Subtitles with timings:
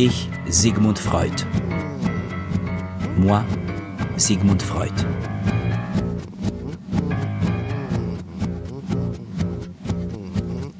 [0.00, 1.32] Ich, Sigmund Freud.
[3.16, 3.42] Moi,
[4.16, 4.92] Sigmund Freud.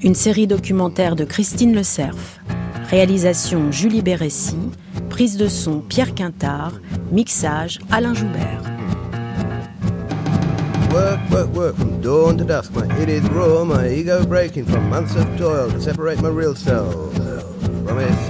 [0.04, 2.38] Une série documentaire de Christine Le Cerf.
[2.90, 4.54] Réalisation Julie Bérécy.
[5.10, 6.74] Prise de son Pierre Quintard.
[7.10, 8.62] Mixage Alain Joubert.
[10.92, 12.70] Work, work, work from dawn to dusk.
[12.72, 16.54] My it is raw, my ego breaking from months of toil to separate my real
[16.54, 17.12] self
[17.84, 18.27] from it.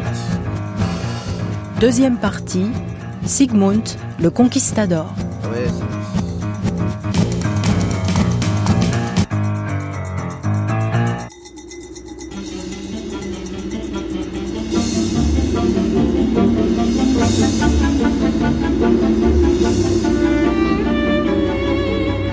[1.80, 2.66] Deuxième partie.
[3.24, 3.88] Sigmund,
[4.20, 5.14] le conquistador.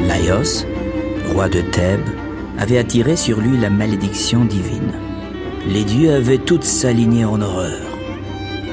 [0.07, 0.65] Laios,
[1.33, 1.99] roi de Thèbes,
[2.57, 4.93] avait attiré sur lui la malédiction divine.
[5.67, 7.94] Les dieux avaient toutes s'aligné en horreur.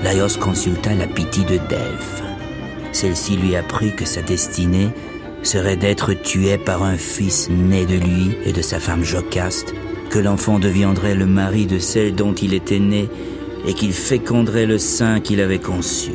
[0.02, 2.22] Laios consulta la pitié de Delphes.
[2.90, 4.88] Celle-ci lui apprit que sa destinée
[5.44, 9.74] serait d'être tué par un fils né de lui et de sa femme Jocaste,
[10.10, 13.08] que l'enfant deviendrait le mari de celle dont il était né
[13.64, 16.12] et qu'il féconderait le sein qu'il avait conçu.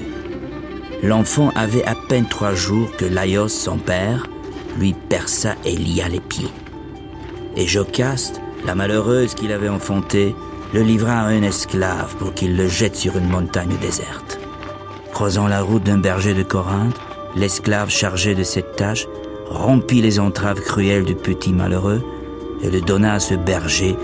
[1.02, 4.28] L'enfant avait à peine trois jours que Laios, son père,
[4.78, 6.52] lui perça et lia les pieds.
[7.56, 10.36] Et Jocaste, la malheureuse qu'il avait enfantée,
[10.74, 14.40] le livra à un esclave pour qu'il le jette sur une montagne déserte.
[15.14, 17.00] Croisant la route d'un berger de Corinthe,
[17.36, 19.08] l'esclave chargé de cette tâche
[19.50, 22.04] rompit les entraves cruelles du petit malheureux
[22.62, 23.96] et le donna à ce berger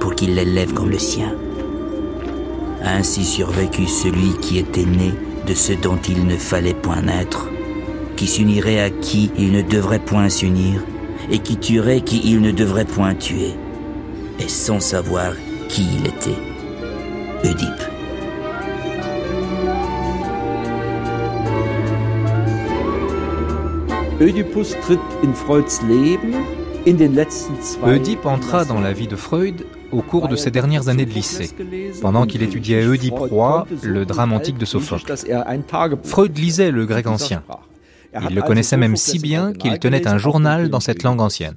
[0.00, 1.34] pour qu'il l'élève comme le sien.
[2.82, 5.12] Ainsi survécut celui qui était né
[5.46, 7.48] de ce dont il ne fallait point naître,
[8.16, 10.80] qui s'unirait à qui il ne devrait point s'unir,
[11.30, 13.54] et qui tuerait qui il ne devrait point tuer,
[14.38, 15.32] et sans savoir
[15.68, 16.38] qui il était.
[17.44, 17.82] Oedipe.
[24.20, 26.34] Oedipus tritt in Freuds Leben
[26.86, 30.50] in den letzten zwei Oedipe entra dans la vie de Freud au cours de ses
[30.50, 31.50] dernières années de lycée,
[32.00, 35.14] pendant qu'il étudiait Oedipe roi, le drame antique de Sophocle.
[36.04, 37.42] Freud lisait le grec ancien.
[38.28, 41.56] Il le connaissait même si bien qu'il tenait un journal dans cette langue ancienne.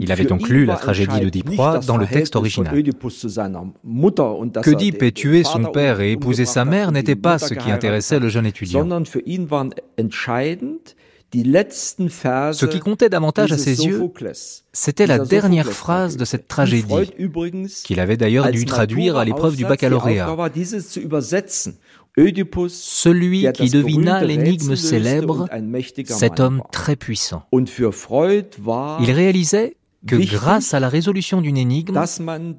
[0.00, 2.74] Il avait donc lu la tragédie d'Oedipe roi dans le texte original.
[4.62, 8.28] Qu'Oedipe ait tué son père et épousé sa mère n'était pas ce qui intéressait le
[8.28, 8.86] jeune étudiant.
[11.34, 14.02] Ce qui comptait davantage à ses yeux,
[14.72, 17.10] c'était la dernière phrase de cette tragédie,
[17.84, 20.28] qu'il avait d'ailleurs dû traduire à l'épreuve du baccalauréat.
[22.16, 25.48] Celui qui devina l'énigme célèbre,
[26.04, 27.44] cet homme très puissant.
[27.52, 31.98] Il réalisait que grâce à la résolution d'une énigme,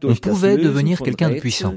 [0.04, 1.76] on pouvait devenir quelqu'un de puissant.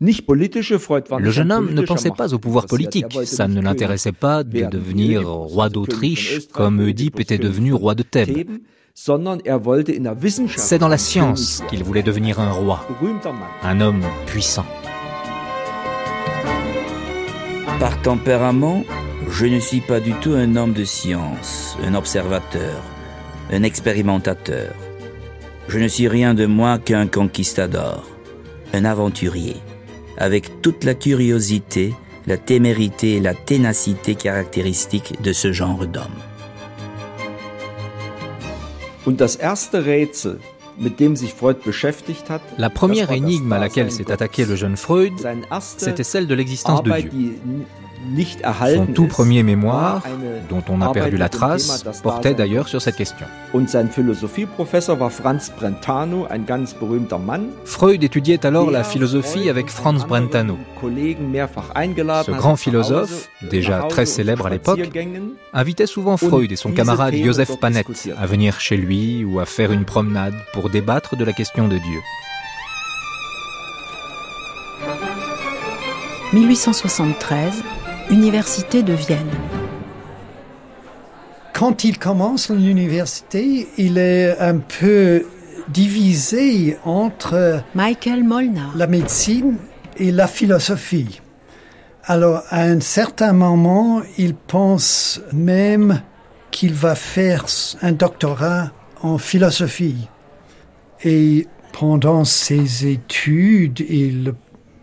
[0.00, 5.28] Le jeune homme ne pensait pas au pouvoir politique, ça ne l'intéressait pas de devenir
[5.28, 8.48] roi d'Autriche comme Oedipe était devenu roi de Thèbes.
[8.94, 12.86] C'est dans la science qu'il voulait devenir un roi,
[13.62, 14.66] un homme puissant.
[17.78, 18.84] Par tempérament,
[19.28, 22.82] je ne suis pas du tout un homme de science, un observateur,
[23.50, 24.74] un expérimentateur.
[25.68, 28.04] Je ne suis rien de moi qu'un conquistador,
[28.72, 29.56] un aventurier,
[30.18, 31.94] avec toute la curiosité,
[32.26, 36.22] la témérité et la ténacité caractéristiques de ce genre d'homme.
[42.58, 45.12] La première énigme à laquelle s'est attaqué le jeune Freud,
[45.60, 47.38] c'était celle de l'existence de Dieu.
[48.74, 50.02] Son tout premier mémoire,
[50.48, 53.26] dont on a perdu la trace, portait d'ailleurs sur cette question.
[57.64, 60.58] Freud étudiait alors la philosophie avec Franz Brentano.
[60.82, 64.80] Ce grand philosophe, déjà très célèbre à l'époque,
[65.52, 67.84] invitait souvent Freud et son camarade Joseph Panet
[68.16, 71.78] à venir chez lui ou à faire une promenade pour débattre de la question de
[71.78, 72.00] Dieu.
[76.32, 77.62] 1873,
[78.10, 79.30] Université de Vienne.
[81.52, 85.24] Quand il commence l'université, il est un peu
[85.68, 88.72] divisé entre Michael Molnar.
[88.76, 89.56] la médecine
[89.96, 91.20] et la philosophie.
[92.04, 96.02] Alors, à un certain moment, il pense même
[96.50, 97.46] qu'il va faire
[97.80, 98.72] un doctorat
[99.02, 100.08] en philosophie.
[101.04, 104.34] Et pendant ses études, il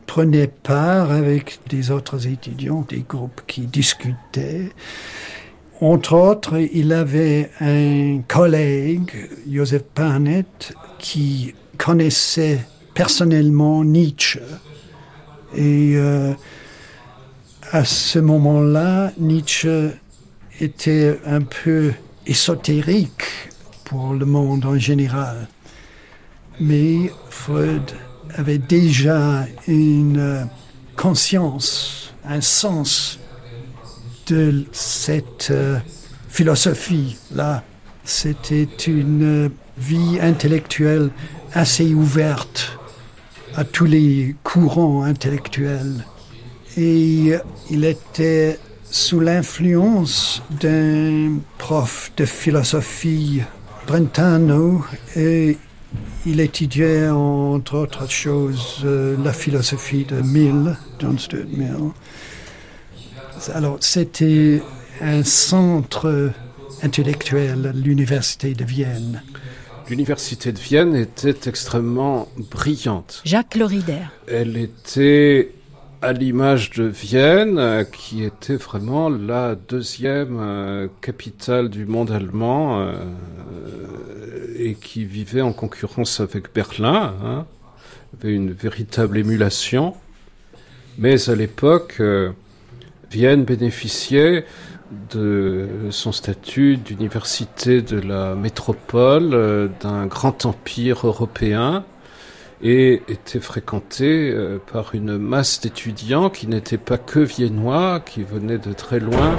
[0.10, 4.72] prenait part avec des autres étudiants, des groupes qui discutaient.
[5.82, 12.66] Entre autres, il avait un collègue, Joseph Panet, qui connaissait
[12.96, 14.42] personnellement Nietzsche
[15.56, 16.34] Et euh,
[17.72, 19.92] à ce moment-là, Nietzsche
[20.60, 21.94] était un peu
[22.26, 23.26] ésotérique
[23.86, 25.48] pour le monde en général.
[26.60, 27.94] Mais Freud
[28.36, 30.48] avait déjà une
[30.96, 33.20] conscience, un sens
[34.28, 35.80] de cette euh,
[36.30, 37.64] philosophie-là.
[38.04, 41.10] C'était une vie intellectuelle
[41.54, 42.78] assez ouverte
[43.56, 46.06] à tous les courants intellectuels.
[46.78, 47.34] Et
[47.70, 53.42] il était sous l'influence d'un prof de philosophie,
[53.88, 54.84] Brentano,
[55.16, 55.58] et
[56.26, 61.92] il étudiait entre autres choses euh, la philosophie de Mill, John Stuart Mill.
[63.54, 64.62] Alors c'était
[65.02, 66.32] un centre
[66.84, 69.22] intellectuel, l'université de Vienne.
[69.90, 73.22] L'université de Vienne était extrêmement brillante.
[73.26, 74.04] Jacques Lorider.
[74.28, 75.52] Elle était
[76.02, 82.94] à l'image de Vienne, qui était vraiment la deuxième euh, capitale du monde allemand euh,
[84.58, 87.14] et qui vivait en concurrence avec Berlin.
[87.24, 87.46] Hein.
[88.18, 89.94] Avait une véritable émulation.
[90.98, 92.32] Mais à l'époque, euh,
[93.12, 94.46] Vienne bénéficiait
[95.12, 101.84] de son statut d'université de la métropole d'un grand empire européen
[102.62, 108.58] et était fréquenté euh, par une masse d'étudiants qui n'étaient pas que viennois, qui venaient
[108.58, 109.36] de très loin.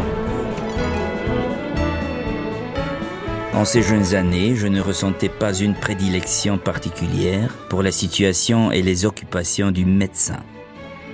[3.52, 8.80] En ces jeunes années, je ne ressentais pas une prédilection particulière pour la situation et
[8.80, 10.38] les occupations du médecin.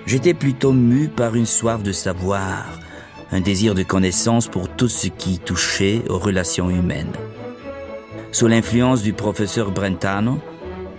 [0.06, 2.66] J'étais plutôt mu par une soif de savoir,
[3.32, 7.12] un désir de connaissance pour tout ce qui touchait aux relations humaines.
[8.30, 10.38] Sous l'influence du professeur Brentano,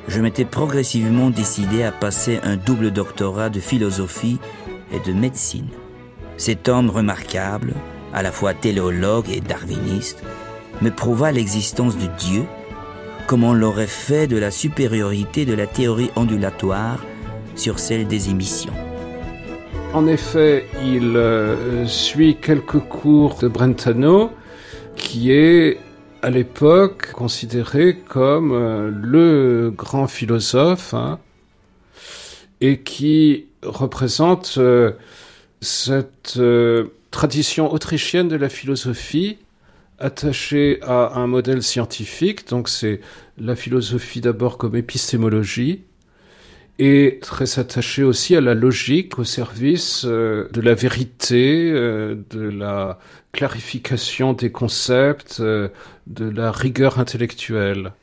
[0.08, 4.40] je m'étais progressivement décidé à passer un double doctorat de philosophie
[4.92, 5.68] et de médecine.
[6.38, 7.74] Cet homme remarquable,
[8.14, 10.24] à la fois téléologue et darwiniste,
[10.82, 12.44] me prouva l'existence de Dieu,
[13.26, 17.04] comme on l'aurait fait de la supériorité de la théorie ondulatoire
[17.56, 18.74] sur celle des émissions.
[19.94, 24.32] En effet, il euh, suit quelques cours de Brentano,
[24.96, 25.80] qui est
[26.22, 31.20] à l'époque considéré comme euh, le grand philosophe hein,
[32.62, 34.94] et qui représente euh,
[35.62, 39.38] cette euh, tradition autrichienne de la philosophie
[40.00, 42.48] attachée à un modèle scientifique.
[42.50, 43.02] Donc c'est
[43.38, 45.84] la philosophie d'abord comme épistémologie
[46.80, 53.00] et très attaché aussi à la logique, au service de la vérité, de la
[53.38, 55.70] clarification des concepts, euh,
[56.08, 57.94] de la rigueur intellectuelle.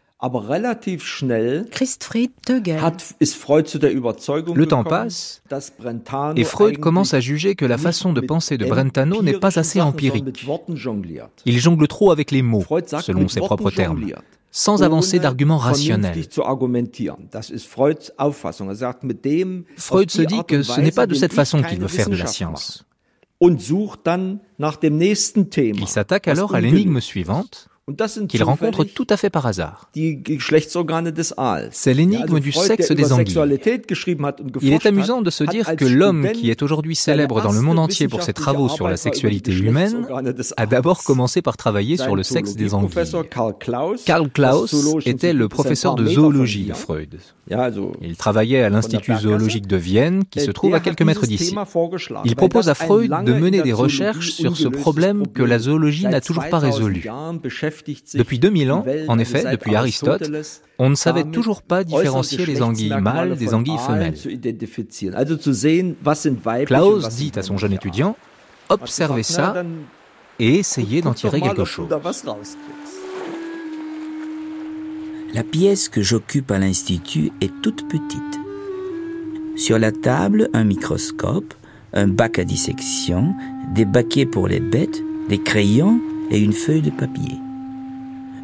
[4.55, 5.43] Le temps passe
[6.37, 9.81] et Freud commence à juger que la façon de penser de Brentano n'est pas assez
[9.81, 10.47] empirique.
[11.45, 12.65] Il jongle trop avec les mots,
[13.03, 14.07] selon ses propres termes
[14.57, 16.17] sans avancer d'arguments rationnels.
[19.77, 22.27] Freud se dit que ce n'est pas de cette façon qu'il veut faire de la
[22.27, 22.87] science.
[25.81, 27.69] Il s'attaque alors à l'énigme suivante,
[28.29, 29.91] qu'il rencontre tout à fait par hasard.
[31.71, 33.59] C'est l'énigme du sexe des anguilles.
[34.63, 37.79] Il est amusant de se dire que l'homme qui est aujourd'hui célèbre dans le monde
[37.79, 40.07] entier pour ses travaux sur la sexualité humaine
[40.57, 43.05] a d'abord commencé par travailler sur le sexe des anguilles.
[44.07, 47.19] Karl Klaus était le professeur de zoologie de Freud.
[48.01, 51.55] Il travaillait à l'Institut zoologique de Vienne qui se trouve à quelques mètres d'ici.
[52.25, 56.23] Il propose à Freud de mener des recherches sur ce problème que la zoologie n'a
[56.23, 57.07] toujours pas résolu.
[58.15, 60.31] Depuis 2000 ans, en effet, depuis Aristote,
[60.79, 64.15] on ne savait toujours pas différencier les anguilles mâles des anguilles femelles.
[66.67, 68.17] Klaus dit à son jeune étudiant,
[68.69, 69.65] observez ça
[70.39, 71.89] et essayez d'en tirer quelque chose.
[75.33, 78.41] La pièce que j'occupe à l'Institut est toute petite.
[79.57, 81.55] Sur la table, un microscope,
[81.93, 83.35] un bac à dissection,
[83.75, 86.01] des baquets pour les bêtes, des crayons
[86.31, 87.39] et une feuille de papier.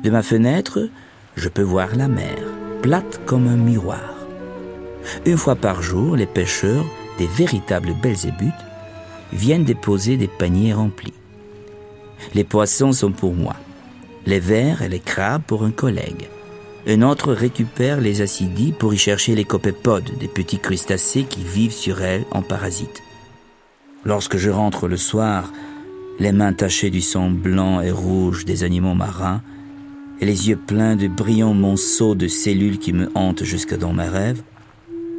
[0.02, 0.88] De ma fenêtre,
[1.36, 2.38] je peux voir la mer,
[2.80, 4.14] plate comme un miroir.
[5.26, 6.84] Une fois par jour, les pêcheurs,
[7.18, 8.52] des véritables belzébuth,
[9.32, 11.12] viennent déposer des paniers remplis.
[12.34, 13.56] Les poissons sont pour moi,
[14.24, 16.28] les vers et les crabes pour un collègue.
[16.86, 21.72] Un autre récupère les acidies pour y chercher les copépodes, des petits crustacés qui vivent
[21.72, 23.02] sur elles en parasites.
[24.06, 25.52] Lorsque je rentre le soir,
[26.18, 29.42] les mains tachées du sang blanc et rouge des animaux marins,
[30.20, 34.08] et les yeux pleins de brillants monceaux de cellules qui me hantent jusque dans mes
[34.08, 34.42] rêves,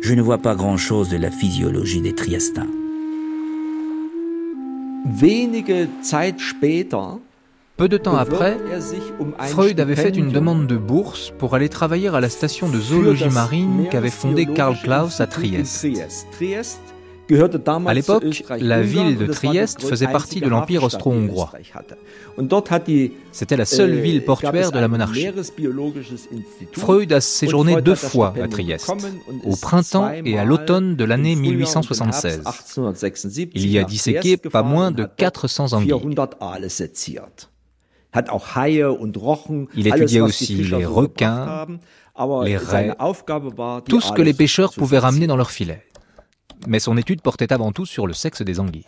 [0.02, 2.68] je ne vois pas grand-chose de la physiologie des Triestins.
[5.06, 7.20] Wenige Zeit später
[7.78, 8.58] peu de temps après,
[9.50, 13.30] Freud avait fait une demande de bourse pour aller travailler à la station de zoologie
[13.30, 15.88] marine qu'avait fondée Karl Klaus à Trieste.
[17.86, 21.52] À l'époque, la ville de Trieste faisait partie de l'Empire austro-hongrois.
[23.32, 25.28] C'était la seule ville portuaire de la monarchie.
[26.74, 28.92] Freud a séjourné deux fois à Trieste,
[29.46, 32.44] au printemps et à l'automne de l'année 1876.
[33.54, 35.94] Il y a disséqué pas moins de 400 anguilles.
[39.76, 41.68] Il étudiait aussi les requins,
[42.44, 42.94] les raies,
[43.88, 45.86] tout ce que les pêcheurs pouvaient ramener dans leurs filets.
[46.68, 48.86] Mais son étude portait avant tout sur le sexe des anguilles.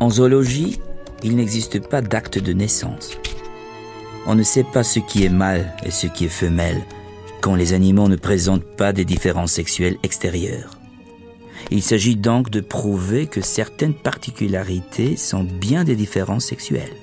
[0.00, 0.80] En zoologie,
[1.22, 3.16] il n'existe pas d'acte de naissance.
[4.26, 6.82] On ne sait pas ce qui est mâle et ce qui est femelle
[7.42, 10.78] quand les animaux ne présentent pas des différences sexuelles extérieures.
[11.70, 16.94] Il s'agit donc de prouver que certaines particularités sont bien des différences sexuelles.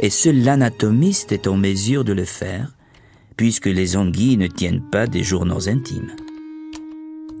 [0.00, 2.74] Et seul l'anatomiste est en mesure de le faire,
[3.36, 6.10] puisque les anguilles ne tiennent pas des journaux intimes.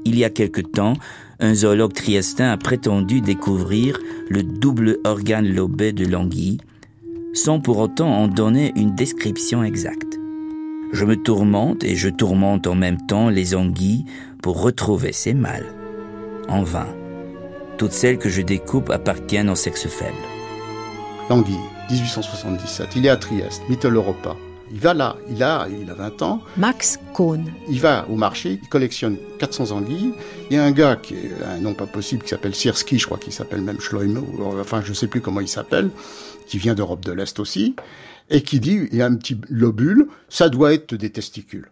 [0.04, 0.94] Il y a quelque temps,
[1.40, 6.58] un zoologue triestin a prétendu découvrir le double organe lobé de l'anguille,
[7.34, 10.18] sans pour autant en donner une description exacte.
[10.92, 14.04] Je me tourmente et je tourmente en même temps les anguilles
[14.42, 15.72] pour retrouver ces mâles
[16.48, 16.88] en vain.
[17.78, 20.12] Toutes celles que je découpe appartiennent au sexe faible.
[21.30, 21.56] Languille,
[21.90, 22.90] 1877.
[22.96, 24.36] Il est à Trieste, Mitteleuropa.
[24.72, 26.40] Il va là, il a, il a 20 ans.
[26.56, 27.52] Max Kohn.
[27.68, 30.14] Il va au marché, il collectionne 400 anguilles.
[30.50, 33.04] Il y a un gars qui est un nom pas possible qui s'appelle Sierski, je
[33.04, 34.24] crois qu'il s'appelle même Schleum,
[34.58, 35.90] enfin je sais plus comment il s'appelle,
[36.46, 37.76] qui vient d'Europe de l'Est aussi,
[38.30, 41.70] et qui dit il y a un petit lobule, ça doit être des testicules.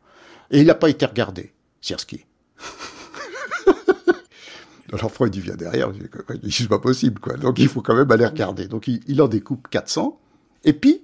[0.50, 2.26] Et il n'a pas été regardé, Sierski.
[4.92, 5.90] Alors Freud, il vient derrière,
[6.34, 7.38] il dit, c'est pas possible, quoi.
[7.38, 8.66] Donc il faut quand même aller regarder.
[8.66, 10.20] Donc il, en découpe 400,
[10.64, 11.00] et puis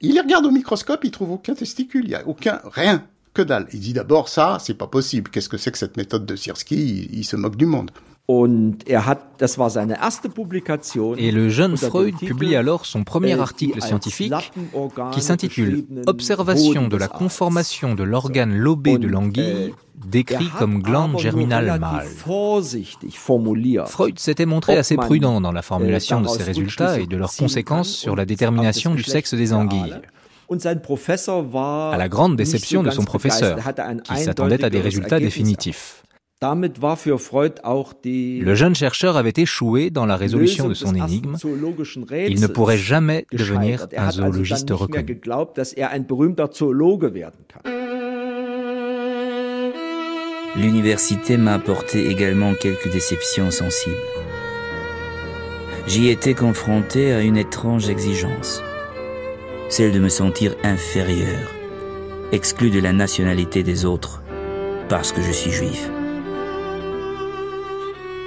[0.00, 3.04] il les regarde au microscope, il trouve aucun testicule, il y a aucun, rien,
[3.34, 3.66] que dalle.
[3.72, 5.30] Il dit d'abord, ça, c'est pas possible.
[5.30, 7.90] Qu'est-ce que c'est que cette méthode de Sierski il, se moque du monde.
[8.86, 9.00] Er
[11.16, 14.52] et le jeune Freud publie alors son premier äh, article scientifique
[15.12, 19.74] qui s'intitule Observation de la conformation de l'organe lobé de l'anguille
[20.06, 22.06] décrit er comme glande germinale mâle.
[23.86, 27.90] Freud s'était montré assez prudent dans la formulation de ses résultats et de leurs conséquences
[27.90, 29.94] sur la détermination du sexe des anguilles.
[30.50, 33.58] À la grande déception de son professeur,
[34.04, 36.02] qui s'attendait à des résultats définitifs.
[36.42, 36.70] Le
[38.54, 41.36] jeune chercheur avait échoué dans la résolution de son énigme.
[41.44, 45.20] Il ne pourrait jamais devenir er un zoologiste reconnu.
[50.56, 53.96] L'université m'a apporté également quelques déceptions sensibles.
[55.86, 58.62] J'y étais confronté à une étrange exigence,
[59.68, 61.50] celle de me sentir inférieur,
[62.32, 64.22] exclu de la nationalité des autres,
[64.88, 65.90] parce que je suis juif.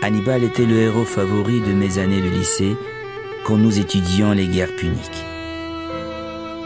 [0.04, 2.76] Hannibal était le héros favori de mes années de lycée
[3.46, 5.24] quand nous étudions les guerres puniques.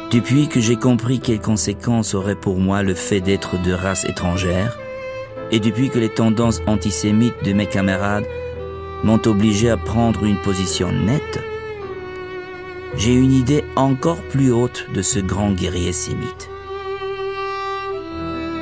[0.09, 4.79] Depuis que j'ai compris quelles conséquences aurait pour moi le fait d'être de race étrangère,
[5.51, 8.25] et depuis que les tendances antisémites de mes camarades
[9.03, 11.39] m'ont obligé à prendre une position nette,
[12.97, 16.49] j'ai une idée encore plus haute de ce grand guerrier sémite.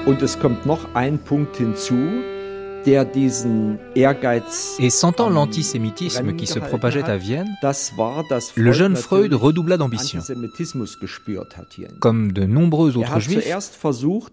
[0.06, 2.35] Und es kommt noch ein Punkt hinzu,
[4.80, 7.48] et sentant l'antisémitisme qui se propageait à Vienne,
[8.56, 10.20] le jeune Freud redoubla d'ambition.
[12.00, 13.48] Comme de nombreux er autres juifs,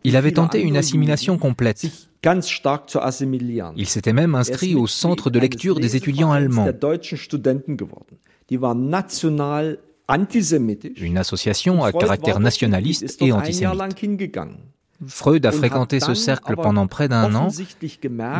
[0.04, 1.86] il avait tenté une assimilation complète.
[3.76, 6.68] Il s'était même inscrit au centre de lecture des étudiants allemands.
[10.96, 13.72] Une association à caractère nationaliste et antisémite.
[15.06, 17.48] Freud a fréquenté ce cercle pendant près d'un an,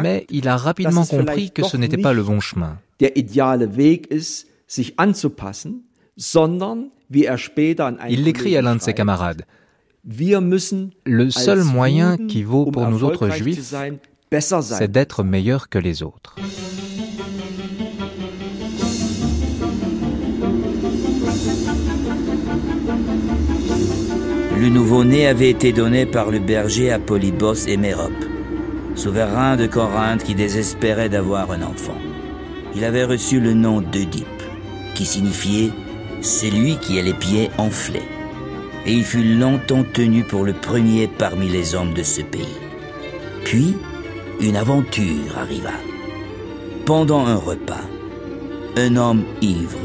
[0.02, 2.78] mais il a rapidement compris que ce n'était pas le bon chemin.
[3.00, 3.12] Er
[8.08, 9.42] il l'écrit à l'un de ses camarades.
[10.04, 13.74] Le seul moyen qui vaut um pour nous autres juifs,
[14.40, 16.36] c'est d'être meilleurs que les autres.
[24.62, 28.12] Le nouveau-né avait été donné par le berger à Polybos et Mérope,
[28.94, 31.98] souverain de Corinthe qui désespérait d'avoir un enfant.
[32.76, 34.24] Il avait reçu le nom d'Oedipe,
[34.94, 35.72] qui signifiait
[36.20, 38.08] celui qui a les pieds enflés.
[38.86, 42.60] Et il fut longtemps tenu pour le premier parmi les hommes de ce pays.
[43.42, 43.74] Puis,
[44.40, 45.72] une aventure arriva.
[46.86, 47.88] Pendant un repas,
[48.76, 49.80] un homme ivre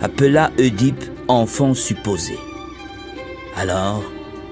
[0.00, 2.38] appela Oedipe enfant supposé.
[3.56, 4.02] Alors,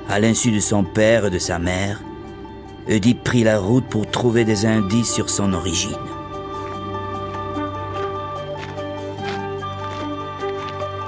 [0.08, 2.00] à l'insu de son père et de sa mère,
[2.88, 5.96] Oedipe prit la route pour trouver des indices sur son origine.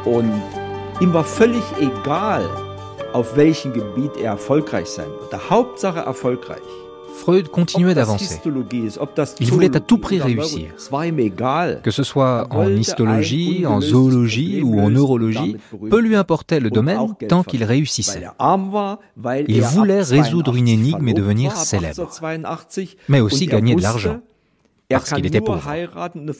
[0.04, 0.42] Und
[1.00, 2.48] ihm war völlig egal,
[3.12, 5.32] auf welchem Gebiet er erfolgreich sein wird.
[5.32, 6.89] Der Hauptsache erfolgreich.
[7.16, 8.40] Freud continuait d'avancer.
[9.40, 10.68] Il voulait à tout prix réussir.
[11.82, 15.56] Que ce soit en histologie, en zoologie ou en neurologie,
[15.90, 18.24] peu lui importait le domaine tant qu'il réussissait.
[19.48, 22.08] Il voulait résoudre une énigme et devenir célèbre,
[23.08, 24.20] mais aussi gagner de l'argent
[24.90, 25.72] parce qu'il était pauvre,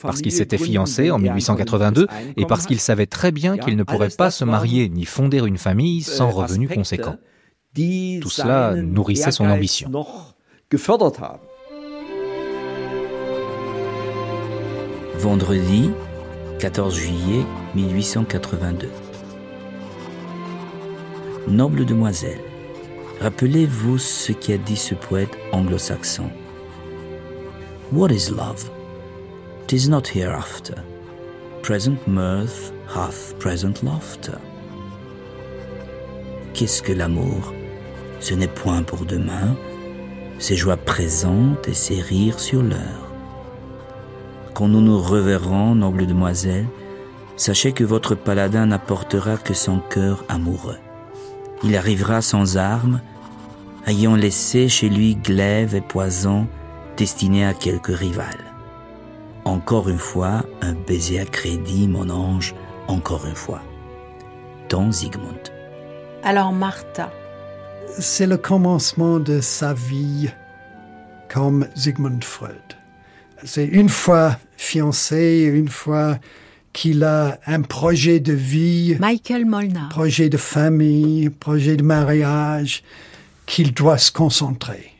[0.01, 4.09] parce qu'il s'était fiancé en 1882 et parce qu'il savait très bien qu'il ne pourrait
[4.09, 7.17] pas se marier ni fonder une famille sans revenus conséquents.
[7.73, 9.89] Tout cela nourrissait son ambition.
[15.17, 15.91] Vendredi
[16.59, 18.89] 14 juillet 1882.
[21.49, 22.39] Noble demoiselle,
[23.19, 26.29] rappelez-vous ce qu'a dit ce poète anglo-saxon.
[27.91, 28.69] What is love?
[29.67, 30.75] Tis not hereafter.
[31.63, 34.37] Present mirth hath present laughter.
[36.53, 37.53] Qu'est-ce que l'amour?
[38.21, 39.57] Ce n'est point pour demain,
[40.41, 43.11] ses joies présentes et ses rires sur l'heure.
[44.55, 46.65] Quand nous nous reverrons, noble demoiselle,
[47.37, 50.79] sachez que votre paladin n'apportera que son cœur amoureux.
[51.63, 53.01] Il arrivera sans armes,
[53.85, 56.47] ayant laissé chez lui glaive et poison
[56.97, 58.37] destinés à quelque rival.
[59.45, 62.55] Encore une fois, un baiser à crédit, mon ange,
[62.87, 63.61] encore une fois.
[64.69, 65.51] Ton Zygmunt.
[66.23, 67.11] Alors Martha,
[67.99, 70.29] c'est le commencement de sa vie
[71.29, 72.55] comme Sigmund Freud.
[73.43, 76.19] C'est une fois fiancé, une fois
[76.73, 82.83] qu'il a un projet de vie, Michael Molnar, projet de famille, projet de mariage,
[83.45, 84.91] qu'il doit se concentrer.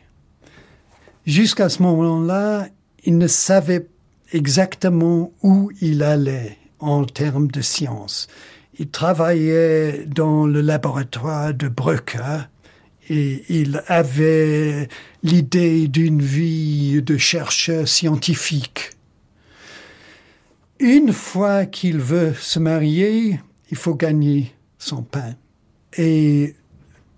[1.25, 2.67] Jusqu'à ce moment-là,
[3.05, 3.87] il ne savait
[4.33, 8.27] exactement où il allait en termes de science.
[8.79, 12.17] Il travaillait dans le laboratoire de Brücke
[13.11, 14.87] et il avait
[15.21, 18.91] l'idée d'une vie de chercheur scientifique.
[20.79, 25.35] Une fois qu'il veut se marier, il faut gagner son pain.
[25.97, 26.55] Et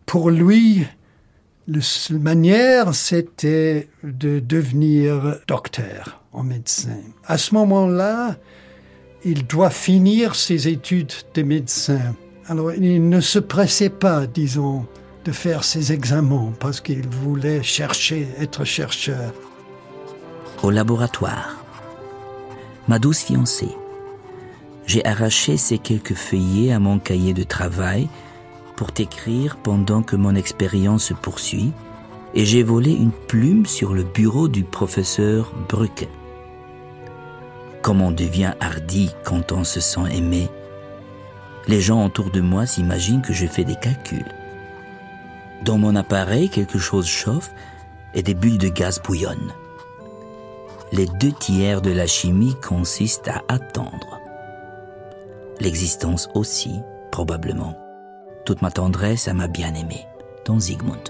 [0.07, 0.83] pour lui,
[1.67, 6.97] la seule manière, c'était de devenir docteur en médecin.
[7.25, 8.37] À ce moment-là,
[9.23, 12.15] il doit finir ses études de médecin.
[12.47, 14.87] Alors, il ne se pressait pas, disons,
[15.23, 19.33] de faire ses examens parce qu'il voulait chercher, être chercheur.
[20.61, 21.63] Au laboratoire.
[22.87, 23.75] Ma douce fiancée.
[24.85, 28.09] J'ai arraché ces quelques feuillets à mon cahier de travail
[28.75, 31.71] pour t'écrire pendant que mon expérience se poursuit
[32.33, 36.09] et j'ai volé une plume sur le bureau du professeur Brucket.
[37.81, 40.49] Comme on devient hardi quand on se sent aimé.
[41.67, 44.42] Les gens autour de moi s'imaginent que je fais des calculs.
[45.65, 47.51] Dans mon appareil, quelque chose chauffe
[48.13, 49.53] et des bulles de gaz bouillonnent.
[50.91, 54.19] Les deux tiers de la chimie consistent à attendre.
[55.61, 57.77] L'existence aussi, probablement.
[58.45, 60.05] Toute ma tendresse à ma bien-aimée,
[60.43, 61.03] ton Zygmunt.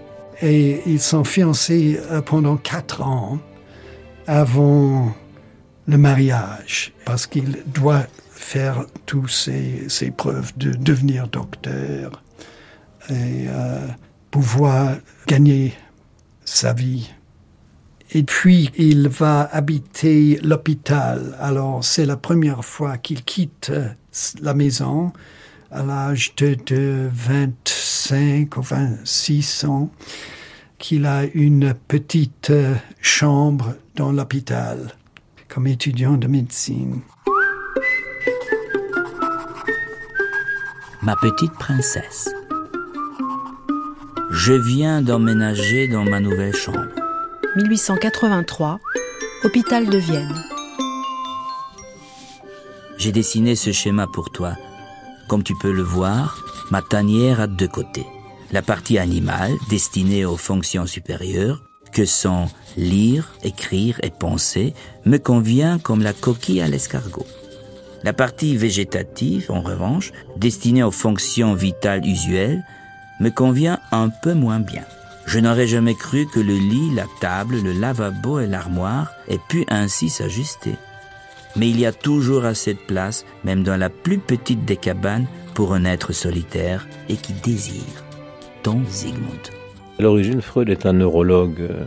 [0.43, 3.39] Et ils sont fiancés euh, pendant quatre ans
[4.27, 5.11] avant
[5.87, 12.21] le mariage, parce qu'il doit faire tous ses, ses, preuves de devenir docteur
[13.09, 13.87] et euh,
[14.33, 15.75] pouvoir gagner
[16.43, 17.07] sa vie.
[18.09, 21.37] Et puis, il va habiter l'hôpital.
[21.39, 23.71] Alors, c'est la première fois qu'il quitte
[24.41, 25.13] la maison
[25.69, 29.91] à l'âge de, de 25 ou 26 ans,
[30.79, 32.51] qu'il a une petite
[33.01, 34.95] chambre dans l'hôpital
[35.47, 37.01] comme étudiant de médecine.
[41.03, 42.33] Ma petite princesse.
[44.35, 46.87] Je viens d'emménager dans ma nouvelle chambre.
[47.55, 48.79] 1883,
[49.43, 50.43] hôpital de Vienne.
[52.97, 54.55] J'ai dessiné ce schéma pour toi.
[55.27, 58.07] Comme tu peux le voir, ma tanière a deux côtés.
[58.51, 64.73] La partie animale, destinée aux fonctions supérieures, que sont lire, écrire et penser,
[65.05, 67.27] me convient comme la coquille à l'escargot.
[68.03, 72.63] La partie végétative, en revanche, destinée aux fonctions vitales usuelles,
[73.19, 74.83] me convient un peu moins bien.
[75.25, 79.65] Je n'aurais jamais cru que le lit, la table, le lavabo et l'armoire aient pu
[79.69, 80.75] ainsi s'ajuster.
[81.55, 85.27] Mais il y a toujours assez de place, même dans la plus petite des cabanes,
[85.53, 88.03] pour un être solitaire et qui désire.
[88.63, 89.51] Ton Zygmunt.
[89.99, 91.85] À l'origine, Freud est un neurologue, euh,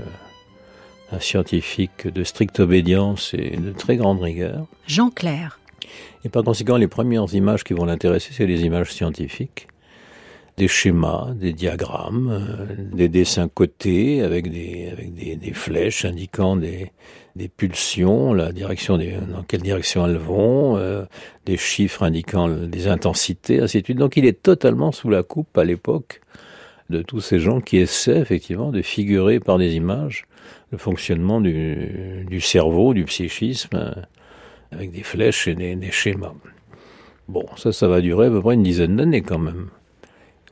[1.10, 4.66] un scientifique de stricte obédience et de très grande rigueur.
[4.86, 5.58] Jean Clair.
[6.24, 9.68] Et par conséquent, les premières images qui vont l'intéresser, c'est les images scientifiques
[10.56, 16.56] des schémas, des diagrammes, euh, des dessins cotés avec des, avec des, des flèches indiquant
[16.56, 16.92] des,
[17.36, 21.04] des pulsions, la direction dans quelle direction elles vont, euh,
[21.44, 23.98] des chiffres indiquant des intensités, ainsi de suite.
[23.98, 26.22] Donc il est totalement sous la coupe à l'époque
[26.88, 30.24] de tous ces gens qui essaient effectivement de figurer par des images
[30.70, 33.92] le fonctionnement du, du cerveau, du psychisme, euh,
[34.72, 36.32] avec des flèches et des, des schémas.
[37.28, 39.68] Bon, ça, ça va durer à peu près une dizaine d'années quand même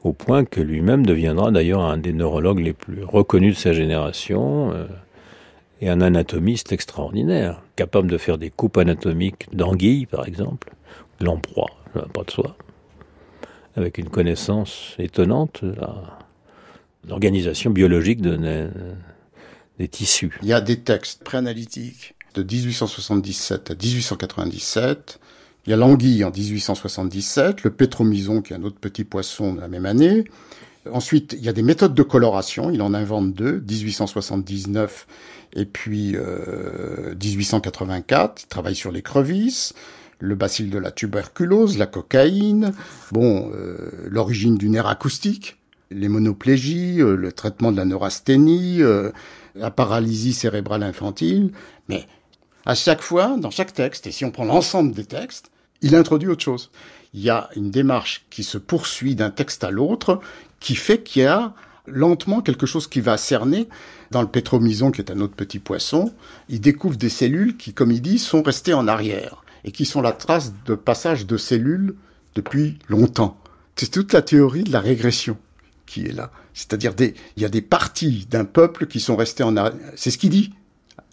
[0.04, 4.70] au point que lui-même deviendra d'ailleurs un des neurologues les plus reconnus de sa génération
[4.72, 4.86] euh,
[5.80, 10.72] et un anatomiste extraordinaire, capable de faire des coupes anatomiques d'anguilles, par exemple,
[11.20, 11.70] lamproie,
[12.12, 12.56] pas de soi,
[13.76, 15.74] avec une connaissance étonnante de
[17.08, 18.70] l'organisation biologique de, de,
[19.78, 20.38] des tissus.
[20.42, 25.20] Il y a des textes préanalytiques de 1877 à 1897
[25.66, 29.60] il y a l'anguille en 1877, le pétromison qui est un autre petit poisson de
[29.60, 30.24] la même année.
[30.92, 35.06] Ensuite, il y a des méthodes de coloration, il en invente deux, 1879
[35.54, 38.42] et puis euh, 1884.
[38.42, 39.72] Il travaille sur les crevisses,
[40.18, 42.72] le bacille de la tuberculose, la cocaïne,
[43.12, 45.58] bon, euh, l'origine du nerf acoustique,
[45.90, 49.10] les monoplégies, euh, le traitement de la neurasthénie, euh,
[49.54, 51.52] la paralysie cérébrale infantile.
[51.88, 52.06] Mais
[52.66, 55.50] à chaque fois, dans chaque texte, et si on prend l'ensemble des textes,
[55.82, 56.70] il introduit autre chose.
[57.12, 60.20] Il y a une démarche qui se poursuit d'un texte à l'autre,
[60.60, 61.54] qui fait qu'il y a
[61.86, 63.68] lentement quelque chose qui va cerner.
[64.10, 66.12] Dans le pétromison, qui est un autre petit poisson,
[66.48, 70.02] il découvre des cellules qui, comme il dit, sont restées en arrière et qui sont
[70.02, 71.94] la trace de passage de cellules
[72.34, 73.38] depuis longtemps.
[73.76, 75.36] C'est toute la théorie de la régression
[75.86, 76.30] qui est là.
[76.52, 79.78] C'est-à-dire il y a des parties d'un peuple qui sont restées en arrière.
[79.96, 80.52] C'est ce qu'il dit.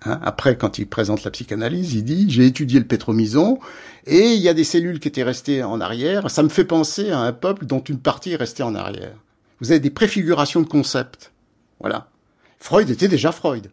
[0.04, 3.60] Hein, après, quand il présente la psychanalyse, il dit j'ai étudié le pétromison
[4.08, 6.30] et il y a des cellules qui étaient restées en arrière.
[6.32, 9.16] Ça me fait penser à un peuple dont une partie est restée en arrière.
[9.60, 11.32] Vous avez des préfigurations de concepts.
[11.80, 12.10] Voilà.
[12.58, 13.72] Freud était déjà Freud.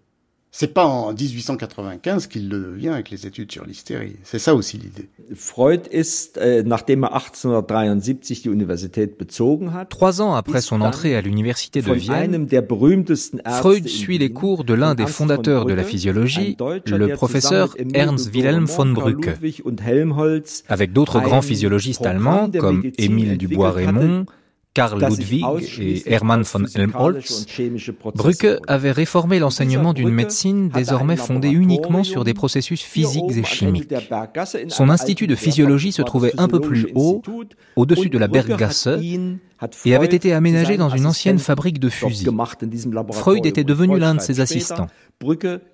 [0.50, 4.16] C'est pas en 1895 qu'il le devient avec les études sur l'hystérie.
[4.22, 5.08] C'est ça aussi l'idée.
[5.34, 11.14] Freud ist, äh, nachdem er 1873 die Universität bezogen hat, trois ans après son entrée
[11.16, 12.48] à l'université de Vienne,
[13.60, 16.56] Freud suit les cours de l'un des fondateurs de la physiologie,
[16.86, 19.38] le professeur Ernst Wilhelm von Brücke,
[20.68, 24.24] avec d'autres grands physiologistes allemands comme Émile Dubois-Raymond,
[24.78, 25.44] Karl Ludwig
[25.80, 27.46] et Hermann von Helmholtz,
[28.14, 33.92] Brücke avait réformé l'enseignement d'une médecine désormais fondée uniquement sur des processus physiques et chimiques.
[34.68, 37.22] Son institut de physiologie se trouvait un peu plus haut,
[37.74, 38.88] au-dessus de la Berggasse,
[39.84, 42.30] et avait été aménagé dans une ancienne fabrique de fusils.
[43.10, 44.86] Freud était devenu l'un de ses assistants.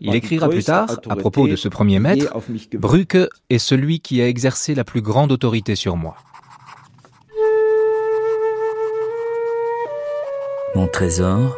[0.01, 2.35] Il écrira plus tard, à propos de ce premier maître,
[2.73, 6.17] Brücke est celui qui a exercé la plus grande autorité sur moi.
[10.75, 11.57] Mon trésor,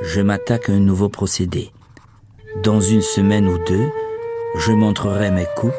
[0.00, 1.72] je m'attaque à un nouveau procédé.
[2.62, 3.90] Dans une semaine ou deux,
[4.56, 5.74] je montrerai mes coupes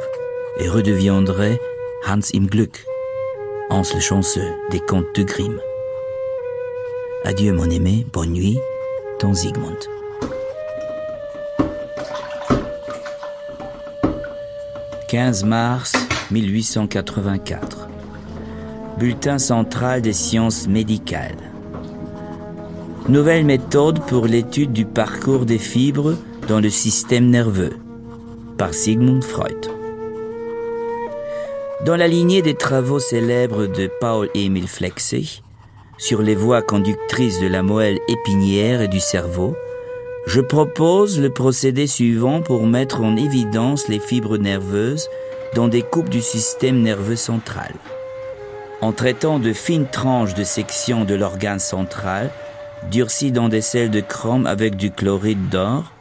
[0.60, 1.60] et redeviendrai
[2.08, 2.86] Hans im Glück,
[3.72, 5.60] Hans le chanceux des contes de Grimm.
[7.26, 8.60] Adieu mon aimé, bonne nuit,
[9.18, 9.80] ton Zygmunt.
[15.08, 15.94] «15 mars
[16.30, 17.88] 1884.
[19.00, 21.51] Bulletin central des sciences médicales.
[23.10, 26.16] Nouvelle méthode pour l'étude du parcours des fibres
[26.48, 27.74] dans le système nerveux
[28.60, 29.68] par Sigmund Freud.
[31.84, 35.42] Dans la lignée des travaux célèbres de Paul Emil Flexey
[35.98, 39.56] sur les voies conductrices de la moelle épinière et du cerveau,
[40.28, 45.10] je propose le procédé suivant pour mettre en évidence les fibres nerveuses
[45.56, 47.74] dans des coupes du système nerveux central.
[48.80, 52.32] En traitant de fines tranches de section de l'organe central,
[52.90, 55.92] durci dans des sels de chrome avec du chloride d'or,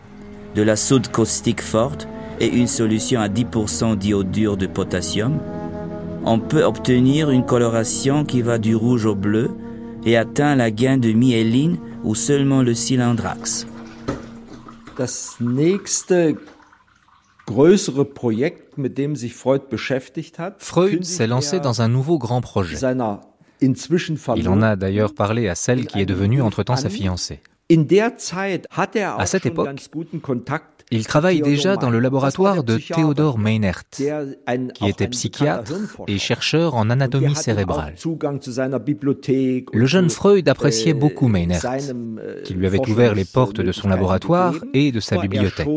[0.54, 2.08] de la soude caustique forte
[2.40, 5.38] et une solution à 10% d'iodure de potassium,
[6.24, 9.50] on peut obtenir une coloration qui va du rouge au bleu
[10.04, 13.66] et atteint la gain de myéline ou seulement le cylindrax.
[14.96, 16.36] Das nächste
[17.46, 22.42] größere Projekt, mit dem sich Freud beschäftigt hat, Freud s'est lancé dans un nouveau grand
[22.42, 22.76] projet.
[23.62, 27.40] Il en a d'ailleurs parlé à celle qui est devenue entre-temps sa fiancée.
[29.18, 29.68] À cette époque,
[30.92, 35.72] il travaille déjà dans le laboratoire de Theodor Meinert, qui était psychiatre
[36.08, 37.94] et chercheur en anatomie cérébrale.
[39.72, 41.64] Le jeune Freud appréciait beaucoup Meinert,
[42.44, 45.68] qui lui avait ouvert les portes de son laboratoire et de sa bibliothèque.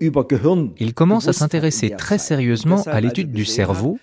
[0.00, 3.98] Il commence à s'intéresser très sérieusement à l'étude du cerveau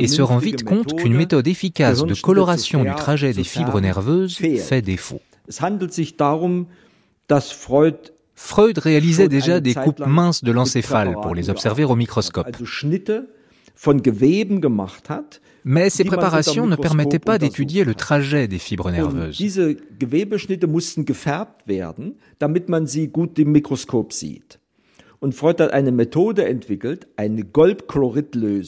[0.00, 4.36] et se rend vite compte qu'une méthode efficace de coloration du trajet des fibres nerveuses
[4.36, 5.20] fait défaut.
[8.36, 12.48] Freud réalisait déjà des coupes minces de l'encéphale pour les observer au microscope.
[15.64, 19.40] Mais ces préparations ne permettaient pas d'étudier le trajet des fibres nerveuses.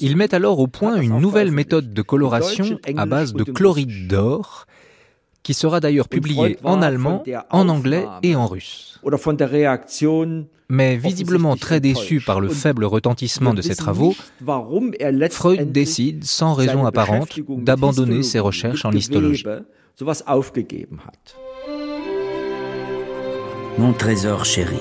[0.01, 4.67] Il met alors au point une nouvelle méthode de coloration à base de chloride d'or,
[5.43, 9.01] qui sera d'ailleurs publiée en allemand, en anglais et en russe.
[10.69, 14.15] Mais visiblement très déçu par le faible retentissement de ses travaux,
[15.31, 19.45] Freud décide, sans raison apparente, d'abandonner ses recherches en histologie.
[23.79, 24.81] Mon trésor chéri,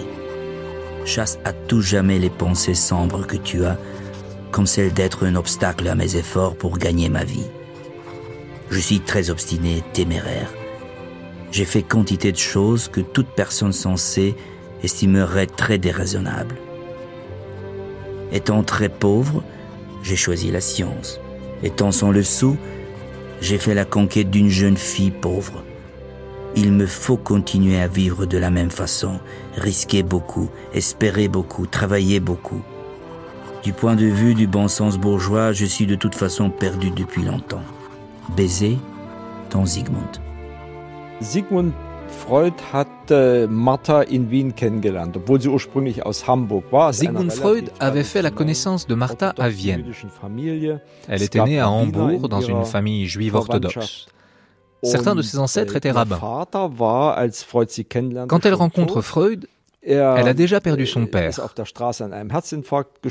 [1.06, 3.78] chasse à tout jamais les pensées sombres que tu as,
[4.52, 7.46] comme celle d'être un obstacle à mes efforts pour gagner ma vie.
[8.70, 10.52] Je suis très obstiné, téméraire.
[11.52, 14.36] J'ai fait quantité de choses que toute personne sensée
[14.84, 16.56] estimerait très déraisonnables.
[18.32, 19.44] Étant très pauvre,
[20.04, 21.20] j'ai choisi la science.
[21.64, 22.58] Étant sans le sou,
[23.42, 25.65] j'ai fait la conquête d'une jeune fille pauvre.
[26.58, 29.20] Il me faut continuer à vivre de la même façon,
[29.58, 32.62] risquer beaucoup, espérer beaucoup, travailler beaucoup.
[33.62, 37.24] Du point de vue du bon sens bourgeois, je suis de toute façon perdu depuis
[37.24, 37.64] longtemps.
[38.38, 38.78] Baiser,
[39.50, 40.22] ton Sigmund.
[41.20, 41.74] Sigmund
[42.08, 46.94] Freud hat äh, Martha in Wien kennengelernt, obwohl sie ursprünglich aus Hamburg war.
[46.94, 49.86] Sigmund Freud avait fait la connaissance de Martha à Vienne.
[51.08, 54.08] Elle était née à Hambourg dans une famille juive orthodoxe.
[54.86, 56.20] Certains de ses ancêtres étaient rabbins.
[58.28, 59.48] Quand elle rencontre Freud,
[59.86, 61.32] elle a déjà perdu son père.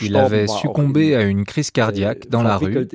[0.02, 2.88] Il avait succombé à une crise cardiaque dans la rue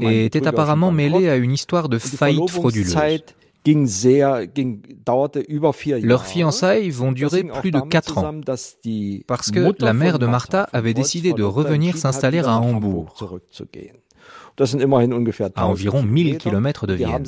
[0.00, 2.96] et était apparemment mêlé à une histoire de faillite frauduleuse.
[6.02, 8.40] Leurs fiançailles vont durer plus de quatre ans
[9.26, 13.14] parce que la mère de Martha avait décidé de revenir s'installer à Hambourg
[15.56, 17.22] à environ 1000 km de Vienne.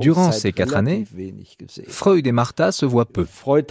[0.00, 1.04] Durant ces quatre années,
[1.88, 3.24] Freud et Martha se voient peu.
[3.24, 3.66] Freud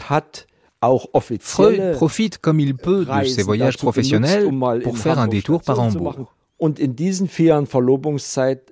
[1.94, 4.50] profite comme il peut de ses voyages professionnels
[4.84, 6.34] pour faire un détour par Hambourg.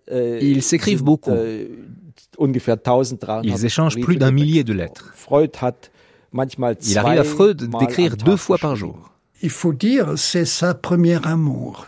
[0.08, 1.32] Äh, Ils s'écrivent beaucoup.
[1.32, 1.68] Äh,
[3.44, 5.14] Ils échangent plus d'un millier de lettres.
[6.34, 9.12] Il arrive à Freud d'écrire deux fois par jour.
[9.44, 11.86] Il faut dire, c'est sa première amour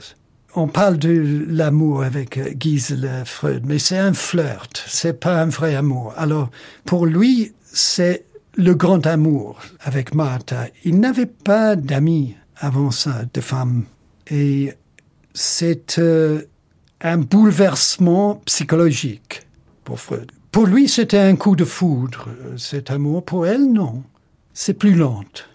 [0.55, 5.75] on parle de l'amour avec Gisela Freud, mais c'est un flirt, c'est pas un vrai
[5.75, 6.13] amour.
[6.17, 6.49] Alors,
[6.85, 10.67] pour lui, c'est le grand amour avec Martha.
[10.83, 13.85] Il n'avait pas d'amis avant ça, de femmes.
[14.27, 14.73] Et
[15.33, 16.43] c'est euh,
[17.01, 19.47] un bouleversement psychologique
[19.83, 20.31] pour Freud.
[20.51, 23.25] Pour lui, c'était un coup de foudre, cet amour.
[23.25, 24.03] Pour elle, non.
[24.53, 25.49] C'est plus lente.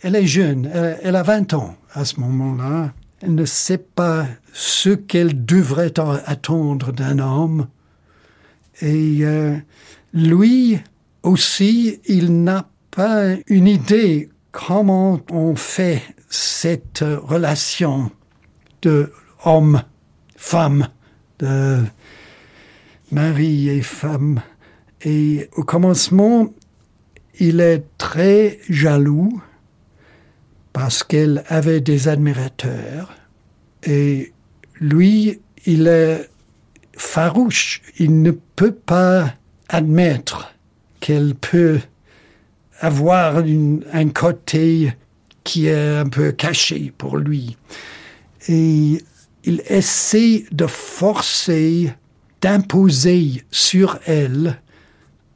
[0.00, 2.92] Elle est jeune, elle, elle a 20 ans à ce moment-là.
[3.26, 7.66] Ne sait pas ce qu'elle devrait attendre d'un homme.
[8.80, 9.56] Et euh,
[10.12, 10.78] lui
[11.22, 18.10] aussi, il n'a pas une idée comment on fait cette relation
[18.82, 19.12] de
[19.44, 20.88] homme-femme,
[21.38, 21.82] de
[23.10, 24.42] mari et femme.
[25.02, 26.52] Et au commencement,
[27.38, 29.40] il est très jaloux
[30.80, 33.12] parce qu'elle avait des admirateurs
[33.82, 34.32] et
[34.78, 36.30] lui, il est
[36.96, 37.82] farouche.
[37.98, 39.34] Il ne peut pas
[39.68, 40.54] admettre
[41.00, 41.80] qu'elle peut
[42.78, 43.42] avoir
[43.92, 44.92] un côté
[45.42, 47.56] qui est un peu caché pour lui.
[48.46, 49.02] Et
[49.42, 51.92] il essaie de forcer,
[52.40, 54.60] d'imposer sur elle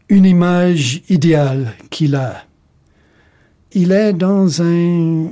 [0.09, 2.44] une image idéale qu'il a
[3.75, 5.29] il est dans un,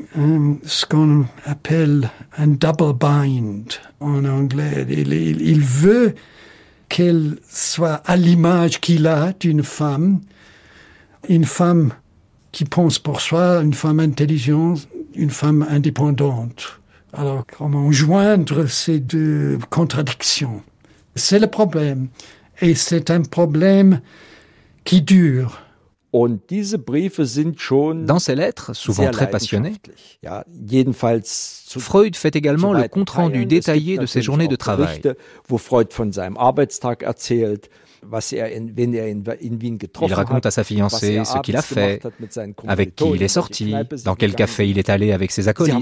[0.64, 4.86] ce qu'on appelle un double bind en anglais.
[4.88, 6.14] Il, veut
[6.88, 10.20] qu'elle soit à l'image qu'il a d'une femme,
[11.28, 11.92] une femme
[12.52, 16.80] qui pense pour soi, une femme intelligente, une femme indépendante.
[17.12, 20.62] Alors, comment joindre ces deux contradictions?
[21.14, 22.08] C'est le problème.
[22.60, 24.00] Et c'est un problème
[24.84, 25.60] qui dure.
[26.12, 26.38] Dans
[28.18, 29.74] ces lettres, souvent très passionnées,
[31.78, 35.00] Freud fait également le compte-rendu détaillé de ses journées de travail.
[40.02, 42.02] Il raconte à sa fiancée ce qu'il a fait,
[42.66, 45.74] avec qui il est sorti, dans quel café il est allé avec ses acolytes.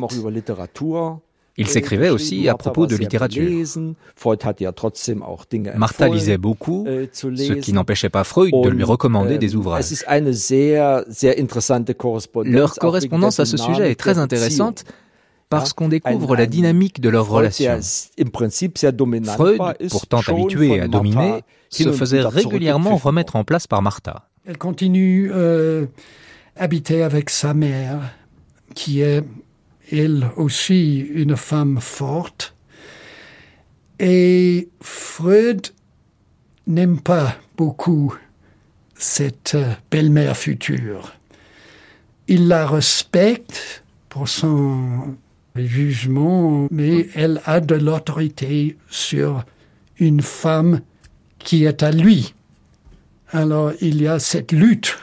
[1.59, 3.51] Il s'écrivait aussi à propos de littérature.
[5.77, 9.85] Martha lisait beaucoup, äh, ce qui n'empêchait pas Freud de lui recommander ähm, des ouvrages.
[12.45, 14.85] Leur correspondance à ce sujet est très intéressante
[15.51, 17.81] parce qu'on découvre la dynamique de leur relation.
[19.37, 24.29] Freud, pourtant habitué à dominer, se faisait régulièrement remettre en place par Martha.
[24.47, 25.87] Elle continue euh,
[26.57, 28.01] habiter avec sa mère,
[28.75, 29.23] qui est
[29.91, 32.55] elle aussi une femme forte.
[33.99, 35.69] Et Freud
[36.67, 38.15] n'aime pas beaucoup
[38.95, 39.57] cette
[39.91, 41.15] belle-mère future.
[42.27, 45.17] Il la respecte pour son
[45.57, 49.45] jugement, mais elle a de l'autorité sur
[49.99, 50.81] une femme
[51.39, 52.35] qui est à lui.
[53.31, 54.99] Alors il y a cette lutte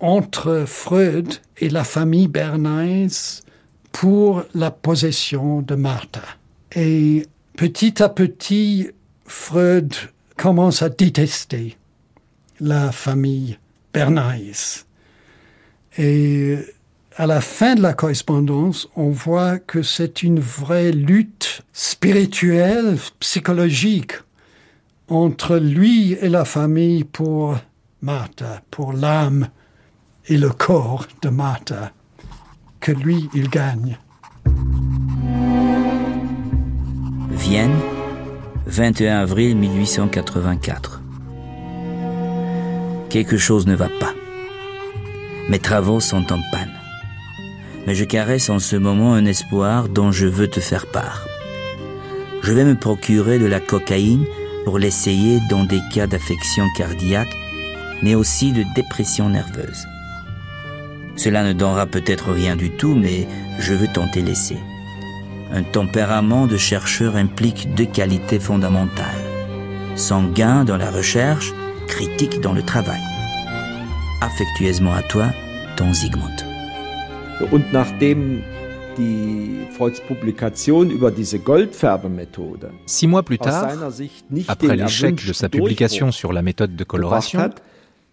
[0.00, 3.41] entre Freud et la famille Bernays
[3.92, 6.22] pour la possession de Martha.
[6.74, 7.26] Et
[7.56, 8.88] petit à petit,
[9.26, 9.94] Freud
[10.36, 11.76] commence à détester
[12.60, 13.58] la famille
[13.92, 14.84] Bernays.
[15.98, 16.56] Et
[17.16, 24.12] à la fin de la correspondance, on voit que c'est une vraie lutte spirituelle, psychologique
[25.08, 27.58] entre lui et la famille pour
[28.00, 29.48] Martha, pour l'âme
[30.26, 31.92] et le corps de Martha
[32.82, 33.96] que lui, il gagne.
[37.30, 37.78] Vienne,
[38.66, 41.00] 21 avril 1884.
[43.08, 44.12] Quelque chose ne va pas.
[45.48, 46.72] Mes travaux sont en panne.
[47.86, 51.24] Mais je caresse en ce moment un espoir dont je veux te faire part.
[52.42, 54.26] Je vais me procurer de la cocaïne
[54.64, 57.36] pour l'essayer dans des cas d'affection cardiaque,
[58.02, 59.86] mais aussi de dépression nerveuse.
[61.16, 63.26] Cela ne donnera peut-être rien du tout, mais
[63.58, 64.56] je veux tenter l'essai.
[65.52, 69.06] Un tempérament de chercheur implique deux qualités fondamentales.
[69.96, 71.52] Sanguin dans la recherche,
[71.86, 73.02] critique dans le travail.
[74.22, 75.26] Affectueusement à toi,
[75.76, 76.46] ton Zygmunt.
[77.50, 78.42] Und nachdem
[78.96, 83.68] die Freuds Publikation über diese Goldfärbemethode Six mois plus tard,
[84.48, 87.50] après l'échec de sa publication sur la méthode de coloration,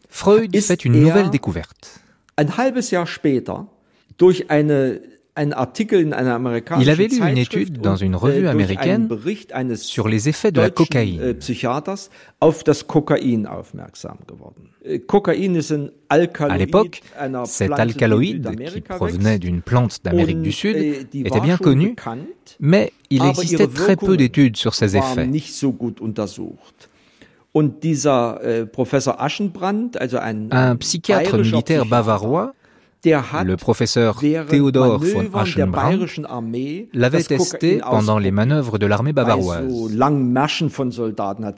[0.09, 2.01] Freud fait une nouvelle découverte.
[6.81, 9.07] Il avait lu une étude dans une revue äh, américaine
[9.75, 11.21] sur les effets de la cocaïne.
[11.21, 11.35] Äh, äh,
[16.09, 17.01] à l'époque,
[17.45, 21.95] cet alcaloïde, qui provenait d'une plante d'Amérique du Sud, était bien connu,
[22.59, 25.29] mais il existait très peu d'études sur ses effets.
[30.51, 32.53] Un psychiatre militaire bavarois
[33.05, 35.99] le professeur Theodor von Aschenbrand
[36.93, 39.89] l'avait testé pendant les manœuvres de l'armée bavaroise.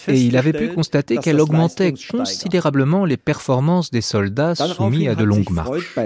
[0.07, 5.23] Et il avait pu constater qu'elle augmentait considérablement les performances des soldats soumis à de
[5.23, 5.97] longues marches.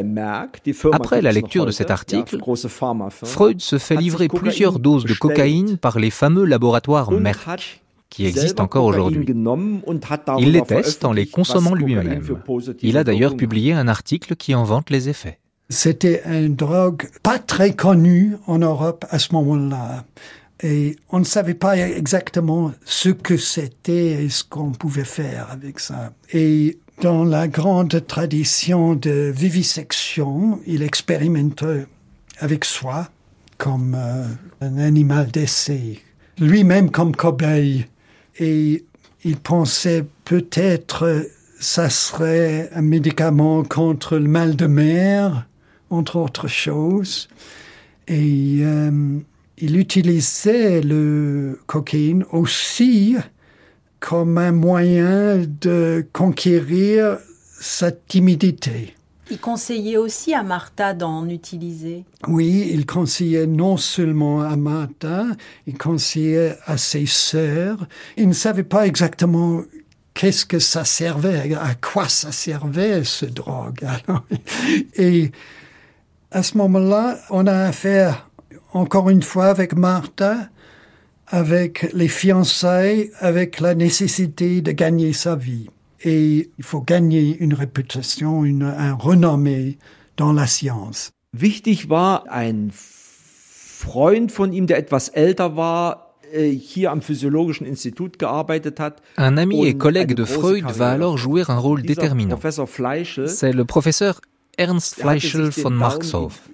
[0.93, 2.37] Après la lecture de cet article,
[3.23, 7.81] Freud se fait livrer plusieurs doses de cocaïne par les fameux laboratoires Merck
[8.15, 9.25] qui existent encore aujourd'hui.
[10.39, 12.21] Il les teste en les consommant lui-même.
[12.81, 15.39] Il a d'ailleurs publié un article qui en vante les effets.
[15.69, 20.05] C'était une drogue pas très connue en Europe à ce moment-là.
[20.63, 25.81] Et on ne savait pas exactement ce que c'était et ce qu'on pouvait faire avec
[25.81, 26.13] ça.
[26.31, 31.87] Et dans la grande tradition de vivisection, il expérimentait
[32.39, 33.09] avec soi
[33.57, 34.27] comme euh,
[34.61, 35.99] un animal d'essai,
[36.39, 37.87] lui-même comme cobaye
[38.39, 38.83] et
[39.23, 41.25] il pensait peut-être
[41.59, 45.47] ça serait un médicament contre le mal de mer,
[45.89, 47.27] entre autres choses.
[48.07, 49.19] Et euh,
[49.57, 53.15] il utilisait le cocaïne aussi
[53.99, 57.17] comme un moyen de conquérir
[57.59, 58.94] sa timidité.
[59.31, 62.05] Il conseillait aussi à Martha d'en utiliser.
[62.27, 65.25] Oui, il conseillait non seulement à Martha,
[65.65, 67.87] il conseillait à ses sœurs.
[68.17, 69.61] Il ne savait pas exactement
[70.13, 73.85] qu'est-ce que ça servait, à quoi ça servait ce drogue.
[74.95, 75.31] et
[76.31, 78.29] à ce moment-là, on a affaire
[78.73, 80.49] encore une fois avec Martha
[81.27, 85.69] avec les fiançailles, avec la nécessité de gagner sa vie.
[86.05, 89.79] Et il faut gagner une réputation, une, un renommée
[90.17, 91.11] dans la science.
[91.33, 96.59] Wichtig war ein Freund von ihm, der etwas älter war, äh.
[99.17, 102.39] Un ami et collègue de Freud va alors jouer un rôle déterminant.
[103.27, 104.21] C'est le professeur
[104.57, 106.49] Ernst Fleischl von Marxhof,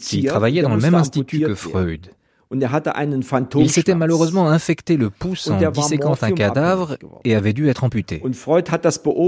[0.00, 2.08] qui travaillait dans le même institut que Freud.
[2.52, 8.22] Il s'était malheureusement infecté le pouce en disséquant un cadavre et avait dû être amputé.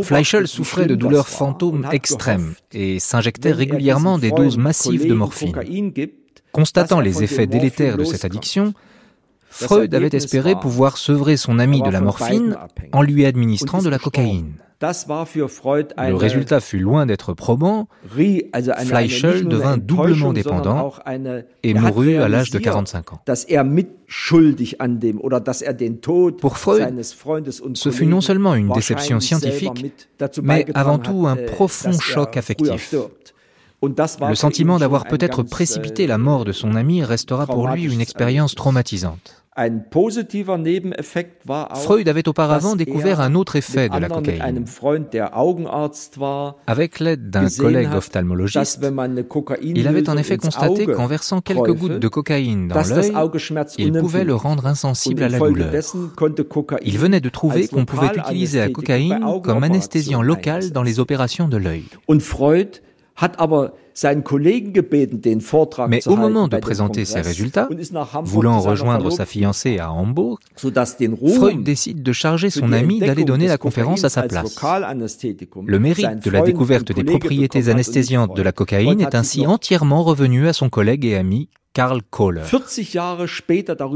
[0.03, 5.55] Fleischl souffrait de douleurs fantômes extrêmes et s'injectait régulièrement des doses massives de morphine.
[6.53, 8.75] Constatant les effets délétères de cette addiction,
[9.55, 12.57] Freud avait espéré pouvoir sevrer son ami de la morphine
[12.93, 14.55] en lui administrant de la cocaïne.
[14.83, 17.87] Le résultat fut loin d'être probant.
[18.09, 20.93] Fleischl devint doublement dépendant
[21.63, 23.21] et mourut à l'âge de 45 ans.
[23.49, 23.63] Er er
[26.41, 27.03] Pour Freud,
[27.75, 30.09] ce fut non seulement une déception scientifique,
[30.43, 32.95] mais avant tout un profond er choc affectif.
[34.29, 38.55] Le sentiment d'avoir peut-être précipité la mort de son ami restera pour lui une expérience
[38.55, 39.44] traumatisante.
[41.75, 44.65] Freud avait auparavant er découvert un autre effet de la cocaïne.
[46.67, 48.85] Avec l'aide d'un collègue ophtalmologiste,
[49.63, 53.13] il avait en effet constaté qu'en versant quelques gouttes de cocaïne dans l'œil,
[53.79, 55.73] il pouvait le rendre insensible à la douleur.
[56.83, 61.49] Il venait de trouver qu'on pouvait utiliser la cocaïne comme anesthésiant local dans les opérations
[61.49, 61.85] de l'œil.
[65.89, 67.69] Mais au moment de présenter ses résultats,
[68.23, 73.59] voulant rejoindre sa fiancée à Hambourg, Freud décide de charger son ami d'aller donner la
[73.59, 74.59] conférence à sa place.
[75.67, 80.49] Le mérite de la découverte des propriétés anesthésiantes de la cocaïne est ainsi entièrement revenu
[80.49, 82.43] à son collègue et ami Karl Kohler.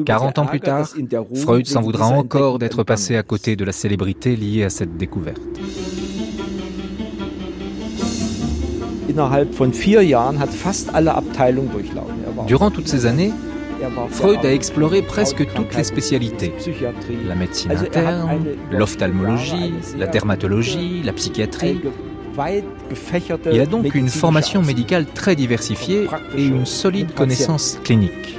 [0.05, 0.89] 40 ans plus tard,
[1.37, 5.41] Freud s'en voudra encore d'être passé à côté de la célébrité liée à cette découverte.
[12.47, 13.33] Durant toutes ces années,
[14.11, 16.53] Freud a exploré presque toutes les spécialités.
[17.27, 21.81] La médecine er interne, l'ophtalmologie, la dermatologie, la psychiatrie.
[23.53, 26.07] Il a donc une formation médicale très diversifiée
[26.37, 28.39] et une solide connaissance clinique.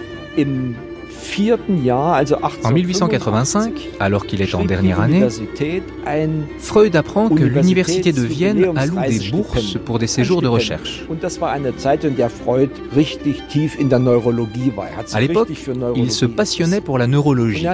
[2.64, 5.28] En 1885, alors qu'il est en dernière année,
[6.60, 11.06] Freud apprend que l'université de Vienne alloue des bourses pour des séjours de recherche.
[15.14, 15.50] À l'époque,
[15.96, 17.66] il se passionnait pour la neurologie.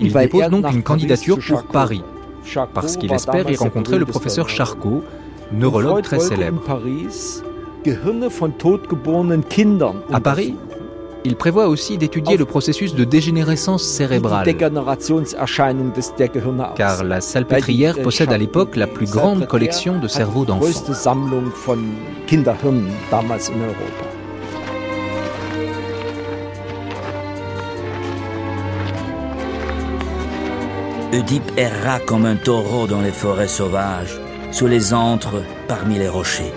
[0.00, 2.02] Il dépose donc une candidature pour Paris,
[2.74, 5.02] parce qu'il espère y rencontrer le professeur Charcot,
[5.52, 6.62] neurologue très célèbre.
[10.12, 10.54] À Paris,
[11.24, 14.46] il prévoit aussi d'étudier le processus de dégénérescence cérébrale,
[16.76, 20.92] car la salpêtrière possède à l'époque la plus grande collection de cerveaux d'enfants.
[31.10, 36.52] Oedipe erra comme un taureau dans les forêts sauvages, sous les antres, parmi les rochers.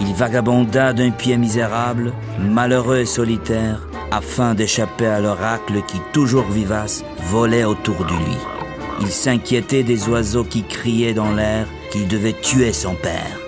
[0.00, 7.04] Il vagabonda d'un pied misérable, malheureux et solitaire, afin d'échapper à l'oracle qui, toujours vivace,
[7.30, 8.36] volait autour de lui.
[9.00, 13.38] Il s'inquiétait des oiseaux qui criaient dans l'air qu'il devait tuer son père.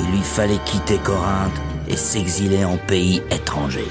[0.00, 1.52] Il lui fallait quitter Corinthe
[1.88, 3.86] et s'exiler en pays étranger.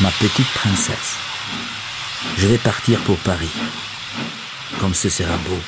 [0.00, 1.16] Ma petite princesse,
[2.38, 3.50] je vais partir pour Paris
[4.80, 5.58] comme ce sera beau.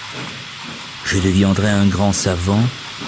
[1.05, 2.63] Je deviendrai un grand savant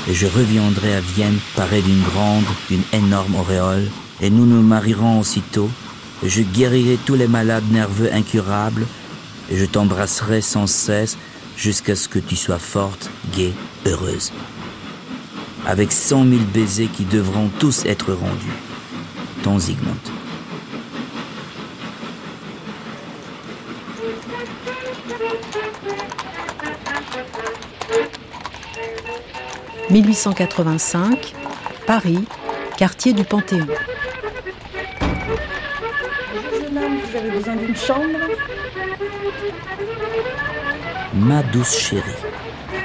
[0.09, 3.89] et je reviendrai à Vienne paré d'une grande, d'une énorme auréole,
[4.21, 5.71] et nous nous marierons aussitôt,
[6.23, 8.87] et je guérirai tous les malades nerveux incurables,
[9.51, 11.17] et je t'embrasserai sans cesse
[11.57, 13.55] jusqu'à ce que tu sois forte, gaie,
[13.87, 14.33] heureuse.
[15.67, 18.59] Avec cent mille baisers qui devront tous être rendus.
[19.43, 20.14] Ton Zygmunt.
[29.95, 31.35] 1885,
[31.87, 32.25] Paris,
[32.77, 33.69] quartier du Panthéon.
[36.73, 38.19] vous avez besoin d'une chambre
[41.15, 42.03] Ma douce chérie,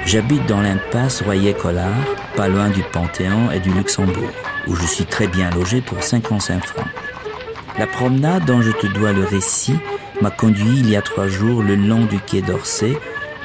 [0.06, 1.90] j'habite dans l'impasse Royer-Collard,
[2.36, 4.30] pas loin du Panthéon et du Luxembourg,
[4.68, 6.86] où je suis très bien logé pour 55 francs.
[7.76, 9.74] La promenade dont je te dois le récit
[10.20, 12.96] m'a conduit il y a trois jours le long du quai d'Orsay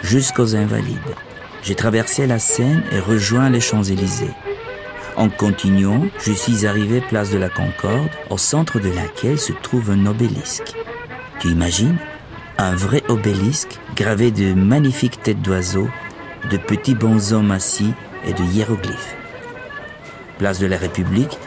[0.03, 1.15] jusqu'aux Invalides.
[1.65, 4.29] J'ai traversé la Seine et rejoint les Champs-Élysées.
[5.15, 9.89] En continuant, je suis arrivé place de la Concorde, au centre de laquelle se trouve
[9.89, 10.75] un obélisque.
[11.39, 11.97] Tu imagines?
[12.59, 15.89] Un vrai obélisque gravé de magnifiques têtes d'oiseaux,
[16.51, 17.93] de petits bonshommes assis
[18.27, 19.15] et de hiéroglyphes.
[20.37, 21.39] Place de la République,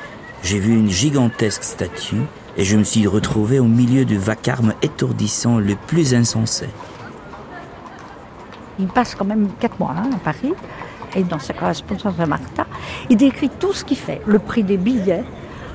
[0.42, 2.22] j'ai vu une gigantesque statue
[2.56, 6.66] et je me suis retrouvé au milieu du vacarme étourdissant le plus insensé.
[8.78, 10.52] Il passe quand même quatre mois hein, à Paris
[11.16, 12.66] et dans sa correspondance à Martha,
[13.08, 15.24] il décrit tout ce qu'il fait, le prix des billets,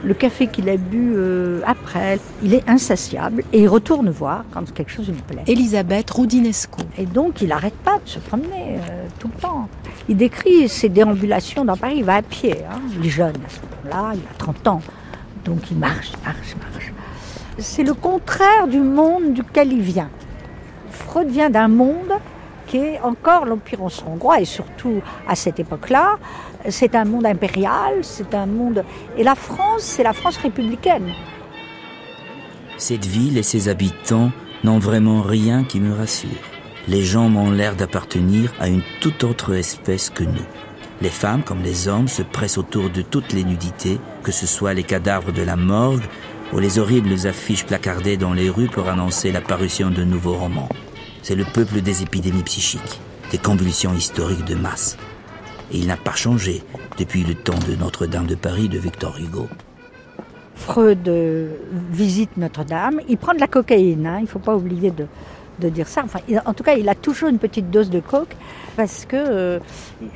[0.04, 2.20] le café qu'il a bu euh, après.
[2.44, 5.44] Il est insatiable et il retourne voir quand quelque chose lui plaît.
[5.48, 6.82] Elisabeth Roudinesco.
[6.98, 9.70] Et donc il n'arrête pas de se promener euh, tout le temps.
[10.10, 12.58] Il décrit ses déambulations dans Paris, il va à pied.
[12.70, 12.80] Hein.
[13.00, 14.82] Il est jeune à ce moment-là, il a 30 ans.
[15.46, 16.94] Donc il marche, marche, marche.
[17.60, 20.10] C'est le contraire du monde duquel il vient.
[20.90, 22.12] Freud vient d'un monde
[23.04, 26.18] encore l'Empire hongrois et surtout à cette époque-là,
[26.70, 28.84] c'est un monde impérial, c'est un monde...
[29.18, 31.14] Et la France, c'est la France républicaine.
[32.78, 34.32] Cette ville et ses habitants
[34.64, 36.30] n'ont vraiment rien qui me rassure.
[36.88, 40.46] Les gens m'ont l'air d'appartenir à une toute autre espèce que nous.
[41.02, 44.74] Les femmes comme les hommes se pressent autour de toutes les nudités, que ce soit
[44.74, 46.04] les cadavres de la morgue
[46.54, 50.70] ou les horribles affiches placardées dans les rues pour annoncer la parution de nouveaux romans.
[51.24, 53.00] C'est le peuple des épidémies psychiques,
[53.32, 54.98] des convulsions historiques de masse.
[55.72, 56.62] Et il n'a pas changé
[56.98, 59.48] depuis le temps de Notre-Dame de Paris de Victor Hugo.
[60.56, 61.56] Freud euh,
[61.92, 65.88] visite Notre-Dame, il prend de la cocaïne, hein, il ne faut pas oublier de, dire
[65.88, 66.04] ça.
[66.46, 68.36] En tout cas, il a toujours une petite dose de coke
[68.76, 69.60] parce que euh,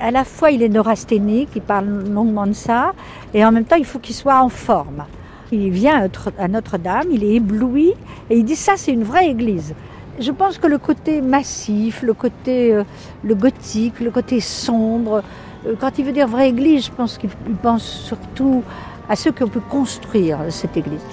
[0.02, 2.92] à la fois il est neurasthénique, il parle longuement de ça,
[3.34, 5.06] et en même temps il faut qu'il soit en forme.
[5.54, 7.94] Il vient à Notre-Dame, il est ébloui
[8.30, 9.74] et il dit ça c'est une vraie église.
[10.20, 12.84] Je pense que le côté massif, le côté euh,
[13.24, 15.24] le gothique, le côté sombre,
[15.66, 17.30] euh, quand il veut dire vraie église, je pense qu'il
[17.62, 18.64] pense surtout
[19.10, 21.06] à ceux qui ont pu construire cette église.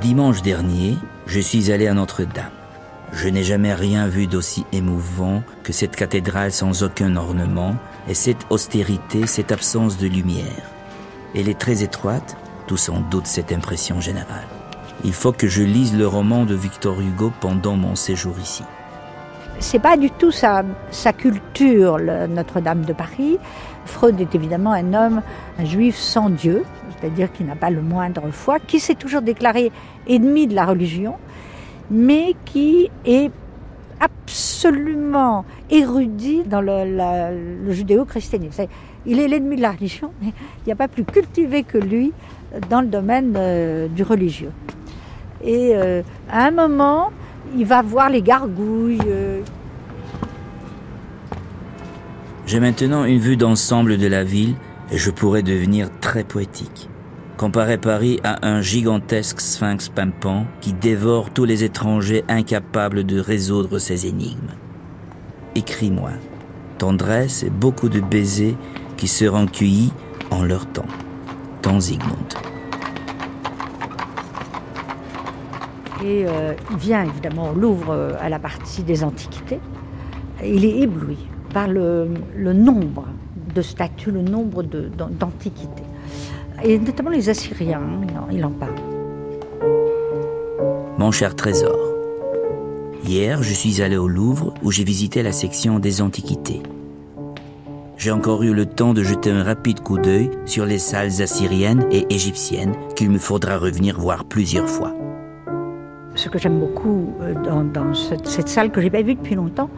[0.00, 0.96] Dimanche dernier,
[1.26, 2.50] je suis allé à Notre-Dame.
[3.12, 7.76] Je n'ai jamais rien vu d'aussi émouvant que cette cathédrale sans aucun ornement
[8.08, 10.70] et cette austérité, cette absence de lumière.
[11.34, 12.36] Elle est très étroite,
[12.66, 14.53] tout sans doute cette impression générale.
[15.04, 18.62] Il faut que je lise le roman de Victor Hugo pendant mon séjour ici.
[19.58, 20.64] C'est pas du tout sa,
[21.16, 23.38] culture, Notre-Dame de Paris.
[23.84, 25.20] Freud est évidemment un homme,
[25.58, 26.64] un juif sans Dieu,
[26.98, 29.70] c'est-à-dire qui n'a pas le moindre foi, qui s'est toujours déclaré
[30.08, 31.16] ennemi de la religion,
[31.90, 33.30] mais qui est
[34.00, 38.64] absolument érudit dans le, judéo-christianisme.
[39.04, 42.12] Il est l'ennemi de la religion, mais il n'y a pas plus cultivé que lui
[42.70, 44.50] dans le domaine euh, du religieux.
[45.44, 47.10] Et euh, à un moment,
[47.56, 48.98] il va voir les gargouilles.
[49.06, 49.40] Euh.
[52.46, 54.54] J'ai maintenant une vue d'ensemble de la ville
[54.90, 56.88] et je pourrais devenir très poétique
[57.36, 63.78] comparer Paris à un gigantesque sphinx pimpant qui dévore tous les étrangers incapables de résoudre
[63.78, 64.54] ses énigmes.
[65.54, 66.12] Écris-moi,
[66.78, 68.56] tendresse et beaucoup de baisers
[68.96, 69.92] qui seront cueillis
[70.30, 70.86] en leur temps.
[71.62, 72.43] Ton Zygmunt.
[76.04, 79.58] Et euh, il vient évidemment au Louvre euh, à la partie des antiquités.
[80.44, 81.16] Il est ébloui
[81.52, 83.06] par le, nombre
[83.54, 85.84] de statues, le nombre d'antiquités
[86.62, 87.82] et notamment les Assyriens,
[88.30, 88.74] il en parle.
[90.98, 91.76] Mon cher trésor,
[93.04, 96.62] hier je suis allé au Louvre où j'ai visité la section des antiquités.
[97.96, 101.86] J'ai encore eu le temps de jeter un rapide coup d'œil sur les salles assyriennes
[101.90, 104.94] et égyptiennes qu'il me faudra revenir voir plusieurs fois.
[106.14, 107.34] Ce que j'aime beaucoup euh,
[107.72, 109.70] dans, cette, salle que j'ai pas vue depuis longtemps,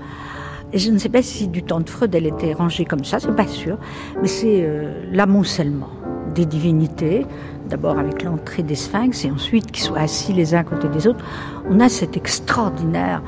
[0.73, 3.21] et je ne sais pas si du temps de Freud elle était rangée comme ça,
[3.21, 3.79] c'est pas sûr,
[4.21, 5.91] mais c'est euh, l'amoncellement
[6.35, 7.27] des divinités,
[7.69, 11.07] d'abord avec l'entrée des sphinx et ensuite qu'ils soient assis les uns à côté des
[11.07, 11.25] autres,
[11.71, 13.23] on a cette extraordinaire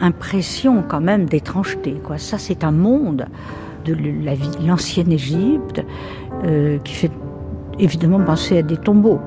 [0.00, 2.00] impression quand même d'étrangeté.
[2.02, 2.18] Quoi.
[2.18, 3.26] Ça, c'est un monde
[3.84, 3.96] de
[4.66, 5.84] l'ancienne Égypte
[6.44, 7.10] euh, qui fait
[7.78, 9.20] évidemment penser à des tombeaux.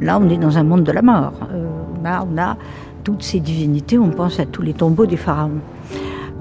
[0.00, 1.32] Là, on est dans un monde de la mort.
[1.52, 1.66] Euh,
[2.02, 2.56] là, on a
[3.04, 5.60] toutes ces divinités, on pense à tous les tombeaux des pharaons.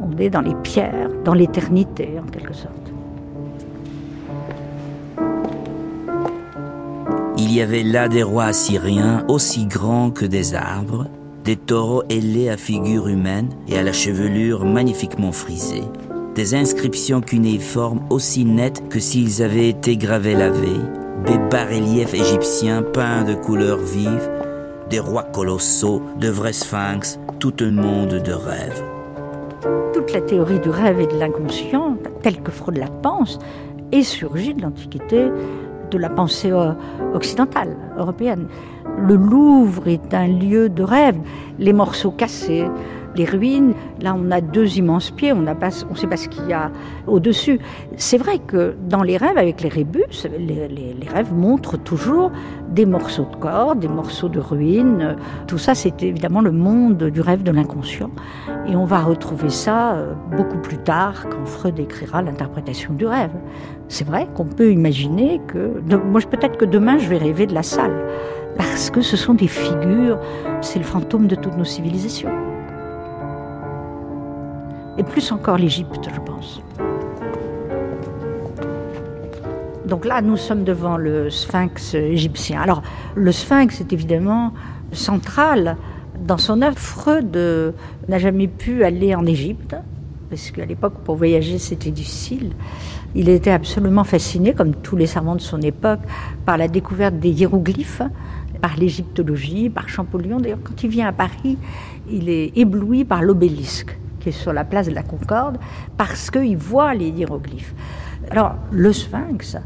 [0.01, 2.73] On est dans les pierres, dans l'éternité en quelque sorte.
[7.37, 11.07] Il y avait là des rois assyriens aussi grands que des arbres,
[11.43, 15.83] des taureaux ailés à figure humaine et à la chevelure magnifiquement frisée,
[16.35, 20.49] des inscriptions cunéiformes aussi nettes que s'ils avaient été gravés la
[21.25, 24.29] des bas-reliefs égyptiens peints de couleurs vives,
[24.89, 28.83] des rois colossaux, de vrais sphinx, tout un monde de rêves.
[29.93, 33.39] Toute la théorie du rêve et de l'inconscient, telle que Freud la pense,
[33.91, 35.31] est surgi de l'Antiquité
[35.89, 36.73] de la pensée euh,
[37.13, 38.47] occidentale, européenne.
[38.99, 41.17] Le Louvre est un lieu de rêve.
[41.59, 42.65] Les morceaux cassés,
[43.17, 46.53] les ruines, là on a deux immenses pieds, on ne sait pas ce qu'il y
[46.53, 46.71] a
[47.07, 47.59] au-dessus.
[47.95, 50.05] C'est vrai que dans les rêves, avec les rébus,
[50.39, 52.31] les, rêves montrent toujours
[52.69, 55.15] des morceaux de corps, des morceaux de ruines.
[55.47, 58.11] Tout ça, c'est évidemment le monde du rêve de l'inconscient.
[58.67, 63.31] Et on va retrouver ça euh, beaucoup plus tard quand Freud écrira l'interprétation du rêve.
[63.87, 65.81] C'est vrai qu'on peut imaginer que...
[66.05, 68.05] Moi, peut-être que demain, je vais rêver de la salle.
[68.57, 70.19] Parce que ce sont des figures,
[70.61, 72.46] c'est le fantôme de toutes nos civilisations
[74.97, 76.61] et plus encore l'Égypte, je pense.
[79.85, 82.61] Donc là, nous sommes devant le sphinx égyptien.
[82.61, 82.81] Alors,
[83.15, 84.53] le sphinx est évidemment
[84.91, 85.77] central
[86.25, 86.77] dans son œuvre.
[86.77, 87.37] Freud
[88.09, 89.75] n'a jamais pu aller en Égypte,
[90.29, 92.51] parce qu'à l'époque, pour voyager, c'était difficile.
[93.15, 96.01] Il était absolument fasciné, comme tous les savants de son époque,
[96.45, 98.01] par la découverte des hiéroglyphes,
[98.61, 100.41] par l'égyptologie, par Champollion.
[100.41, 101.57] D'ailleurs, quand il vient à Paris,
[102.11, 103.97] il est ébloui par l'obélisque
[104.31, 105.57] sur la place de la Concorde,
[105.97, 107.73] parce qu'il voit les hiéroglyphes.
[108.31, 109.57] Alors, le sphinx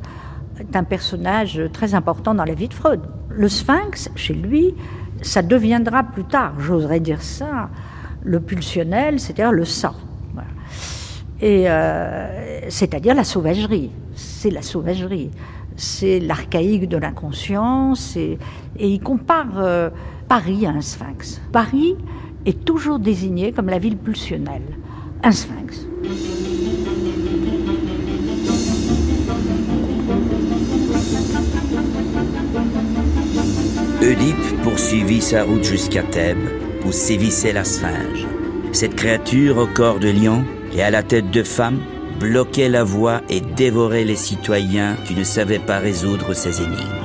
[0.59, 3.01] est un personnage très important dans la vie de Freud.
[3.30, 4.76] Le sphinx, chez lui,
[5.22, 7.70] ça deviendra plus tard, j'oserais dire ça,
[8.24, 9.95] le pulsionnel, c'est-à-dire le sang.
[11.41, 13.89] Et euh, c'est-à-dire la sauvagerie.
[14.14, 15.32] C'est la sauvagerie.
[15.76, 18.16] C'est l'archaïque de l'inconscience.
[18.16, 18.38] Et,
[18.80, 19.89] il compare euh,
[20.28, 21.41] Paris à un sphinx.
[21.51, 21.95] Paris,
[22.46, 24.62] est toujours désigné comme la ville pulsionnelle,
[25.24, 25.88] un sphinx.
[34.02, 36.50] Oedipe poursuivit sa route jusqu'à Thèbes,
[36.86, 38.26] où sévissait la sphinge.
[38.72, 41.80] Cette créature au corps de lion et à la tête de femme
[42.20, 47.02] bloquait la voie et dévorait les citoyens qui ne savaient pas résoudre ces énigmes.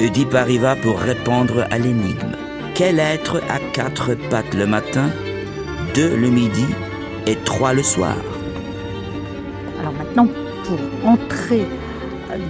[0.00, 2.36] Oedipe arriva pour répondre à l'énigme.
[2.78, 5.10] Quel être a quatre pattes le matin,
[5.96, 6.64] deux le midi
[7.26, 8.14] et trois le soir
[9.80, 10.28] Alors maintenant,
[10.62, 11.66] pour entrer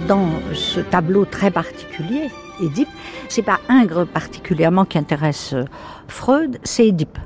[0.07, 2.29] dans ce tableau très particulier,
[2.61, 2.89] Édipe,
[3.27, 5.55] c'est pas Ingres particulièrement qui intéresse
[6.07, 7.17] Freud, c'est Édipe.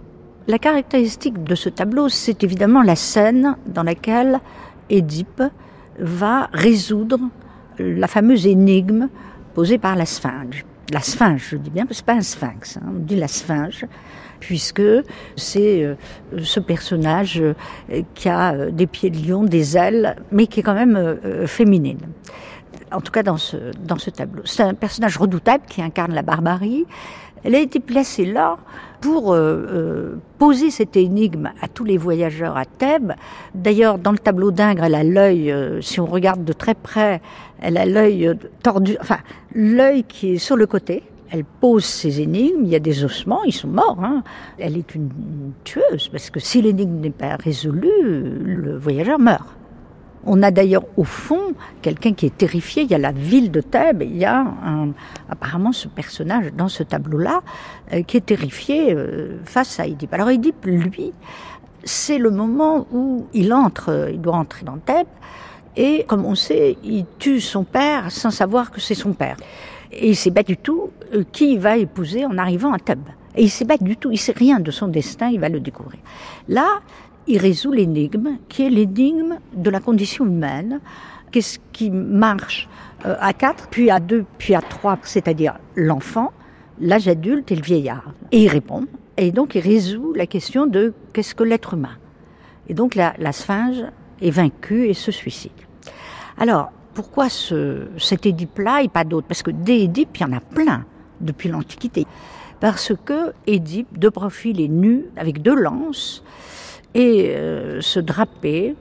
[0.48, 4.40] La caractéristique de ce tableau, c'est évidemment la scène dans laquelle
[4.90, 5.44] Édipe
[6.00, 7.20] va résoudre
[7.80, 9.10] la fameuse énigme
[9.56, 13.00] posée par la sphinge la sphinge, je dis bien, c'est pas un sphinx, hein, on
[13.00, 13.86] dit la sphinge,
[14.40, 14.82] puisque
[15.38, 15.96] c'est euh,
[16.44, 17.54] ce personnage euh,
[18.14, 21.18] qui a euh, des pieds de lion, des ailes, mais qui est quand même
[21.48, 22.00] féminine.
[22.92, 24.44] En tout cas dans ce, dans ce tableau.
[24.46, 26.86] C'est un personnage redoutable qui incarne la barbarie.
[27.44, 28.58] Elle a été placée là
[29.02, 29.36] pour
[30.38, 33.14] poser cette énigme à tous les voyageurs à Thèbes.
[33.54, 37.22] D'ailleurs, dans le tableau d'Ingres, elle a l'œil, si on regarde de très près,
[37.62, 39.18] elle a l'œil tordu, enfin,
[39.54, 41.04] l'œil qui est sur le côté.
[41.34, 43.98] Elle pose ses énigmes, il y a des ossements, ils sont morts.
[44.04, 44.22] Hein.
[44.60, 45.10] Elle est une,
[45.64, 49.48] tueuse, parce que si l'énigme n'est pas résolue, le voyageur meurt.
[50.26, 52.84] On a d'ailleurs au fond quelqu'un qui est terrifié.
[52.84, 54.46] Il y a la ville de Thèbes, il y a
[55.30, 57.42] apparemment ce personnage dans ce tableau-là
[57.94, 60.14] euh, qui est terrifié euh, face à Édipe.
[60.14, 61.12] Alors Édipe, lui,
[61.84, 65.08] c'est le moment où il entre, il doit entrer dans Thèbes.
[65.76, 69.38] Et comme on sait, il tue son père sans savoir que c'est son père.
[69.92, 73.10] Et il sait pas du tout euh, qui il va épouser en arrivant à Thèbes.
[73.36, 75.60] Et il sait pas du tout, il sait rien de son destin, il va le
[75.60, 76.00] découvrir.
[76.48, 76.82] Là,
[77.28, 80.80] il résout l'énigme, qui est l'énigme de la condition humaine.
[81.32, 82.70] Qu'est-ce qui marche
[83.06, 86.32] euh, à quatre, puis à deux, puis à trois, c'est-à-dire l'enfant,
[86.80, 88.14] l'âge adulte et le vieillard.
[88.32, 88.86] Et il répond.
[89.18, 91.98] Et donc il résout la question de qu'est-ce que l'être humain.
[92.68, 93.84] Et donc la, la sphinge
[94.22, 95.52] est vaincu et se suicide.
[96.38, 99.28] Alors, pourquoi ce, cet Édipe-là et pas d'autres?
[99.28, 100.86] Parce que des Édipes, il y en a plein
[101.20, 102.06] depuis l'Antiquité.
[102.60, 106.24] Parce que Édipe, de profil, est nu, avec deux lances,
[106.94, 108.76] et euh, se draper,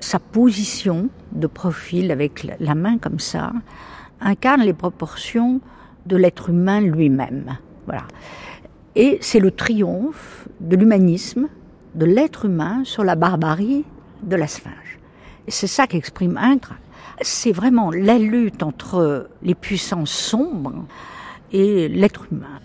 [0.00, 3.52] sa position de profil avec la main comme ça,
[4.20, 5.60] incarne les proportions
[6.06, 7.58] de l'être humain lui-même.
[7.86, 8.04] Voilà.
[8.96, 11.48] Et c'est le triomphe de l'humanisme,
[11.94, 13.84] de l'être humain sur la barbarie
[14.22, 14.98] de la sphinge.
[15.48, 16.76] C'est ça qu'exprime Ingres.
[17.22, 20.86] C'est vraiment la lutte entre les puissances sombres
[21.52, 22.60] et l'être humain.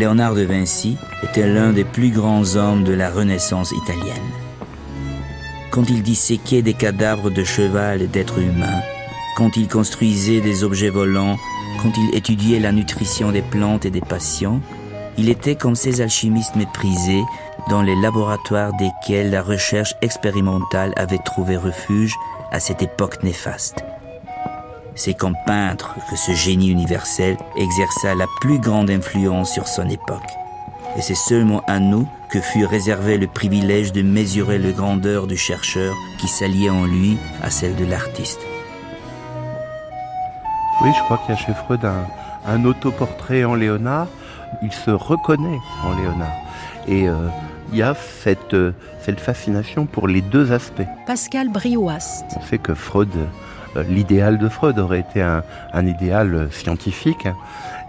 [0.00, 4.16] Léonard de Vinci était l'un des plus grands hommes de la Renaissance italienne.
[5.70, 8.80] Quand il disséquait des cadavres de cheval et d'êtres humains,
[9.36, 11.36] quand il construisait des objets volants
[11.82, 14.62] quand il étudiait la nutrition des plantes et des patients,
[15.18, 17.22] Il était comme ces alchimistes méprisés
[17.68, 22.14] dans les laboratoires desquels la recherche expérimentale avait trouvé refuge
[22.50, 23.84] à cette époque néfaste.
[25.02, 30.28] C'est comme peintre que ce génie universel exerça la plus grande influence sur son époque.
[30.98, 35.38] Et c'est seulement à nous que fut réservé le privilège de mesurer le grandeur du
[35.38, 38.40] chercheur qui s'alliait en lui à celle de l'artiste.
[40.82, 42.04] Oui, je crois qu'il y a chez Freud un,
[42.46, 44.08] un autoportrait en Léonard.
[44.60, 46.36] Il se reconnaît en Léonard.
[46.86, 47.28] Et euh,
[47.72, 50.86] il y a cette, euh, cette fascination pour les deux aspects.
[51.06, 52.26] Pascal Brioast.
[52.36, 53.08] On sait que Freud,
[53.88, 57.28] l'idéal de Freud aurait été un, idéal scientifique.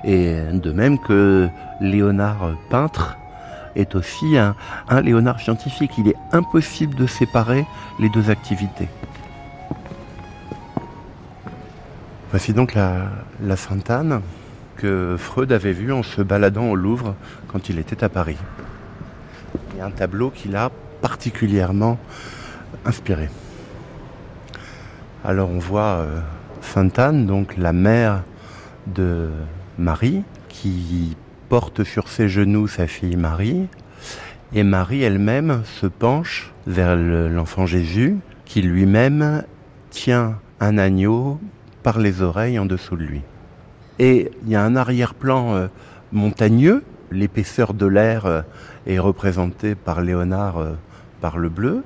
[0.04, 1.48] Et de même que
[1.80, 3.18] Léonard peintre
[3.76, 4.56] est aussi un,
[4.90, 5.92] un Léonard scientifique.
[5.98, 7.66] Il est impossible de séparer
[8.00, 8.90] les deux activités.
[12.32, 13.10] Voici donc la,
[13.44, 14.22] la Sainte-Anne
[14.78, 17.16] que Freud avait vue en se baladant au Louvre
[17.48, 18.38] quand il était à Paris.
[19.74, 20.72] Il y a un tableau qui l'a
[21.02, 22.00] particulièrement
[22.86, 23.30] inspiré.
[25.24, 26.20] Alors on voit euh,
[26.62, 28.24] Sainte-Anne, donc la mère
[28.88, 29.30] de
[29.78, 31.16] Marie, qui
[31.50, 33.68] porte sur ses genoux sa fille Marie,
[34.54, 39.44] et Marie elle-même se penche vers l'enfant Jésus, qui lui-même
[39.92, 41.40] tient un agneau
[41.84, 43.22] par les oreilles en dessous de lui.
[44.00, 45.68] Et il y a un arrière-plan euh,
[46.12, 48.42] montagneux, l'épaisseur de l'air euh,
[48.88, 50.72] est représentée par Léonard euh,
[51.22, 51.84] par le bleu.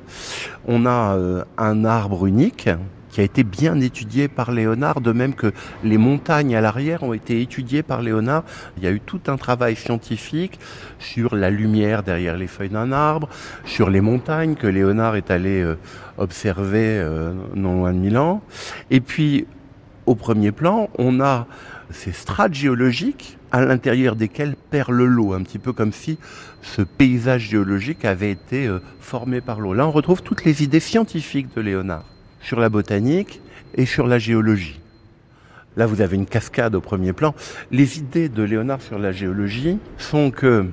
[0.65, 2.69] On a euh, un arbre unique
[3.15, 5.53] qui a été bien étudié par Léonard, de même que
[5.85, 8.43] les montagnes à l'arrière ont été étudiées par Léonard.
[8.75, 10.59] Il y a eu tout un travail scientifique
[10.99, 13.29] sur la lumière derrière les feuilles d'un arbre,
[13.63, 15.77] sur les montagnes que Léonard est allé euh,
[16.17, 18.41] observer euh, non loin de Milan.
[18.91, 19.47] Et puis,
[20.07, 21.47] au premier plan, on a
[21.91, 26.17] ces strates géologiques à l'intérieur desquelles perle l'eau, un petit peu comme si
[26.61, 29.73] ce paysage géologique avait été euh, formé par l'eau.
[29.73, 32.03] Là, on retrouve toutes les idées scientifiques de Léonard
[32.45, 33.41] sur la botanique
[33.73, 34.79] et sur la géologie.
[35.77, 37.33] Là, vous avez une cascade au premier plan.
[37.71, 40.65] Les idées de Léonard sur la géologie sont que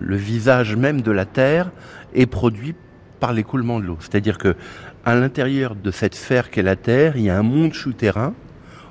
[0.00, 1.70] le visage même de la Terre
[2.12, 2.74] est produit
[3.20, 3.96] par l'écoulement de l'eau.
[4.00, 4.56] C'est-à-dire que
[5.04, 8.34] à l'intérieur de cette sphère qu'est la Terre, il y a un monde souterrain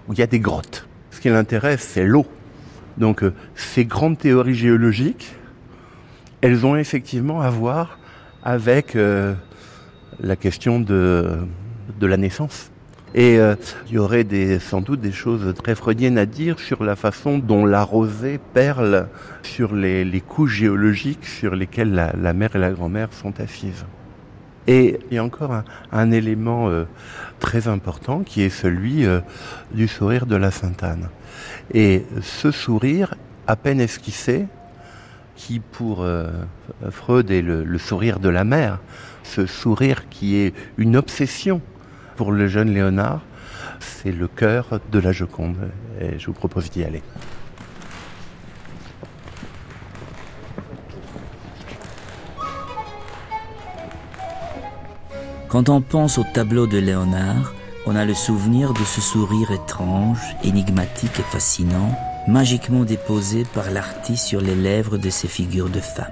[0.07, 0.87] où il y a des grottes.
[1.11, 2.25] Ce qui l'intéresse, c'est l'eau.
[2.97, 5.35] Donc, euh, ces grandes théories géologiques,
[6.39, 7.99] elles ont effectivement à voir
[8.43, 9.33] avec euh,
[10.19, 11.37] la question de,
[12.01, 12.71] de la naissance.
[13.13, 13.55] Et euh,
[13.87, 14.25] il y aurait
[14.59, 19.07] sans doute des choses très freudiennes à dire sur la façon dont la rosée perle
[19.43, 23.85] sur les, les couches géologiques sur lesquelles la, mère et la grand-mère sont assises.
[24.67, 26.85] Et il y a encore un, élément euh,
[27.39, 29.19] très important qui est celui euh,
[29.73, 31.09] du sourire de la Sainte-Anne.
[31.73, 33.15] Et ce sourire,
[33.47, 34.45] à peine esquissé,
[35.35, 36.05] qui pour
[36.91, 38.77] Freud est le sourire de la mère,
[39.23, 41.61] ce sourire qui est une obsession
[42.15, 43.21] pour le jeune Léonard,
[43.79, 45.69] c'est le cœur de la Joconde.
[45.99, 47.03] Et je vous propose d'y aller.
[55.49, 57.53] Quand on pense au tableau de Léonard,
[57.85, 61.93] on a le souvenir de ce sourire étrange, énigmatique et fascinant,
[62.27, 66.05] magiquement déposé par l'artiste sur les lèvres de ces figures de femmes.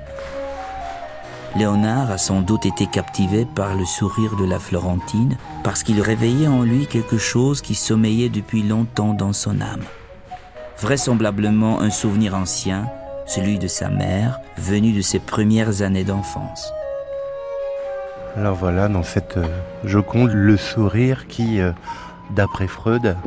[1.55, 6.47] Léonard a sans doute été captivé par le sourire de la Florentine parce qu'il réveillait
[6.47, 9.81] en lui quelque chose qui sommeillait depuis longtemps dans son âme.
[10.79, 12.87] Vraisemblablement un souvenir ancien,
[13.25, 16.71] celui de sa mère, venu de ses premières années d'enfance.
[18.37, 19.47] Alors voilà, dans cette euh,
[19.83, 21.71] Joconde, le sourire qui, euh,
[22.29, 23.17] d'après Freud,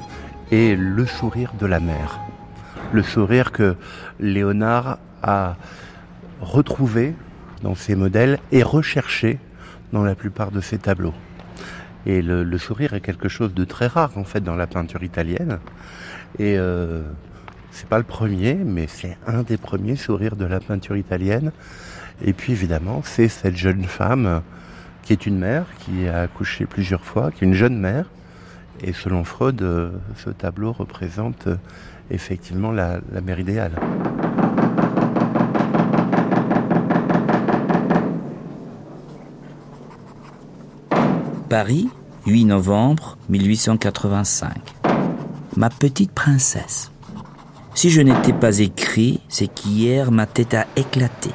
[0.52, 2.20] est le sourire de la mère.
[2.92, 3.76] Le sourire que
[4.20, 5.56] Léonard a
[6.40, 7.14] retrouvé
[7.62, 9.38] dans ses modèles et recherché
[9.92, 11.14] dans la plupart de ses tableaux.
[12.06, 15.58] Et le, sourire est quelque chose de très rare en fait dans la peinture italienne.
[16.38, 17.02] Et euh,
[17.70, 21.52] c'est pas le premier, mais c'est un des premiers sourires de la peinture italienne.
[22.24, 24.42] Et puis évidemment, c'est cette jeune femme
[25.02, 28.06] qui est une mère, qui a accouché plusieurs fois, qui est une jeune mère.
[28.82, 31.56] Et selon Freud, euh, ce tableau représente euh,
[32.10, 33.72] effectivement la mère idéale.
[41.52, 41.90] Paris,
[42.24, 44.54] 8 novembre 1885.
[45.54, 46.90] Ma petite princesse.
[47.74, 51.28] Si je n'étais pas écrit, c'est qu'hier ma tête a éclaté.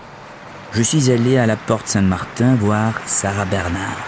[0.72, 4.08] Je suis allé à la porte Saint-Martin voir Sarah Bernard.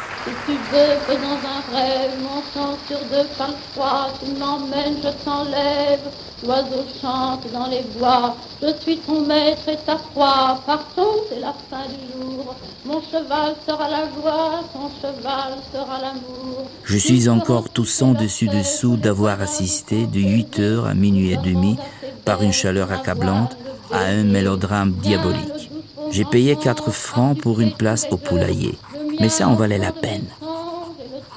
[1.73, 5.99] Rêve, mon sang sur deux par trois, tu m'emmènes, je t'enlève.
[6.43, 10.59] L'oiseau chante dans les bois, je suis ton maître et ta proie.
[10.65, 12.55] Partons, c'est la fin du jour.
[12.85, 16.69] Mon cheval sera la joie, ton cheval sera l'amour.
[16.85, 21.77] Je suis encore toussant dessus-dessous d'avoir assisté de 8 heures à minuit et demi,
[22.23, 23.57] par une chaleur accablante,
[23.91, 25.69] à un mélodrame diabolique.
[26.09, 28.77] J'ai payé 4 francs pour une place au poulailler,
[29.19, 30.25] mais ça en valait la peine.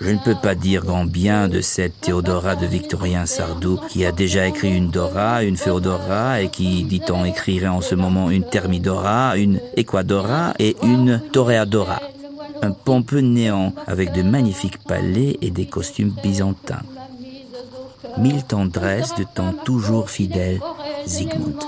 [0.05, 4.11] Je ne peux pas dire grand bien de cette Théodora de Victorien Sardou qui a
[4.11, 9.37] déjà écrit une Dora, une Féodora et qui, dit-on, écrirait en ce moment une Thermidora,
[9.37, 12.01] une Equadora et une Toreadora.
[12.63, 16.83] Un pompeux néant avec de magnifiques palais et des costumes byzantins.
[18.19, 20.61] Mille tendresses de temps toujours fidèle,
[21.07, 21.61] Zygmunt.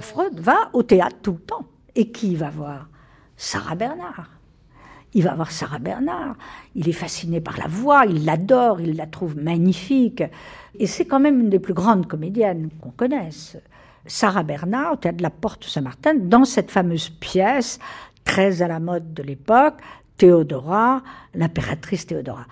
[0.00, 1.66] Freud va au théâtre tout le temps.
[1.94, 2.86] Et qui va voir?
[3.38, 4.28] Sarah Bernard.
[5.14, 6.34] Il va voir Sarah Bernard.
[6.74, 10.22] Il est fasciné par la voix, il l'adore, il la trouve magnifique.
[10.78, 13.56] Et c'est quand même une des plus grandes comédiennes qu'on connaisse.
[14.06, 17.78] Sarah Bernard, au théâtre de la Porte Saint-Martin, dans cette fameuse pièce
[18.24, 19.76] très à la mode de l'époque,
[20.18, 22.44] Théodora, l'impératrice Théodora.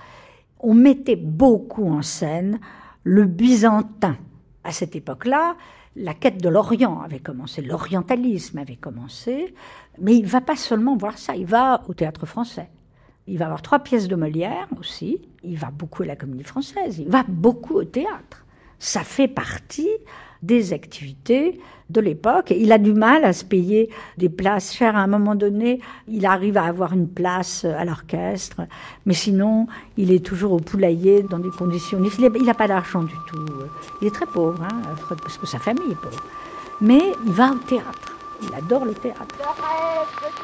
[0.61, 2.61] On mettait beaucoup en scène
[3.03, 4.17] le byzantin.
[4.63, 5.57] À cette époque-là,
[5.97, 9.55] la quête de l'Orient avait commencé, l'orientalisme avait commencé,
[9.99, 12.69] mais il va pas seulement voir ça, il va au théâtre français.
[13.27, 16.99] Il va voir trois pièces de Molière aussi, il va beaucoup à la comédie française,
[16.99, 18.45] il va beaucoup au théâtre.
[18.79, 19.89] Ça fait partie
[20.43, 21.61] des activités
[21.91, 22.51] de l'époque.
[22.51, 24.97] Il a du mal à se payer des places chères.
[24.97, 28.63] À un moment donné, il arrive à avoir une place à l'orchestre,
[29.05, 29.67] mais sinon,
[29.97, 32.31] il est toujours au poulailler dans des conditions difficiles.
[32.37, 33.45] Il n'a pas d'argent du tout.
[34.01, 36.23] Il est très pauvre, hein, parce que sa famille est pauvre.
[36.81, 38.15] Mais il va au théâtre.
[38.43, 39.35] Il adore le théâtre.
[39.39, 40.37] Le rêve de.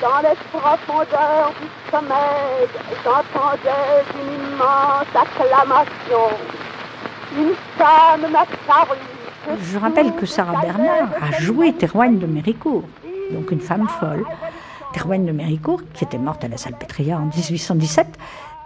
[0.00, 2.68] Dans les profondeurs du sommeil,
[3.02, 6.36] j'entendais une immense acclamation.
[7.34, 8.98] Une femme m'a paru.
[9.58, 12.84] Je rappelle que Sarah Bernard a joué Théroigne de Méricourt,
[13.32, 14.24] donc une femme folle.
[14.92, 18.18] Théroigne de Méricourt, qui était morte à la Salpêtrière en 1817,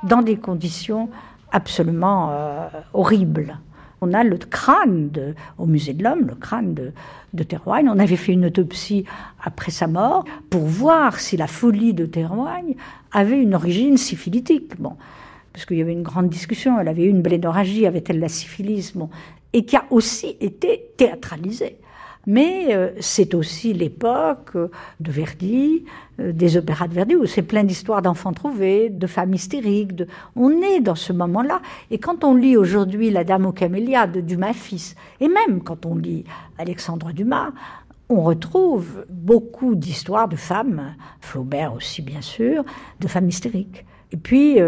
[0.03, 1.11] dans des conditions
[1.53, 3.57] absolument euh, horribles.
[4.01, 5.11] On a le crâne
[5.59, 6.93] au musée de l'homme, le crâne de,
[7.35, 7.89] de Théroigne.
[7.89, 9.05] On avait fait une autopsie
[9.43, 12.77] après sa mort pour voir si la folie de Théroigne
[13.13, 14.81] avait une origine syphilitique.
[14.81, 14.97] Bon,
[15.53, 16.79] parce qu'il y avait une grande discussion.
[16.81, 19.11] Elle avait eu une blénorragie, avait-elle la syphilis bon,
[19.53, 21.77] Et qui a aussi été théâtralisée.
[22.27, 24.69] Mais euh, c'est aussi l'époque euh,
[25.01, 25.85] de Verdi,
[26.21, 29.95] euh, des opéras de Verdi, où c'est plein d'histoires d'enfants trouvés, de femmes hystériques.
[29.95, 30.07] De...
[30.37, 31.63] On est dans ce moment-là.
[31.91, 35.87] Et quand on lit aujourd'hui La Dame aux camélias de Dumas fils, et même quand
[35.87, 36.25] on lit
[36.59, 37.53] Alexandre Dumas,
[38.11, 42.65] on retrouve beaucoup d'histoires de femmes, Flaubert aussi bien sûr,
[42.99, 43.87] de femmes hystériques.
[44.13, 44.59] Et puis,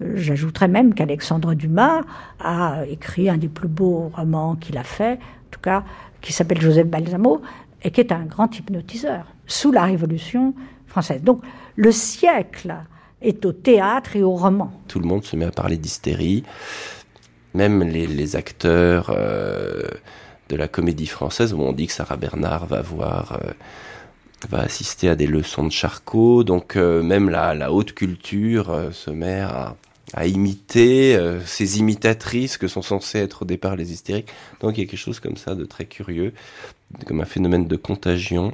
[0.00, 2.02] j'ajouterais même qu'Alexandre Dumas
[2.38, 5.18] a écrit un des plus beaux romans qu'il a fait,
[5.54, 5.84] tout cas
[6.20, 7.42] qui s'appelle Joseph Balsamo,
[7.82, 10.54] et qui est un grand hypnotiseur, sous la Révolution
[10.86, 11.22] française.
[11.22, 11.42] Donc
[11.76, 12.74] le siècle
[13.20, 14.72] est au théâtre et au roman.
[14.88, 16.44] Tout le monde se met à parler d'hystérie.
[17.52, 19.82] Même les, acteurs euh,
[20.48, 23.38] de la comédie française, où on dit que Sarah Bernard va voir...
[23.44, 23.52] Euh,
[24.50, 29.10] va assister à des leçons de Charcot, donc euh, même la, la, haute culture se
[29.10, 29.74] met à,
[30.12, 34.28] à imiter euh, ces imitatrices que sont censées être au départ les hystériques.
[34.60, 36.32] Donc il y a quelque chose comme ça de très curieux,
[37.06, 38.52] comme un phénomène de contagion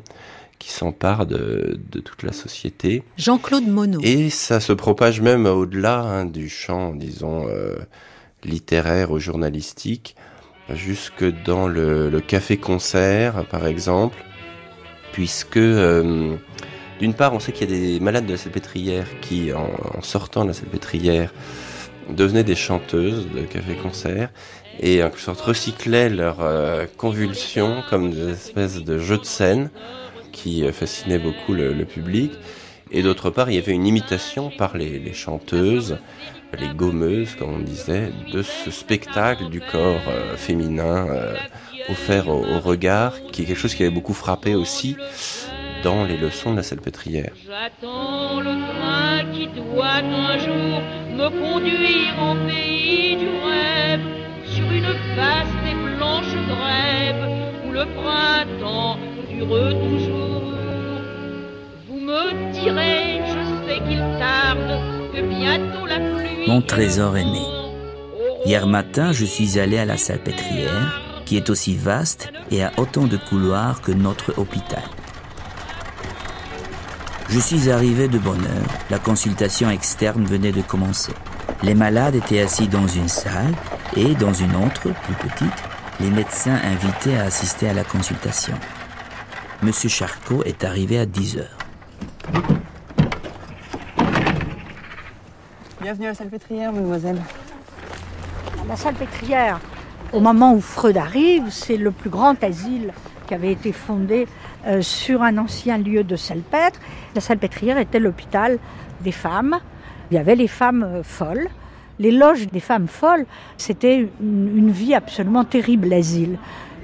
[0.59, 3.03] qui s'empare de, toute la société.
[3.17, 4.05] Jean-Claude Monod.
[4.05, 7.79] Et ça se propage même au-delà hein, du champ, disons, euh,
[8.45, 10.17] littéraire ou journalistique,
[10.69, 14.23] jusque dans le, café-concert, par exemple,
[15.13, 15.57] puisque...
[15.57, 16.37] Euh,
[17.01, 20.43] d'une part, on sait qu'il y a des malades de la salpêtrière qui, en, sortant
[20.43, 21.33] de la salpêtrière,
[22.11, 24.31] devenaient des chanteuses de café-concert
[24.81, 29.71] et en sorte recyclaient leurs euh, convulsions comme des espèces de jeux de scène
[30.33, 32.33] qui euh, fascinaient beaucoup le, public.
[32.91, 35.99] Et d'autre part, il y avait une imitation par les, chanteuses,
[36.59, 41.07] les gommeuses, comme on disait, de ce spectacle du corps euh, féminin
[41.89, 44.97] offert au, regard, qui est quelque chose qui avait beaucoup frappé aussi
[45.83, 47.33] dans les leçons de la salpêtrière.
[47.47, 50.83] J'attends le train qui doit un jour
[51.17, 54.01] me conduire au pays du rêve,
[54.45, 57.29] sur une vaste et blanche grève
[57.67, 58.99] où le printemps
[59.31, 60.53] dure toujours.
[61.89, 64.81] Vous me direz, je sais qu'il tarde,
[65.15, 66.47] que bientôt la pluie.
[66.49, 67.43] Mon trésor aimé.
[68.45, 73.07] Hier matin, je suis allé à la salpêtrière, qui est aussi vaste et a autant
[73.07, 74.83] de couloirs que notre hôpital.
[77.33, 78.67] Je suis arrivé de bonne heure.
[78.91, 81.13] La consultation externe venait de commencer.
[81.63, 83.55] Les malades étaient assis dans une salle
[83.95, 85.63] et dans une autre, plus petite,
[86.01, 88.55] les médecins invités à assister à la consultation.
[89.63, 91.59] Monsieur Charcot est arrivé à 10 heures.
[95.81, 97.23] Bienvenue à la salpêtrière, mademoiselle.
[98.69, 99.61] La salpêtrière,
[100.13, 102.93] au moment où Freud arrive, c'est le plus grand asile
[103.29, 104.27] qui avait été fondé
[104.67, 106.81] euh, sur un ancien lieu de salpêtre.
[107.15, 108.59] La salpêtrière était l'hôpital
[109.03, 109.59] des femmes.
[110.11, 111.49] Il y avait les femmes euh, folles.
[111.99, 113.27] Les loges des femmes folles,
[113.59, 116.39] c'était une, vie absolument terrible, l'asile.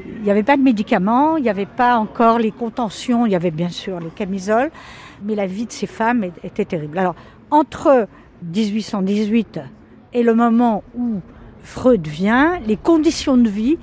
[0.06, 3.34] Il n'y avait pas de médicaments, il n'y avait pas encore les contentions, il y
[3.34, 4.70] avait bien sûr les camisoles,
[5.22, 6.98] mais la vie de ces femmes était terrible.
[6.98, 7.14] Alors,
[7.50, 8.08] entre
[8.42, 9.60] 1818
[10.12, 11.20] et le moment où
[11.62, 13.78] Freud vient, les conditions de vie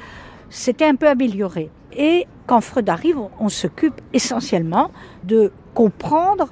[0.49, 1.69] s'étaient un peu améliorées.
[1.97, 4.91] Et quand Freud arrive, on, s'occupe essentiellement
[5.23, 6.49] de comprendre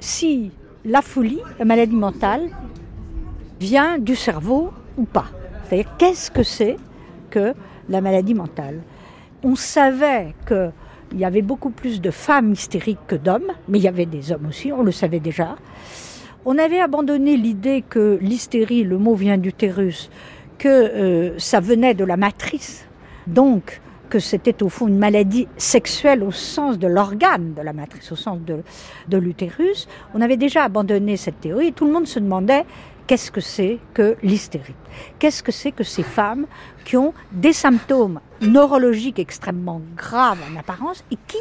[0.00, 0.50] si
[0.84, 2.50] la folie, la maladie mentale,
[3.60, 5.26] vient du cerveau ou pas.
[5.64, 6.76] C'est-à-dire qu'est-ce que c'est
[7.30, 7.54] que
[7.88, 8.82] la maladie mentale?
[9.42, 13.88] On savait qu'il y avait beaucoup plus de femmes hystériques que d'hommes, mais il y
[13.88, 15.56] avait des hommes aussi, on le savait déjà.
[16.44, 20.10] On avait abandonné l'idée que l'hystérie, le mot vient d'utérus,
[20.58, 22.86] que euh, ça venait de la matrice.
[23.26, 28.12] Donc, que c'était au fond une maladie sexuelle au sens de l'organe de la matrice,
[28.12, 28.62] au sens de,
[29.08, 29.88] de l'utérus.
[30.14, 32.64] On avait déjà abandonné cette théorie et tout le monde se demandait
[33.06, 34.74] qu'est-ce que c'est que l'hystérie?
[35.18, 36.46] Qu'est-ce que c'est que ces femmes
[36.84, 41.38] qui ont des symptômes neurologiques extrêmement graves en apparence et qui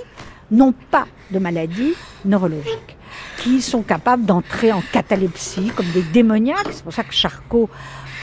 [0.51, 1.93] n'ont pas de maladie
[2.25, 2.97] neurologique,
[3.37, 6.67] qui sont capables d'entrer en catalepsie comme des démoniaques?
[6.71, 7.69] C'est pour ça que Charcot,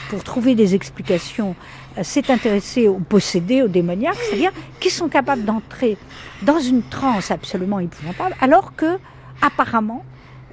[0.09, 1.55] pour trouver des explications
[2.01, 5.97] s'est intéressé aux possédés, aux démoniaques, c'est-à-dire qui sont capables d'entrer
[6.41, 8.97] dans une transe absolument épouvantable, alors que
[9.41, 10.03] apparemment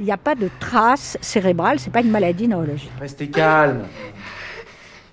[0.01, 2.91] il n'y a pas de traces cérébrales, c'est pas une maladie neurologique.
[3.01, 3.86] Restez calme.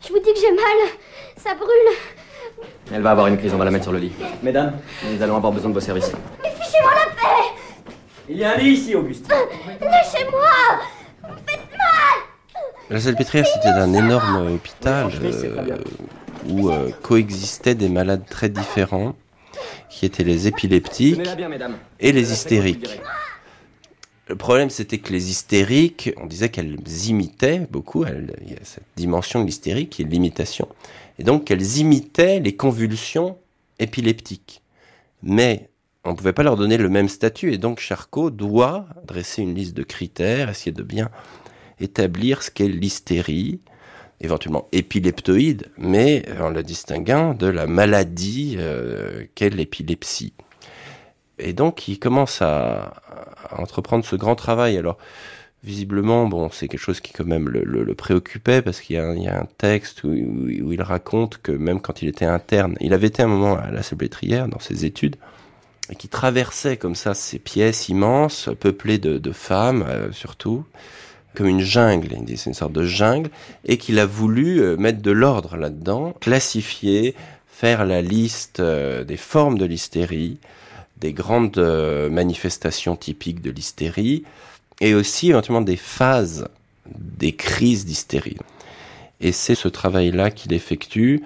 [0.01, 0.91] Je vous dis que j'ai mal,
[1.37, 2.67] ça brûle.
[2.93, 4.11] Elle va avoir une crise, on va la mettre sur le lit.
[4.43, 4.73] Mesdames,
[5.11, 6.11] nous allons avoir besoin de vos services.
[6.43, 7.61] Mais fichez-moi la paix
[8.29, 9.27] Il y a un lit ici, Auguste.
[9.27, 10.49] Lâchez-moi
[11.23, 12.34] Vous me faites mal
[12.89, 15.77] La Salpêtrière, c'était un énorme hôpital euh,
[16.47, 19.15] où euh, coexistaient des malades très différents,
[19.89, 21.19] qui étaient les épileptiques
[21.99, 22.99] et les hystériques.
[24.27, 26.77] Le problème, c'était que les hystériques, on disait qu'elles
[27.07, 30.67] imitaient beaucoup, il y a cette dimension de l'hystérique qui est l'imitation,
[31.17, 33.37] et donc qu'elles imitaient les convulsions
[33.79, 34.61] épileptiques.
[35.23, 35.69] Mais
[36.03, 39.55] on ne pouvait pas leur donner le même statut, et donc Charcot doit dresser une
[39.55, 41.09] liste de critères, essayer de bien
[41.79, 43.59] établir ce qu'est l'hystérie,
[44.21, 50.33] éventuellement épileptoïde, mais en la distinguant de la maladie euh, qu'est l'épilepsie.
[51.37, 52.93] Et donc, il commence à,
[53.51, 54.77] entreprendre ce grand travail.
[54.77, 54.97] Alors,
[55.63, 59.47] visiblement, bon, c'est quelque chose qui quand même le, préoccupait parce qu'il y, a un
[59.57, 60.11] texte où,
[60.49, 63.83] il raconte que même quand il était interne, il avait été un moment à la
[63.83, 65.17] Salpêtrière dans ses études
[65.89, 70.65] et qui traversait comme ça ces pièces immenses, peuplées de, femmes euh, surtout,
[71.35, 72.09] comme une jungle.
[72.13, 73.29] Une sorte de jungle
[73.65, 77.15] et qu'il a voulu euh, mettre de l'ordre là-dedans, classifier,
[77.47, 80.37] faire la liste euh, des formes de l'hystérie
[80.97, 84.23] des grandes euh, manifestations typiques de l'hystérie
[84.79, 86.47] et aussi éventuellement des phases
[86.97, 88.37] des crises d'hystérie.
[89.19, 91.23] Et c'est ce travail-là qu'il effectue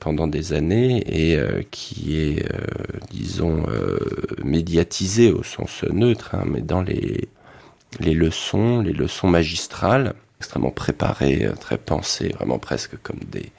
[0.00, 1.38] pendant des années et
[1.70, 2.46] qui est,
[3.10, 3.64] disons,
[4.44, 7.28] médiatisé au sens neutre, hein, mais dans les,
[8.00, 13.52] les leçons, les leçons magistrales, extrêmement préparées, très pensées, vraiment presque comme des,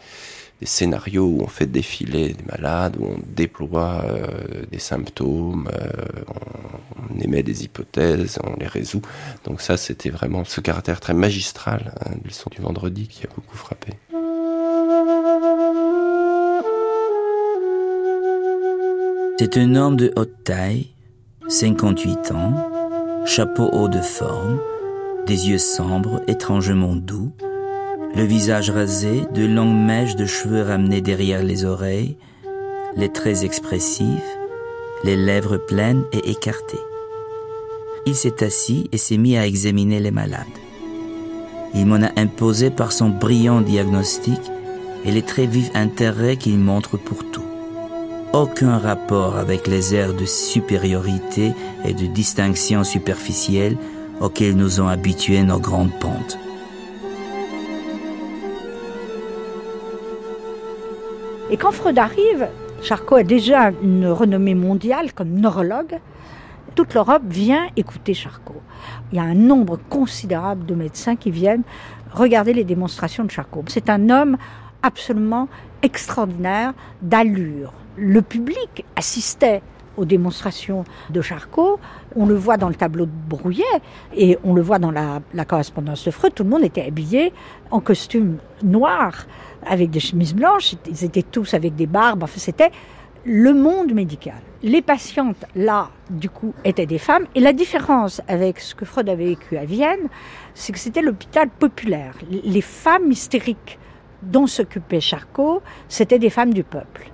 [0.65, 5.91] scénarios où on fait défiler des malades, où on déploie euh, des symptômes, euh,
[7.09, 9.01] on, émet des hypothèses, on les résout.
[9.43, 13.57] Donc ça, c'était vraiment ce caractère très magistral hein, de du vendredi qui a beaucoup
[13.57, 13.91] frappé.
[19.39, 20.93] C'est un homme de haute taille,
[21.49, 22.82] 58 ans,
[23.25, 24.59] chapeau haut de forme,
[25.25, 27.31] des yeux sombres, étrangement doux,
[28.15, 32.17] le visage rasé, de longues mèches de cheveux ramenées derrière les oreilles,
[32.95, 34.37] les traits expressifs,
[35.03, 36.79] les lèvres pleines et écartées.
[38.05, 40.43] Il s'est assis et s'est mis à examiner les malades.
[41.73, 44.39] Il m'en a imposé par son brillant diagnostic
[45.05, 47.52] et les très vifs intérêts qu'il montre pour tout.
[48.33, 51.53] Aucun rapport avec les airs de supériorité
[51.85, 53.77] et de distinction superficielle
[54.21, 56.39] auxquels nous ont habitués nos grandes pontes.
[61.51, 62.47] Et quand Freud arrive,
[62.81, 65.99] Charcot a déjà une renommée mondiale comme neurologue.
[66.73, 68.63] Toute l'Europe vient écouter Charcot.
[69.11, 71.61] Il y a un nombre considérable de médecins qui viennent
[72.11, 73.63] regarder les démonstrations de Charcot.
[73.67, 74.37] C'est un homme
[74.81, 75.49] absolument
[75.83, 76.73] extraordinaire
[77.03, 77.73] d'allure.
[77.97, 79.61] Le public assistait
[79.97, 81.79] aux démonstrations de Charcot.
[82.15, 83.63] On le voit dans le tableau de Brouillet
[84.15, 86.33] et on le voit dans la, correspondance de Freud.
[86.33, 87.33] Tout le monde était habillé
[87.71, 89.27] en costume noir
[89.65, 90.75] avec des chemises blanches.
[90.87, 92.23] Ils étaient tous avec des barbes.
[92.23, 92.71] Enfin, c'était
[93.25, 94.41] le monde médical.
[94.63, 97.25] Les patientes, là, du coup, étaient des femmes.
[97.35, 100.09] Et la différence avec ce que Freud avait vécu à Vienne,
[100.53, 102.15] c'est que c'était l'hôpital populaire.
[102.29, 103.77] Les femmes hystériques
[104.23, 107.12] dont s'occupait Charcot, c'était des femmes du peuple.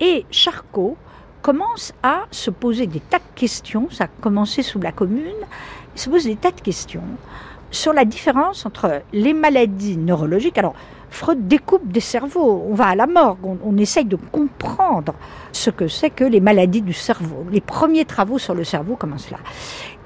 [0.00, 0.96] Et Charcot
[1.42, 5.44] commence à se poser des tas de questions, ça a commencé sous la commune,
[5.94, 7.04] il se pose des tas de questions
[7.70, 10.58] sur la différence entre les maladies neurologiques.
[10.58, 10.74] Alors,
[11.10, 15.14] Freud découpe des cerveaux, on va à la morgue, on, essaye de comprendre
[15.52, 17.46] ce que c'est que les maladies du cerveau.
[17.50, 19.38] Les premiers travaux sur le cerveau commencent là.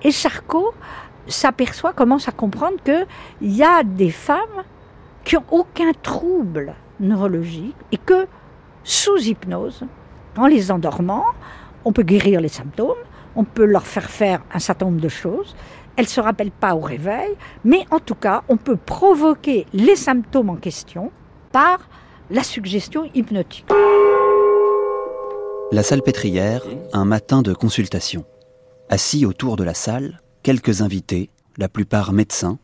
[0.03, 0.73] Et Charcot
[1.27, 4.63] s'aperçoit, commence à comprendre qu'il y a des femmes
[5.25, 8.27] qui n'ont aucun trouble neurologique et que
[8.85, 9.85] sous hypnose,
[10.37, 11.25] en les endormant,
[11.85, 12.99] on peut guérir les symptômes,
[13.37, 15.55] on peut leur faire faire un certain nombre de choses.
[15.97, 19.97] Elles ne se rappellent pas au réveil, mais en tout cas, on peut provoquer les
[19.97, 21.11] symptômes en question
[21.53, 21.81] par
[22.31, 23.67] la suggestion hypnotique.
[25.73, 26.63] La salle pétrière,
[26.93, 28.25] un matin de consultation.
[28.89, 32.59] Assis autour de la salle, quelques invités, la plupart médecins,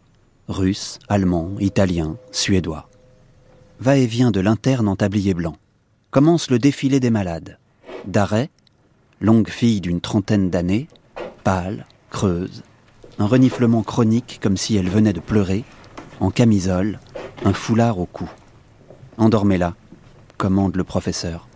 [0.48, 2.88] russes, allemands, italiens, suédois.
[3.80, 5.56] Va-et-vient de l'interne en tablier blanc
[6.16, 7.58] commence le défilé des malades.
[8.06, 8.48] D'arrêt,
[9.20, 10.88] longue fille d'une trentaine d'années,
[11.44, 12.62] pâle, creuse,
[13.18, 15.62] un reniflement chronique comme si elle venait de pleurer,
[16.20, 17.00] en camisole,
[17.44, 18.30] un foulard au cou.
[19.18, 19.74] Endormez-la,
[20.38, 21.48] commande le professeur.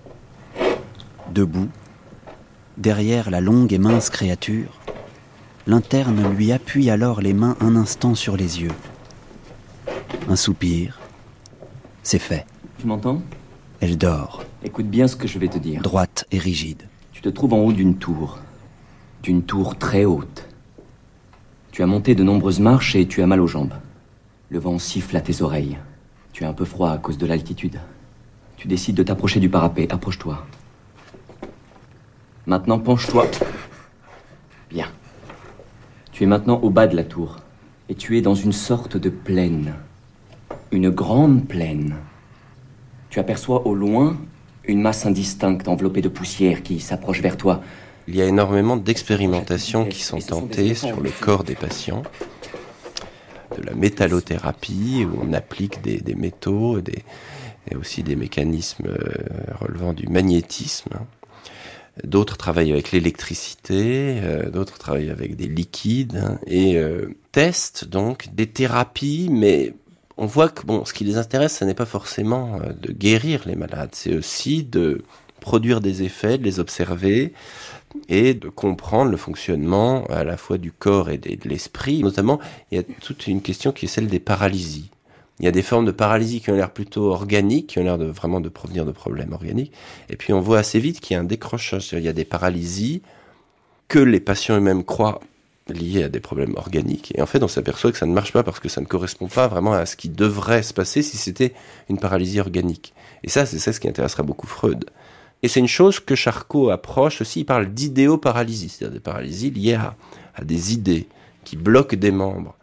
[1.33, 1.71] Debout,
[2.77, 4.79] derrière la longue et mince créature,
[5.67, 8.75] l'interne lui appuie alors les mains un instant sur les yeux.
[10.29, 11.01] Un soupir,
[12.03, 12.45] c'est fait.
[12.79, 13.23] Tu m'entends?
[13.81, 14.45] Elle dort.
[14.63, 15.81] Écoute bien ce que je vais te dire.
[15.81, 16.83] Droite et rigide.
[17.13, 18.39] Tu te trouves en haut d'une tour.
[19.23, 20.49] D'une tour très haute.
[21.73, 23.73] Tu as monté de nombreuses marches et tu as mal aux jambes.
[24.51, 25.79] Le vent siffle à tes oreilles.
[26.35, 27.81] Tu as un peu froid à cause de l'altitude.
[28.59, 29.91] Tu décides de t'approcher du parapet.
[29.91, 30.47] Approche-toi.
[32.45, 33.29] Maintenant, penche-toi.
[34.69, 34.89] Bien.
[36.13, 37.37] Tu es maintenant au bas de la tour.
[37.89, 39.73] Et tu es dans une sorte de plaine.
[40.71, 41.97] Une grande plaine.
[43.09, 44.19] Tu aperçois au loin
[44.71, 47.61] une masse indistincte enveloppée de poussière qui s'approche vers toi.
[48.09, 52.03] Il y a énormément d'expérimentations qui sont tentées sur le corps des patients.
[53.57, 57.05] De la métallothérapie, où on applique des, métaux, des,
[57.71, 59.14] et aussi des mécanismes euh,
[59.61, 60.91] relevant du magnétisme.
[62.05, 68.33] D'autres travaillent avec l'électricité, euh, d'autres travaillent avec des liquides hein, et euh, testent donc
[68.35, 69.75] des thérapies, mais
[70.21, 73.57] on voit que ce qui les intéresse, ce n'est pas forcément euh, de guérir les
[73.57, 75.03] malades, c'est aussi de
[75.41, 77.33] produire des effets, de les observer
[78.11, 82.03] et de comprendre le fonctionnement à la fois du corps et de l'esprit.
[82.03, 82.39] Notamment,
[82.71, 84.91] il y a toute une question qui est celle des paralysies.
[85.39, 87.97] Il y a des formes de paralysie qui ont l'air plutôt organiques, qui ont l'air
[87.97, 89.72] de vraiment de provenir de problèmes organiques.
[90.11, 91.95] Et puis on voit assez vite qu'il y a un décrochage.
[91.95, 93.01] Il y a des paralysies
[93.88, 95.21] que les patients eux-mêmes croient
[95.72, 97.13] liés à des problèmes organiques.
[97.17, 99.29] Et en fait, on s'aperçoit que ça ne marche pas parce que ça ne correspond
[99.29, 101.55] pas vraiment à ce qui devrait se passer si c'était
[101.88, 102.95] une paralysie organique.
[103.25, 104.84] Et ça, c'est ça ce qui intéressera beaucoup Freud.
[105.42, 109.75] Et c'est une chose que Charcot approche aussi, il parle d'idéoparalysie, c'est-à-dire des paralysies liées
[109.75, 109.97] à,
[110.45, 111.07] des idées
[111.45, 112.57] qui bloquent des membres.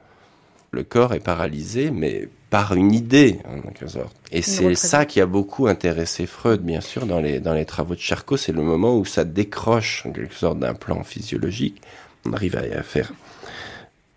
[0.71, 4.15] Le corps est paralysé, mais par une idée, en quelque sorte.
[4.31, 7.95] Et c'est ça qui a beaucoup intéressé Freud, bien sûr, dans les, dans les travaux
[7.95, 8.37] de Charcot.
[8.37, 11.81] C'est le moment où ça décroche, en quelque sorte, d'un plan physiologique
[12.25, 13.11] on arrive à, faire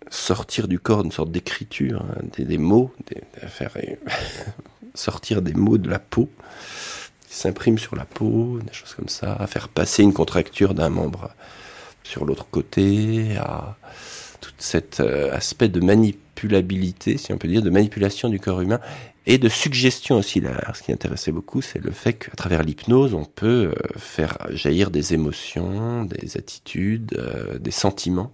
[0.09, 2.93] sortir du corps une sorte d'écriture, hein, des, mots,
[3.41, 3.77] à faire
[4.93, 6.29] sortir des mots de la peau,
[7.27, 10.89] qui s'impriment sur la peau, des choses comme ça, à faire passer une contracture d'un
[10.89, 11.31] membre
[12.03, 13.77] sur l'autre côté, à
[14.41, 18.81] tout cet euh, aspect de manipulabilité, si on peut dire, de manipulation du corps humain,
[19.25, 20.41] et de suggestion aussi.
[20.41, 20.73] Là.
[20.73, 24.91] ce qui intéressait beaucoup, c'est le fait qu'à travers l'hypnose, on peut euh, faire jaillir
[24.91, 28.31] des émotions, des attitudes, euh, des sentiments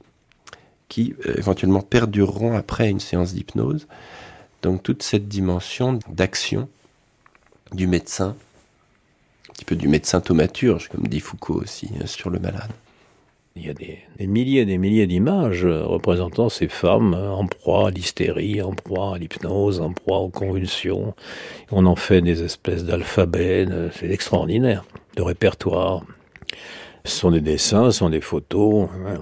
[0.89, 3.88] qui euh, éventuellement perdureront après une séance d'hypnose.
[4.61, 6.69] Donc toute cette dimension d'action
[7.73, 8.35] du médecin,
[9.49, 12.72] un petit peu du médecin thaumaturge, comme dit Foucault aussi, sur le malade.
[13.57, 17.91] Il y a des, milliers et des milliers d'images représentant ces femmes en proie à
[17.91, 21.15] l'hystérie, en proie à l'hypnose, en proie aux convulsions.
[21.71, 24.85] On en fait des espèces d'alphabets, c'est extraordinaire,
[25.15, 26.03] de répertoire.
[27.03, 28.89] Ce sont des dessins, ce sont des photos.
[28.93, 29.19] Hein,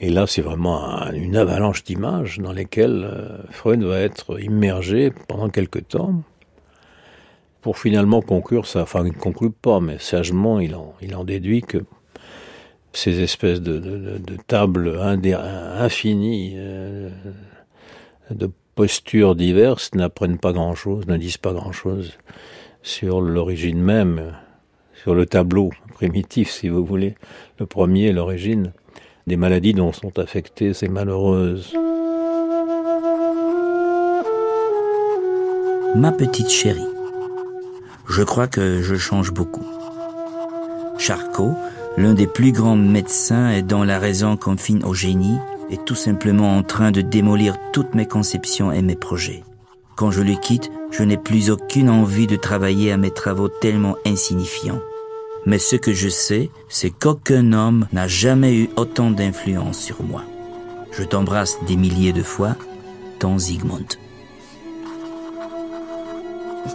[0.00, 5.48] et là, c'est vraiment une avalanche d'images dans lesquelles euh, Freud va être immergé pendant
[5.48, 6.22] quelque temps
[7.62, 8.82] pour finalement conclure ça.
[8.82, 11.78] Enfin, il ne conclut pas, mais sagement, il en, il en déduit que
[12.94, 17.10] ces espèces de, de, tables infinies, euh,
[18.30, 22.12] de postures diverses n'apprennent pas grand-chose, ne disent pas grand-chose
[22.82, 24.34] sur l'origine même,
[24.94, 27.16] sur le tableau primitif, si vous voulez.
[27.58, 28.72] Le premier, l'origine
[29.26, 31.74] des maladies dont sont affectées ces malheureuses.
[35.96, 36.80] Ma petite chérie,
[38.08, 39.66] je crois que je change beaucoup.
[40.98, 41.54] Charcot,
[41.96, 45.38] l'un des plus grands médecins et dont la raison confine au génie,
[45.70, 49.42] est tout simplement en train de démolir toutes mes conceptions et mes projets.
[49.96, 53.96] Quand je le quitte, je n'ai plus aucune envie de travailler à mes travaux tellement
[54.04, 54.80] insignifiants.
[55.46, 60.22] Mais ce que je sais, c'est qu'aucun homme n'a jamais eu autant d'influence sur moi.
[60.90, 62.56] Je t'embrasse des milliers de fois,
[63.18, 63.98] ton Zygmunt.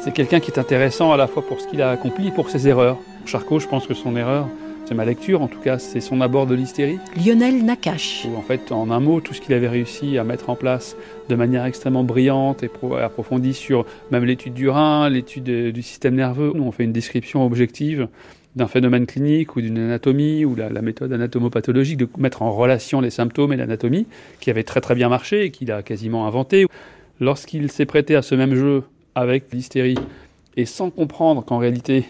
[0.01, 2.49] C'est quelqu'un qui est intéressant à la fois pour ce qu'il a accompli et pour
[2.49, 2.97] ses erreurs.
[3.25, 4.47] Charcot, je pense que son erreur,
[4.89, 6.97] c'est ma lecture en tout cas, c'est son abord de l'hystérie.
[7.15, 8.25] Lionel Nakache.
[8.35, 10.95] en fait, en un mot, tout ce qu'il avait réussi à mettre en place
[11.29, 16.53] de manière extrêmement brillante et approfondie sur même l'étude du rein, l'étude du système nerveux,
[16.55, 18.07] nous on fait une description objective
[18.55, 23.11] d'un phénomène clinique ou d'une anatomie ou la, méthode anatomopathologique de mettre en relation les
[23.11, 24.07] symptômes et l'anatomie,
[24.39, 26.65] qui avait très très bien marché et qu'il a quasiment inventé.
[27.19, 28.81] Lorsqu'il s'est prêté à ce même jeu
[29.13, 29.99] avec l'hystérie
[30.57, 32.05] et sans comprendre qu'en réalité,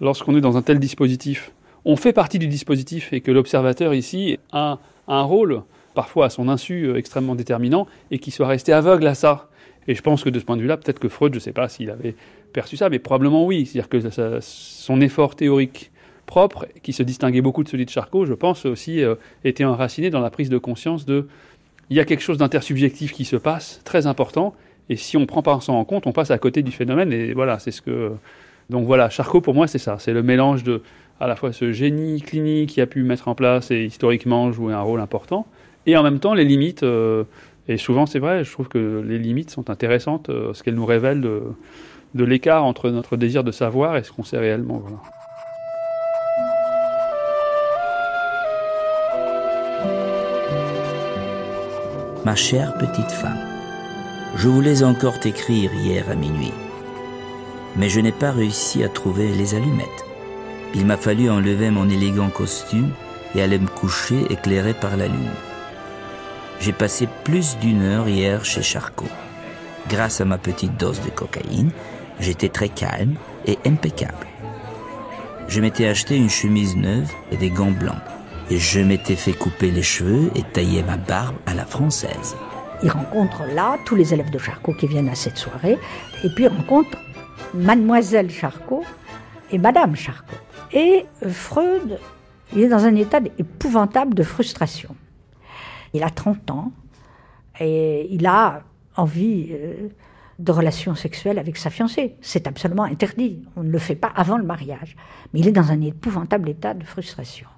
[0.00, 1.50] lorsqu'on est dans un tel dispositif,
[1.84, 4.78] on fait partie du dispositif et que l'observateur ici a
[5.08, 5.62] un rôle,
[5.94, 9.48] parfois à son insu, euh, extrêmement déterminant, et qu'il soit resté aveugle à ça.
[9.88, 11.52] Et je pense que de ce point de vue-là, peut-être que Freud, je ne sais
[11.52, 12.14] pas s'il avait
[12.52, 13.66] perçu ça, mais probablement oui.
[13.66, 15.90] C'est-à-dire que son effort théorique
[16.26, 20.10] propre, qui se distinguait beaucoup de celui de Charcot, je pense aussi euh, était enraciné
[20.10, 21.26] dans la prise de conscience de
[21.88, 24.54] il y a quelque chose d'intersubjectif qui se passe, très important,
[24.88, 27.12] et si on ne prend pas ça en compte, on passe à côté du phénomène,
[27.12, 28.12] et voilà, c'est ce que...
[28.70, 30.82] Donc voilà, Charcot, pour moi, c'est ça, c'est le mélange de
[31.20, 34.72] à la fois ce génie clinique qui a pu mettre en place et historiquement jouer
[34.72, 35.46] un rôle important,
[35.86, 37.24] et en même temps les limites, euh,
[37.68, 40.86] et souvent c'est vrai, je trouve que les limites sont intéressantes, euh, ce qu'elles nous
[40.86, 44.82] révèlent de, l'écart entre notre désir de savoir et ce qu'on sait réellement.
[52.24, 53.38] Ma chère petite femme,
[54.36, 56.52] je voulais encore t'écrire hier à minuit,
[57.76, 60.09] mais je n'ai pas réussi à trouver les allumettes.
[60.74, 62.90] Il m'a fallu enlever mon élégant costume
[63.34, 65.34] et aller me coucher éclairé par la lune.
[66.60, 69.08] J'ai passé plus d'une heure hier chez Charcot.
[69.88, 71.70] Grâce à ma petite dose de cocaïne,
[72.20, 73.14] j'étais très calme
[73.46, 74.26] et impeccable.
[75.48, 78.02] Je m'étais acheté une chemise neuve et des gants blancs.
[78.50, 82.36] Et je m'étais fait couper les cheveux et tailler ma barbe à la française.
[82.82, 85.78] Il rencontre là tous les élèves de Charcot qui viennent à cette soirée.
[86.24, 86.96] Et puis il rencontre
[87.54, 88.84] mademoiselle Charcot
[89.50, 90.36] et madame Charcot.
[90.72, 91.98] Et Freud,
[92.52, 94.94] il est dans un état épouvantable de frustration.
[95.92, 96.72] Il a 30 ans
[97.58, 98.62] et il a
[98.96, 99.88] envie euh,
[100.38, 102.16] de relations sexuelles avec sa fiancée.
[102.20, 103.44] C'est absolument interdit.
[103.56, 104.96] On ne le fait pas avant le mariage.
[105.32, 107.48] Mais il est dans un épouvantable état de frustration.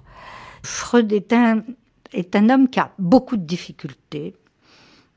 [0.63, 1.63] Freud est un,
[2.11, 4.35] est un homme qui a beaucoup de difficultés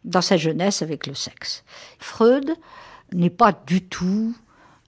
[0.05, 1.65] dans sa jeunesse avec le sexe.
[1.99, 2.53] Freud
[3.13, 4.35] n'est pas du tout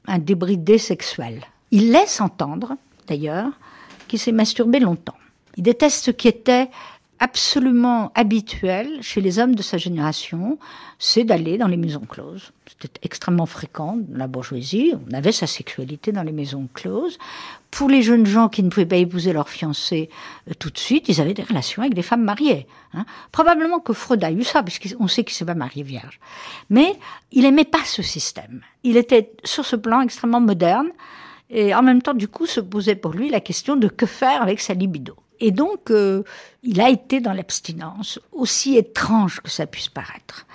[0.06, 1.42] un débridé sexuel.
[1.70, 2.76] Il laisse entendre
[3.08, 3.52] d'ailleurs,
[4.06, 5.16] qui s'est masturbé longtemps.
[5.56, 6.70] Il déteste ce qui était
[7.20, 10.58] absolument habituel chez les hommes de sa génération,
[10.98, 12.52] c'est d'aller dans les maisons closes.
[12.66, 17.18] C'était extrêmement fréquent dans la bourgeoisie, on avait sa sexualité dans les maisons closes.
[17.70, 20.08] Pour les jeunes gens qui ne pouvaient pas épouser leur fiancé
[20.48, 22.66] euh, tout de suite, ils avaient des relations avec des femmes mariées.
[22.94, 23.04] Hein.
[23.32, 26.20] Probablement que Freud a eu ça, parce qu'on sait qu'il s'est pas marié vierge.
[26.70, 26.94] Mais
[27.32, 28.62] il aimait pas ce système.
[28.84, 30.88] Il était sur ce plan extrêmement moderne,
[31.50, 34.42] et en même temps, du coup, se posait pour lui la question de que faire
[34.42, 35.16] avec sa libido.
[35.40, 36.24] Et donc, euh,
[36.62, 40.46] il a été dans l'abstinence, aussi étrange que ça puisse paraître.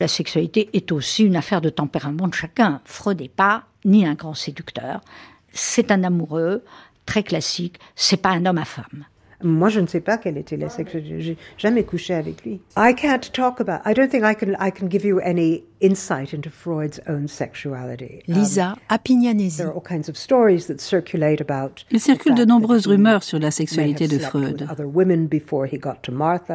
[0.00, 2.80] La sexualité est aussi une affaire de tempérament de chacun.
[2.84, 5.00] Freud n'est pas ni un grand séducteur.
[5.52, 6.64] C'est un amoureux
[7.06, 7.78] très classique.
[7.94, 9.04] C'est pas un homme à femme.
[9.42, 11.20] Moi, je ne sais pas quelle était la sexualité.
[11.20, 12.60] J'ai jamais couché avec lui.
[12.76, 13.82] I can't talk about.
[13.84, 14.54] I don't think I can.
[14.58, 18.22] I can give you any insight into Freud's own sexuality.
[18.26, 19.58] Lisa Apignanesi.
[19.58, 23.38] There are all kinds of stories that circulate about Il circule de nombreuses rumeurs sur
[23.38, 24.66] la sexualité de Freud.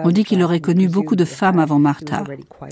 [0.04, 2.24] On dit qu'il aurait connu beaucoup de femmes avant Martha.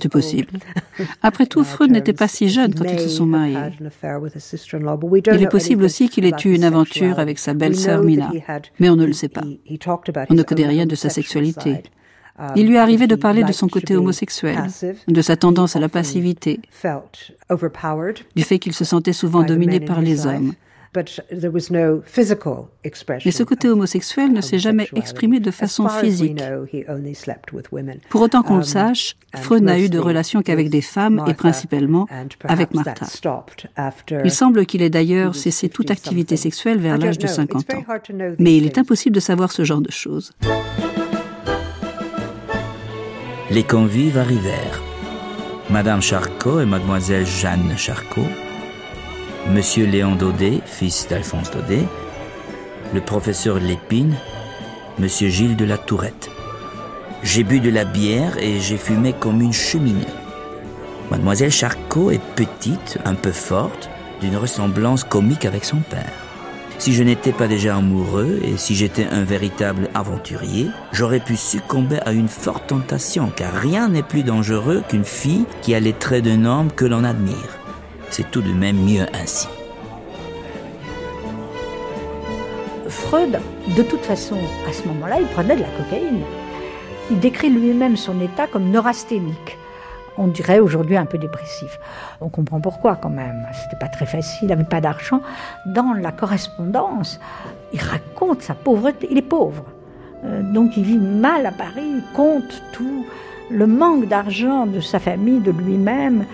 [0.01, 0.51] C'est possible.
[1.21, 3.57] Après tout, Freud n'était pas si jeune quand ils se sont mariés.
[5.33, 8.31] Il est possible aussi qu'il ait eu une aventure avec sa belle-sœur Mina,
[8.79, 9.43] mais on ne le sait pas.
[10.29, 11.83] On ne connaît rien de sa sexualité.
[12.55, 14.57] Il lui arrivait de parler de son côté homosexuel,
[15.07, 16.59] de sa tendance à la passivité,
[18.35, 20.53] du fait qu'il se sentait souvent dominé par les hommes.
[23.25, 26.41] Mais ce côté homosexuel ne s'est jamais exprimé de façon physique.
[28.09, 32.07] Pour autant qu'on le sache, Freud n'a eu de relations qu'avec des femmes et principalement
[32.43, 33.05] avec Martha.
[34.23, 37.83] Il semble qu'il ait d'ailleurs cessé toute activité sexuelle vers l'âge de 50 ans.
[38.39, 40.33] Mais il est impossible de savoir ce genre de choses.
[43.57, 44.83] Les convives arrivèrent.
[45.71, 48.27] Madame Charcot et mademoiselle Jeanne Charcot,
[49.49, 51.81] Monsieur Léon Daudet, fils d'Alphonse Daudet,
[52.93, 54.13] le professeur Lépine,
[54.99, 56.29] Monsieur Gilles de la Tourette.
[57.23, 60.05] J'ai bu de la bière et j'ai fumé comme une cheminée.
[61.09, 63.89] Mademoiselle Charcot est petite, un peu forte,
[64.21, 66.26] d'une ressemblance comique avec son père.
[66.79, 71.97] Si je n'étais pas déjà amoureux et si j'étais un véritable aventurier, j'aurais pu succomber
[72.05, 76.23] à une forte tentation, car rien n'est plus dangereux qu'une fille qui a les traits
[76.23, 77.57] d'un homme que l'on admire.
[78.09, 79.47] C'est tout de même mieux ainsi.
[82.87, 83.39] Freud,
[83.75, 84.37] de toute façon,
[84.67, 86.21] à ce moment-là, il prenait de la cocaïne.
[87.09, 89.57] Il décrit lui-même son état comme neurasthénique
[90.17, 91.79] on dirait aujourd'hui un peu dépressif.
[92.21, 93.47] On comprend pourquoi quand même.
[93.53, 95.21] C'était pas très facile, il n'avait pas d'argent.
[95.65, 97.19] Dans la correspondance,
[97.73, 99.07] il raconte sa pauvreté.
[99.11, 99.65] Il est pauvre.
[100.25, 103.05] Euh, donc il vit mal à Paris, il compte tout.
[103.49, 106.25] Le manque d'argent de sa famille, de lui-même,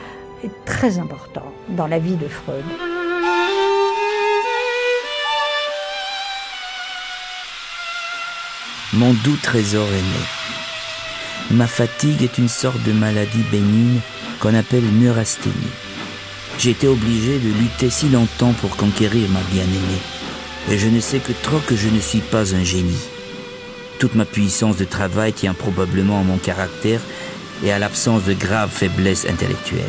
[0.44, 2.64] est très important dans la vie de Freud.
[8.94, 10.43] Mon doux trésor aîné.
[11.52, 14.00] Ma fatigue est une sorte de maladie bénigne
[14.40, 15.54] qu'on appelle neurasthénie.
[16.58, 20.02] J'ai été obligé de lutter si longtemps pour conquérir ma bien-aimée.
[20.72, 23.10] Et je ne sais que trop que je ne suis pas un génie.
[24.00, 27.02] Toute ma puissance de travail tient probablement à mon caractère
[27.64, 29.84] et à l'absence de graves faiblesses intellectuelles.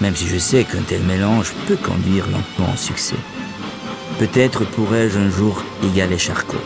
[0.00, 3.16] Même si je sais qu'un tel mélange peut conduire lentement au succès.
[4.18, 6.56] Peut-être pourrais-je un jour égaler Charcot.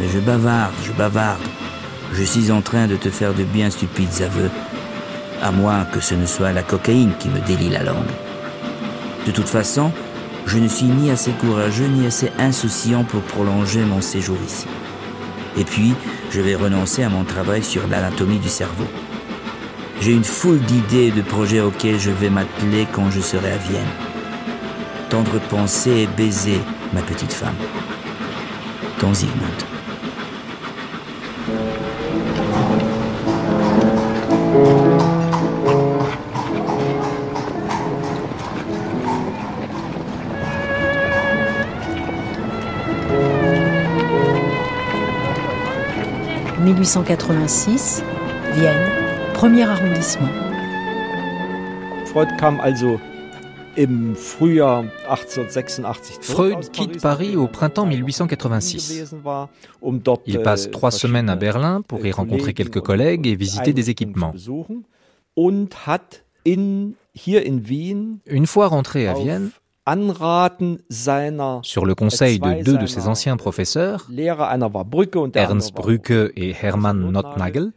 [0.00, 1.42] Mais je bavarde, je bavarde,
[2.12, 4.50] je suis en train de te faire de bien stupides aveux,
[5.42, 8.14] à moins que ce ne soit la cocaïne qui me délie la langue.
[9.26, 9.92] De toute façon,
[10.46, 14.66] je ne suis ni assez courageux ni assez insouciant pour prolonger mon séjour ici.
[15.56, 15.94] Et puis,
[16.30, 18.86] je vais renoncer à mon travail sur l'anatomie du cerveau.
[20.00, 23.56] J'ai une foule d'idées et de projets auxquels je vais m'atteler quand je serai à
[23.56, 23.82] Vienne.
[25.08, 26.60] Tendre pensée et baiser,
[26.92, 27.56] ma petite femme.
[28.98, 29.75] Ton Zygmunt.
[46.76, 48.02] 1886,
[48.52, 50.28] Vienne, premier arrondissement.
[52.04, 53.00] Freud kam also
[53.78, 56.18] im Frühjahr 1886.
[56.20, 59.14] Freud quitte Paris au printemps 1886.
[60.26, 64.34] Il passe trois semaines à Berlin pour y rencontrer quelques collègues et visiter des équipements.
[65.34, 65.68] Une
[68.46, 69.50] fois rentré à Vienne,
[71.62, 74.06] sur le conseil de deux de ses anciens professeurs,
[75.34, 77.72] Ernst Brücke et Hermann Notnagel,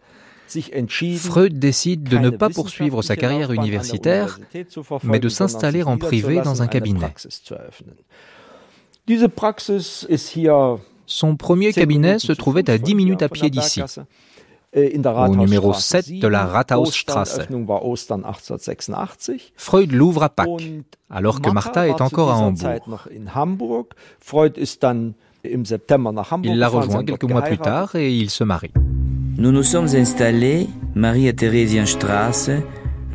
[1.18, 4.40] Freud décide de ne pas poursuivre sa carrière universitaire,
[5.04, 7.14] mais de s'installer en privé dans un cabinet.
[11.06, 13.82] Son premier cabinet se trouvait à 10 minutes à pied d'ici,
[14.76, 17.40] au numéro 7 de la Rathausstrasse.
[19.56, 20.48] Freud l'ouvre à Pâques,
[21.10, 23.08] alors que Martha est encore à Hambourg.
[26.44, 28.74] Il la rejoint quelques mois plus tard et ils se marient.
[29.38, 30.68] Nous nous sommes installés,
[31.38, 32.52] Theresienstrasse,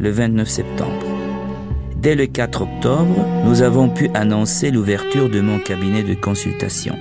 [0.00, 1.06] le 29 septembre.
[1.96, 6.96] Dès le 4 octobre, nous avons pu annoncer l'ouverture de mon cabinet de consultation.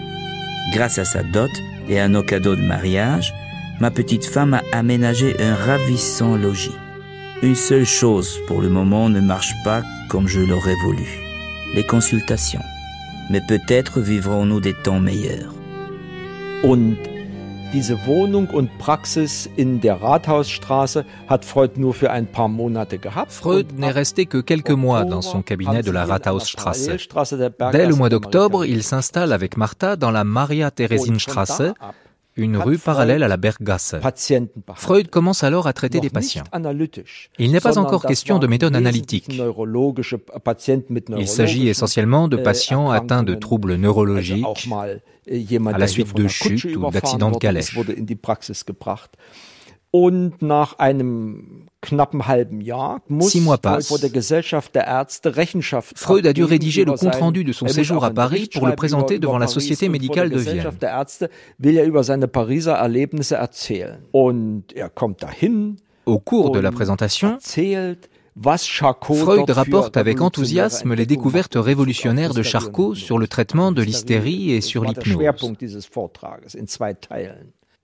[0.74, 1.52] Grâce à sa dot
[1.90, 3.34] et à nos cadeaux de mariage,
[3.80, 6.76] ma petite femme a aménagé un ravissant logis.
[7.42, 11.08] Une seule chose pour le moment ne marche pas comme je l'aurais voulu.
[11.76, 12.64] Les consultations.
[13.30, 15.54] Mais peut-être vivrons-nous des temps meilleurs.
[16.64, 16.96] Und
[17.74, 23.32] Diese Wohnung und Praxis in der Rathausstraße hat Freud nur für ein paar Monate gehabt.
[23.32, 26.92] Freud n'est resté que quelques mois dans son cabinet de la Rathausstraße.
[27.72, 31.74] Dès le mois d'octobre, il s'installe avec Martha dans la Maria Theresienstraße,
[32.36, 33.96] une rue parallèle à la Berggasse.
[34.76, 36.44] Freud commence alors à traiter des patients.
[37.40, 39.28] Il n'est pas encore question de méthode analytique.
[41.18, 46.90] Il s'agit essentiellement de patients atteints de troubles neurologiques, à la suite de chutes ou
[46.90, 47.76] d'accidents de calèche.
[49.96, 53.36] Und nach einem knappen halben Jahr muss
[55.96, 59.38] Freud a dû rédiger le compte-rendu de son séjour à Paris pour le présenter devant
[59.38, 60.70] la Société médicale de Vienne.
[64.76, 64.90] Er er
[66.06, 67.38] Au cours de la présentation,
[68.42, 74.62] Freud rapporte avec enthousiasme les découvertes révolutionnaires de Charcot sur le traitement de l'hystérie et
[74.62, 75.18] sur l'hypnose.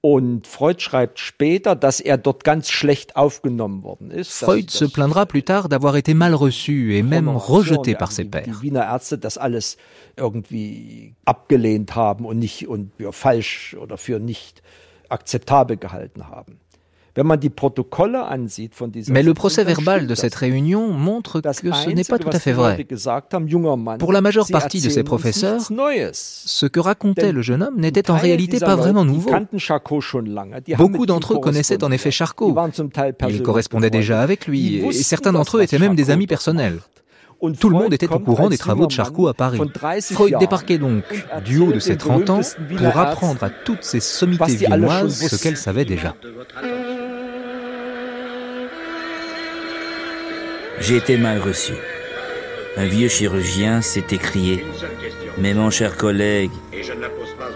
[0.01, 4.31] Und Freud schreibt später, dass er dort ganz schlecht aufgenommen worden ist.
[4.39, 8.45] Freud se plaindra plus tard d'avoir été mal reçu et même rejeté par ses pairs.
[8.45, 9.75] die Wiener Ärzte das alles
[10.15, 14.61] irgendwie abgelehnt haben und nicht und für falsch oder für nicht
[15.09, 16.61] akzeptabel gehalten haben.
[19.09, 22.53] Mais le procès verbal de cette réunion montre que ce n'est pas tout à fait
[22.53, 22.85] vrai.
[23.99, 28.17] Pour la majeure partie de ces professeurs, ce que racontait le jeune homme n'était en
[28.17, 29.31] réalité pas vraiment nouveau.
[30.77, 32.55] Beaucoup d'entre eux connaissaient en effet Charcot.
[33.29, 36.79] Ils correspondaient déjà avec lui et certains d'entre eux étaient même des amis personnels.
[37.59, 39.57] Tout le monde était au courant des travaux de Charcot à Paris.
[39.57, 41.03] von 30 Freud débarquait donc
[41.45, 42.41] du haut de ses den 30 ans
[42.77, 46.15] pour apprendre à toutes ces sommités viennoises ce qu'elles savaient déjà.
[50.81, 51.73] J'ai été mal reçu.
[52.77, 54.65] Un vieux chirurgien s'est écrié
[55.37, 56.51] Mais mon cher collègue,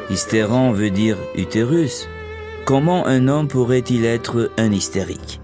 [0.10, 2.10] hystéron veut dire utérus.
[2.66, 5.42] Comment un homme pourrait-il être un hystérique?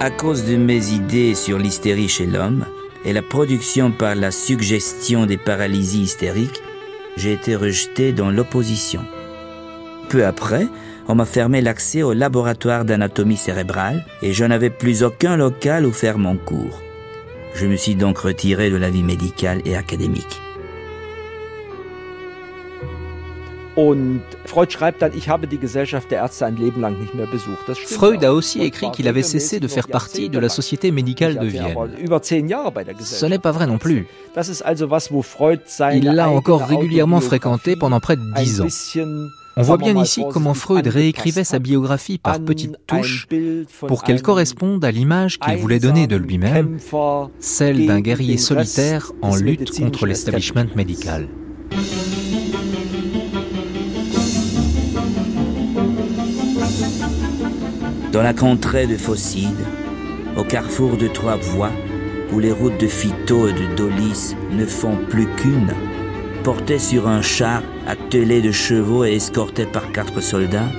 [0.00, 2.64] À cause de mes idées sur l'hystérie chez l'homme
[3.08, 6.62] et la production par la suggestion des paralysies hystériques,
[7.16, 9.00] j'ai été rejeté dans l'opposition.
[10.10, 10.66] Peu après,
[11.08, 15.90] on m'a fermé l'accès au laboratoire d'anatomie cérébrale et je n'avais plus aucun local où
[15.90, 16.82] faire mon cours.
[17.54, 20.42] Je me suis donc retiré de la vie médicale et académique.
[23.78, 27.26] Und Freud schreibt dann, ich habe die Gesellschaft der Ärzte ein Leben lang nicht mehr
[27.26, 27.70] besucht.
[27.86, 31.46] Freud a aussi écrit qu'il avait cessé de faire partie de la Société médicale de
[31.46, 31.76] Vienne.
[33.00, 34.08] Ce n'est pas vrai non plus.
[35.94, 38.66] Il l'a encore régulièrement fréquenté pendant près de dix ans.
[39.56, 43.28] On voit bien ici comment Freud réécrivait sa biographie par petites touches
[43.86, 46.78] pour qu'elle corresponde à l'image qu'il voulait donner de lui-même,
[47.38, 51.28] celle d'un guerrier solitaire en lutte contre l'establishment médical.
[58.12, 59.66] Dans la contrée de Phocide,
[60.38, 61.72] au carrefour de trois voies,
[62.32, 65.74] où les routes de Phyto et de Dolis ne font plus qu'une,
[66.42, 70.70] porté sur un char attelé de chevaux et escorté par quatre soldats,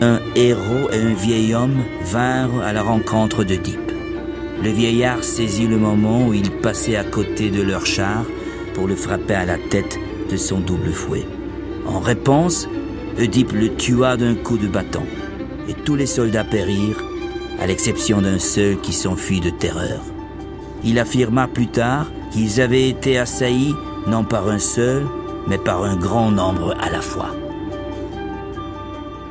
[0.00, 3.92] un héros et un vieil homme vinrent à la rencontre d'Oedipe.
[4.62, 8.24] Le vieillard saisit le moment où il passait à côté de leur char
[8.74, 9.98] pour le frapper à la tête
[10.30, 11.26] de son double fouet.
[11.84, 12.68] En réponse,
[13.18, 15.02] Oedipe le tua d'un coup de bâton,
[15.68, 17.02] et tous les soldats périrent,
[17.60, 20.00] à l'exception d'un seul qui s'enfuit de terreur.
[20.82, 23.74] Il affirma plus tard qu'ils avaient été assaillis
[24.06, 25.04] non par un seul,
[25.46, 27.34] mais par un grand nombre à la fois.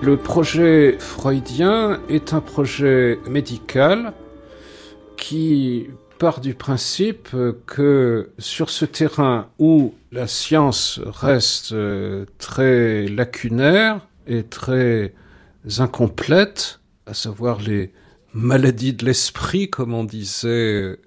[0.01, 4.13] Le projet freudien est un projet médical
[5.15, 5.87] qui
[6.19, 7.29] part du principe
[7.65, 15.13] que sur ce terrain où la science reste euh, très lacunaire et très
[15.79, 17.91] incomplète, à savoir les
[18.33, 20.97] maladies de l'esprit, comme on disait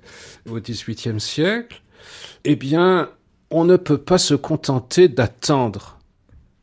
[0.49, 1.83] au XVIIIe siècle,
[2.45, 3.11] eh bien,
[3.51, 5.99] on ne peut pas se contenter d'attendre.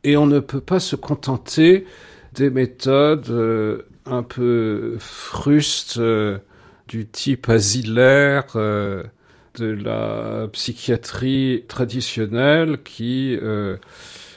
[0.02, 1.86] Et on ne peut pas se contenter
[2.34, 6.38] des méthodes euh, un peu frustes euh,
[6.88, 9.02] du type asilaire euh,
[9.58, 13.38] de la psychiatrie traditionnelle qui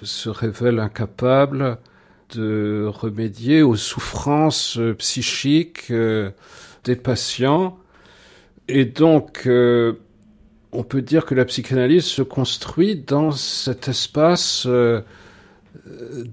[0.04, 1.80] se révèle incapable
[2.36, 6.32] de remédier aux souffrances euh, psychiques euh,
[6.84, 7.78] des patients.
[8.68, 9.94] Et donc, euh,
[10.72, 14.68] on peut dire que la psychanalyse se construit dans cet espace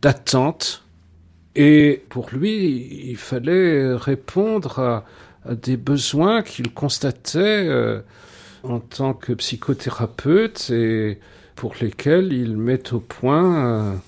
[0.02, 0.82] d'attente.
[1.54, 5.04] Et pour lui, il fallait répondre à,
[5.54, 7.70] des besoins qu'il constatait
[8.64, 11.20] en tant que psychothérapeute et
[11.54, 14.00] pour lesquels il met au point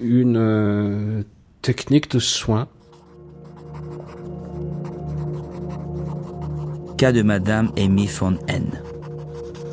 [0.00, 1.22] une euh,
[1.62, 2.68] techniques de soins.
[6.98, 8.82] Cas de Madame Amy von N.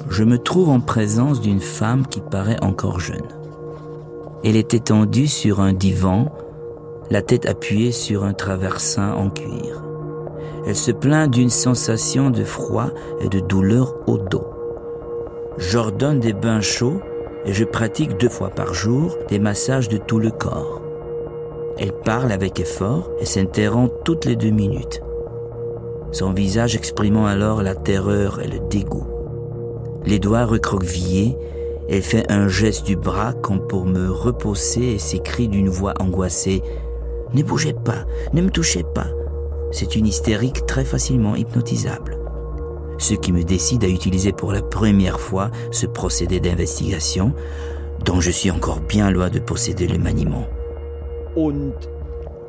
[0.09, 3.27] Je me trouve en présence d'une femme qui paraît encore jeune.
[4.43, 6.31] Elle est étendue sur un divan,
[7.09, 9.83] la tête appuyée sur un traversin en cuir.
[10.65, 12.89] Elle se plaint d'une sensation de froid
[13.19, 14.47] et de douleur au dos.
[15.57, 17.01] J'ordonne des bains chauds
[17.51, 20.81] je pratique deux fois par jour des massages de tout le corps.
[21.77, 25.01] Elle parle avec effort et s'interrompt toutes les deux minutes.
[26.11, 29.07] Son visage exprimant alors la terreur et le dégoût.
[30.05, 31.37] Les doigts recroquevillés,
[31.89, 36.61] elle fait un geste du bras comme pour me reposer et s'écrie d'une voix angoissée⁇
[37.35, 39.01] Ne bougez pas, ne me touchez pas!⁇
[39.71, 42.22] C'est une hystérique très facilement hypnotisable.
[43.03, 47.33] Ce qui me décide à utiliser pour la première fois ce procédé d'investigation,
[48.05, 50.47] dont je suis encore bien loin de posséder le maniement.
[51.35, 51.73] Und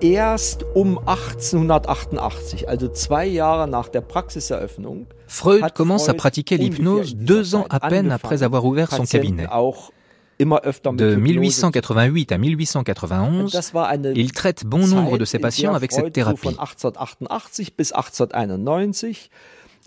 [0.01, 7.57] erst um 1888, also zwei Jahre nach der Praxiseröffnung, Freud commence à pratiquer l'hypnose deux
[7.57, 9.49] ans à peine après avoir ouvert son cabinet.
[10.39, 13.61] De 1888 à 1891,
[14.15, 16.57] il traite bon nombre de ses patients avec cette thérapie.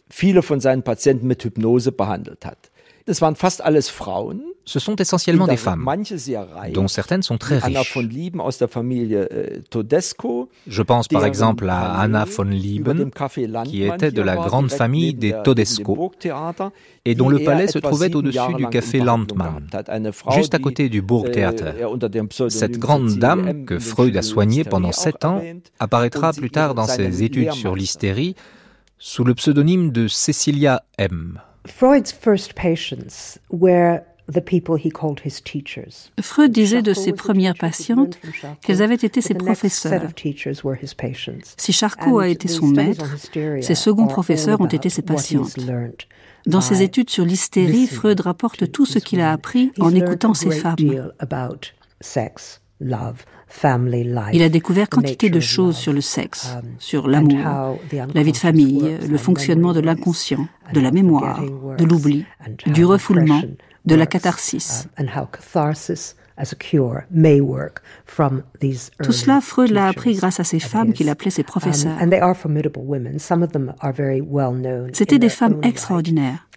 [0.09, 2.71] Bis 1891 viele von seinen Patienten mit Hypnose behandelt hat.
[3.07, 4.41] Das waren fast alles Frauen.
[4.65, 5.85] Ce sont essentiellement des femmes,
[6.73, 7.95] dont certaines sont très riches.
[7.95, 9.61] Äh,
[10.67, 13.09] Je pense par exemple à Anna von Lieben,
[13.63, 16.11] qui était de la grande famille des Todesco,
[17.05, 19.69] et dont le palais se trouvait au-dessus du café Landmann,
[20.35, 21.75] juste à côté du Burgtheater.
[21.79, 25.41] Äh, Cette grande dame, que Freud a soignée pendant sept ans,
[25.79, 28.35] apparaîtra plus tard dans ses études sur l'hystérie
[28.99, 31.40] sous le pseudonyme de Cecilia M.
[31.68, 34.02] Freud's first patients were
[34.32, 36.11] the people he called his teachers.
[36.22, 38.19] Freud disait de ses premières patientes
[38.61, 40.02] qu'elles avaient été ses professeurs.
[41.57, 43.06] Si Charcot a été son maître,
[43.61, 45.57] ses seconds professeurs ont été ses patientes.
[46.45, 50.52] Dans ses études sur l'hystérie, Freud rapporte tout ce qu'il a appris en écoutant ces
[50.52, 50.76] femmes.
[54.34, 57.80] Il a découvert quantité de choses sur le sexe, um, sur l'amour,
[58.14, 61.41] la vie de famille, le fonctionnement de l'inconscient, de la mémoire,
[61.78, 62.26] de l'oubli,
[62.65, 63.41] du refoulement,
[63.86, 64.88] de la catharsis.
[69.03, 71.98] Tout cela, Freud l'a appris grâce à ces femmes qu'il appelait ses um, professeurs.
[74.94, 76.48] C'étaient des femmes extraordinaires,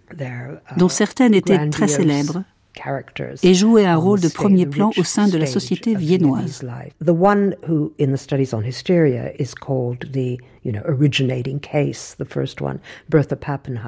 [0.77, 2.43] dont uh, certaines étaient très célèbres,
[3.43, 6.65] et jouait un rôle de premier plan au sein de la société viennoise.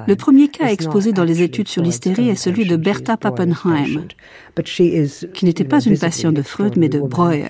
[0.07, 4.07] Le premier cas exposé dans les études sur l'hystérie est celui de Bertha Pappenheim,
[4.63, 7.45] qui n'était pas une patiente de Freud mais de Breuer.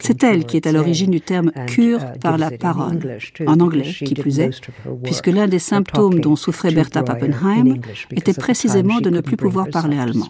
[0.00, 3.90] C'est elle qui est à l'origine du terme cure uh, par la parole, en anglais
[3.90, 4.60] qui plus est,
[5.02, 7.76] puisque l'un des symptômes dont souffrait Bertha Pappenheim
[8.10, 10.28] était précisément de ne plus pouvoir parler allemand.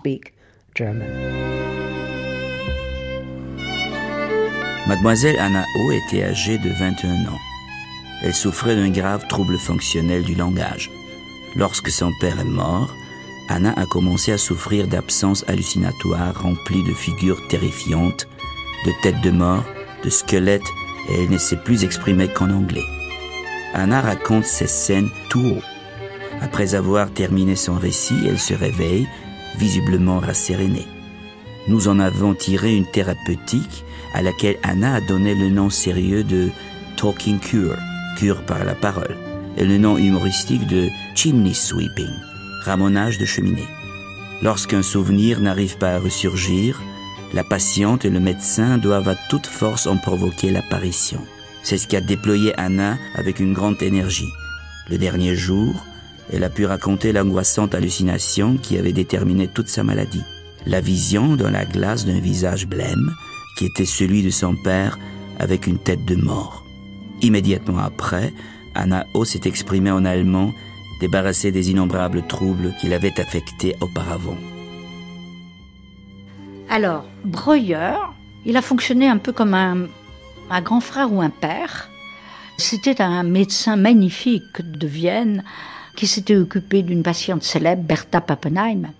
[4.93, 7.41] Mademoiselle Anna O était âgée de 21 ans.
[8.23, 10.91] Elle souffrait d'un grave trouble fonctionnel du langage.
[11.57, 12.95] Lorsque son père est mort,
[13.49, 18.29] Anna a commencé à souffrir d'absence hallucinatoire remplie de figures terrifiantes,
[18.85, 19.65] de têtes de mort,
[20.05, 20.71] de squelettes,
[21.09, 22.85] et elle ne sait plus exprimer qu'en anglais.
[23.73, 25.63] Anna raconte ces scènes tout haut.
[26.43, 29.09] Après avoir terminé son récit, elle se réveille,
[29.57, 30.87] visiblement rassérénée.
[31.67, 36.51] Nous en avons tiré une thérapeutique à laquelle Anna a donné le nom sérieux de
[36.97, 37.77] Talking Cure,
[38.17, 39.17] cure par la parole,
[39.57, 42.13] et le nom humoristique de Chimney Sweeping,
[42.63, 43.69] ramonage de cheminée.
[44.43, 46.81] Lorsqu'un souvenir n'arrive pas à ressurgir,
[47.33, 51.21] la patiente et le médecin doivent à toute force en provoquer l'apparition.
[51.63, 54.33] C'est ce qu'a déployé Anna avec une grande énergie.
[54.91, 55.87] Le dernier jour,
[56.33, 60.25] elle a pu raconter l'angoissante hallucination qui avait déterminé toute sa maladie.
[60.67, 63.15] La vision dans la glace d'un visage blême,
[63.57, 64.99] qui était celui de son père
[65.39, 66.65] avec une tête de mort.
[67.21, 68.33] Immédiatement après,
[68.75, 70.53] Anna O s'est exprimée en allemand,
[71.01, 74.37] débarrassée des innombrables troubles qui l'avaient affectée auparavant.
[76.69, 77.99] Alors, Breuer,
[78.47, 79.87] il a fonctionné un peu comme un,
[80.51, 81.91] un grand frère ou un père.
[82.57, 85.45] C'était un médecin magnifique de Vienne
[85.97, 88.93] qui s'était occupé d'une patiente célèbre, Bertha Pappenheim,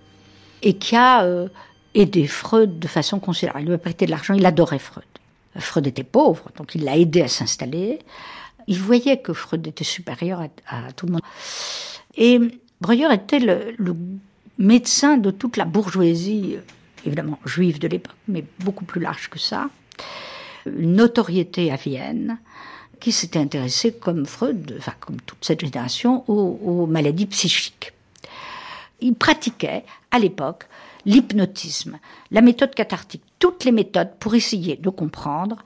[0.61, 1.47] et qui a euh,
[1.93, 3.61] aidé Freud de façon considérable.
[3.61, 5.05] Il lui a prêté de l'argent, il adorait Freud.
[5.57, 7.99] Freud était pauvre, donc il l'a aidé à s'installer.
[8.67, 11.21] Il voyait que Freud était supérieur à, tout le monde.
[12.15, 12.39] Et
[12.81, 13.95] Breuer était le,
[14.57, 16.57] médecin de toute la bourgeoisie,
[17.05, 19.69] évidemment juive de l'époque, mais beaucoup plus large que ça.
[20.65, 22.37] notoriété à Vienne
[22.99, 27.91] qui s'était intéressé, comme Freud, enfin comme toute cette génération, aux, maladies psychiques.
[29.01, 30.63] Il pratiquait à l'époque
[31.05, 31.99] l'hypnotisme,
[32.31, 35.57] la méthode cathartique, toutes les méthodes pour essayer de comprendre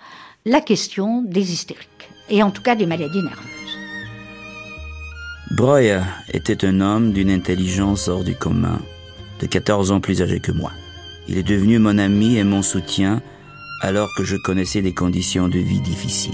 [0.45, 3.77] la question des hystériques, et en tout cas des maladies nerveuses.
[5.51, 6.01] Breuer
[6.33, 8.79] était un homme d'une intelligence hors du commun,
[9.39, 10.71] de 14 ans plus âgé que moi.
[11.27, 13.21] Il est devenu mon ami et mon soutien
[13.81, 16.33] alors que je connaissais des conditions de vie difficiles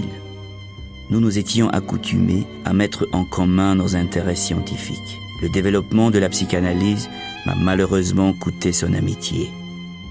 [1.10, 5.18] nous nous étions accoutumés à mettre en commun nos intérêts scientifiques.
[5.42, 7.10] Le développement de la psychanalyse
[7.46, 9.50] m'a malheureusement coûté son amitié,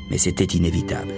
[0.09, 1.13] mais c'était inévitable.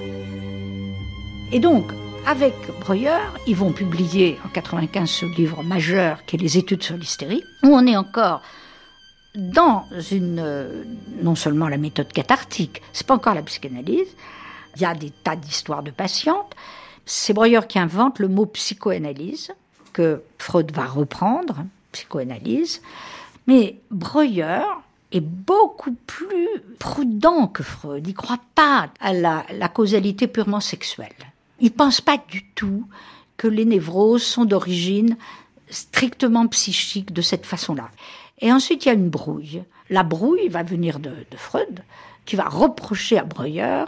[1.51, 1.91] Et donc,
[2.25, 6.97] avec Breuer, ils vont publier en 95 ce livre majeur qui est Les études sur
[6.97, 8.41] l'hystérie, où on est encore
[9.35, 10.85] dans une
[11.21, 14.07] non seulement la méthode cathartique, c'est pas encore la psychanalyse,
[14.75, 16.55] il y a des tas d'histoires de patientes.
[17.05, 19.51] C'est Breuer qui invente le mot psychoanalyse
[19.93, 22.81] que Freud va reprendre, psychoanalyse,
[23.47, 24.63] mais Breuer
[25.21, 26.47] beaucoup plus
[26.79, 28.05] prudent que Freud.
[28.07, 31.13] Il ne croit pas à la, la causalité purement sexuelle.
[31.59, 32.85] Il ne pense pas du tout
[33.37, 35.17] que les névroses sont d'origine
[35.69, 37.89] strictement psychique de cette façon-là.
[38.39, 39.63] Et ensuite, il y a une brouille.
[39.89, 41.83] La brouille va venir de, de Freud,
[42.25, 43.85] qui va reprocher à Breuer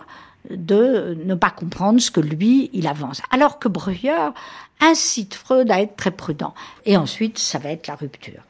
[0.49, 3.22] de ne pas comprendre ce que lui, il avance.
[3.32, 4.32] Alors que Breuer
[4.80, 6.54] incite Freud à être très prudent.
[6.86, 8.41] Et ensuite, ça va être la rupture.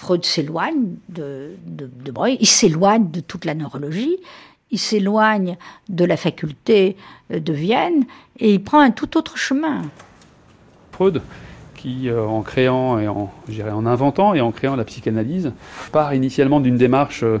[0.00, 4.16] Freud s'éloigne de, de, Breuer, il s'éloigne de toute la neurologie,
[4.70, 5.58] il s'éloigne
[5.90, 6.96] de la faculté
[7.28, 8.06] de Vienne.
[8.38, 9.82] Et il prend un tout autre chemin.
[10.92, 11.20] Freud,
[11.74, 13.30] qui euh, en créant et en,
[13.70, 15.52] en inventant et en créant la psychanalyse,
[15.92, 17.38] part initialement d'une démarche euh,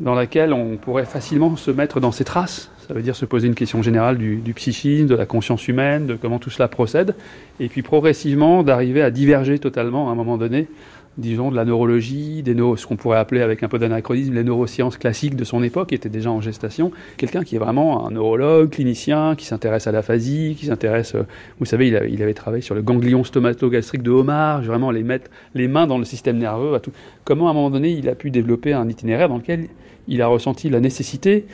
[0.00, 3.48] dans laquelle on pourrait facilement se mettre dans ses traces, ça veut dire se poser
[3.48, 7.14] une question générale du, psychisme, de la conscience humaine, de comment tout cela procède,
[7.60, 10.68] et puis progressivement d'arriver à diverger totalement à un moment donné,
[11.18, 14.96] disons, de la neurologie, des ce qu'on pourrait appeler avec un peu d'anachronisme les neurosciences
[14.96, 16.90] classiques de son époque, qui étaient déjà en gestation.
[17.16, 21.24] Quelqu'un qui est vraiment un neurologue, clinicien, qui s'intéresse à l'aphasie, qui s'intéresse, euh,
[21.58, 25.68] vous savez, il, avait travaillé sur le ganglion stomatogastrique de Homard, vraiment les mettre les
[25.68, 26.74] mains dans le système nerveux.
[26.74, 26.92] À tout.
[27.24, 29.68] Comment à un moment donné il a pu développer un itinéraire dans lequel
[30.08, 31.46] il a ressenti la nécessité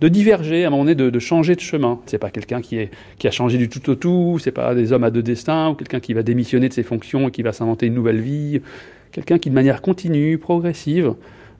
[0.00, 2.00] de diverger, à un moment donné, de, changer de chemin.
[2.04, 2.78] C'est pas quelqu'un qui,
[3.18, 5.74] qui a changé du tout au tout, c'est pas des hommes à deux destins, ou
[5.74, 8.60] quelqu'un qui va démissionner de ses fonctions et qui va s'inventer une nouvelle vie.
[9.16, 11.14] Quelqu'un qui, de manière continue, progressive,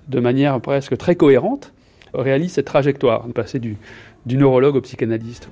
[0.08, 1.72] de manière presque très cohérente,
[2.12, 3.78] réalise cette trajectoire, de passer du,
[4.26, 5.48] neurologue au psychanalyste.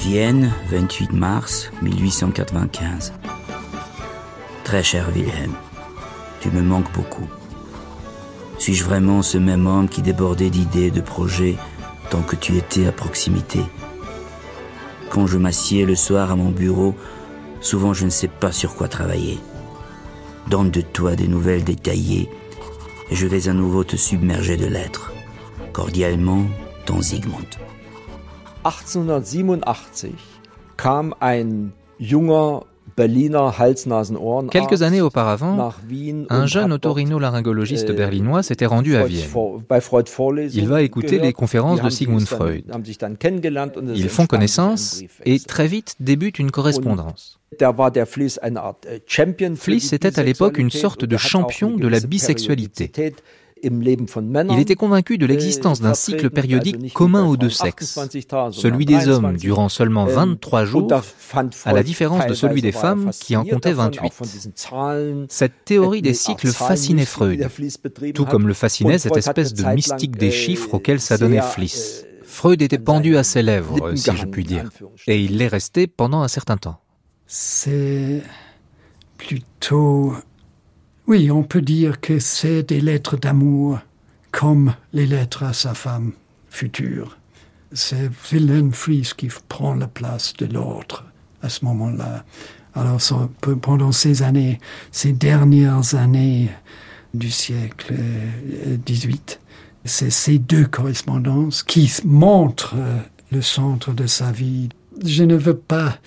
[0.00, 3.14] Vienne, 28 mars 1895.
[4.64, 5.54] Très cher Wilhelm,
[6.42, 7.26] tu me manques beaucoup.
[8.58, 11.56] Suis-je vraiment ce même homme qui débordait d'idées, de projets,
[12.10, 13.60] tant que tu étais à proximité?
[15.08, 16.94] Quand je m'assieds le soir à mon bureau,
[17.60, 19.38] souvent je ne sais pas sur quoi travailler.
[20.48, 22.28] Donne de toi des nouvelles détaillées,
[23.10, 25.12] et je vais à nouveau te submerger de lettres.
[25.72, 26.44] Cordialement,
[26.86, 27.58] ton Zygmunt.
[28.64, 30.12] 1887
[30.76, 32.64] kam ein junger
[34.50, 35.72] Quelques années auparavant,
[36.28, 39.28] un jeune otorino-laryngologiste äh, berlinois s'était rendu à Vienne.
[40.52, 42.64] Il va écouter les conférences de Sigmund Freud.
[43.94, 47.38] Ils font connaissance et très vite débute une correspondance.
[49.56, 52.92] Fliss était à l'époque une sorte de champion de la bisexualité.
[53.62, 57.98] Il était convaincu de l'existence d'un cycle périodique commun aux deux sexes,
[58.52, 60.88] celui des hommes durant seulement 23 jours,
[61.64, 64.12] à la différence de celui des femmes qui en comptait 28.
[65.28, 67.48] Cette théorie des cycles fascinait Freud,
[68.14, 72.04] tout comme le fascinait cette espèce de mystique des chiffres auquel s'adonnait Fliss.
[72.22, 74.70] Freud était pendu à ses lèvres, si je puis dire,
[75.06, 76.80] et il l'est resté pendant un certain temps.
[77.26, 78.22] C'est
[79.18, 80.14] plutôt
[81.10, 83.80] oui, on peut dire que c'est des lettres d'amour
[84.30, 86.12] comme les lettres à sa femme
[86.48, 87.18] future.
[87.72, 91.04] C'est Wilhelm Fries qui prend la place de l'autre
[91.42, 92.24] à ce moment-là.
[92.76, 93.00] Alors
[93.60, 94.60] pendant ces années,
[94.92, 96.48] ces dernières années
[97.12, 97.92] du siècle
[98.86, 99.18] XVIII,
[99.84, 102.76] c'est ces deux correspondances qui montrent
[103.32, 104.68] le centre de sa vie.
[105.04, 105.98] Je ne veux pas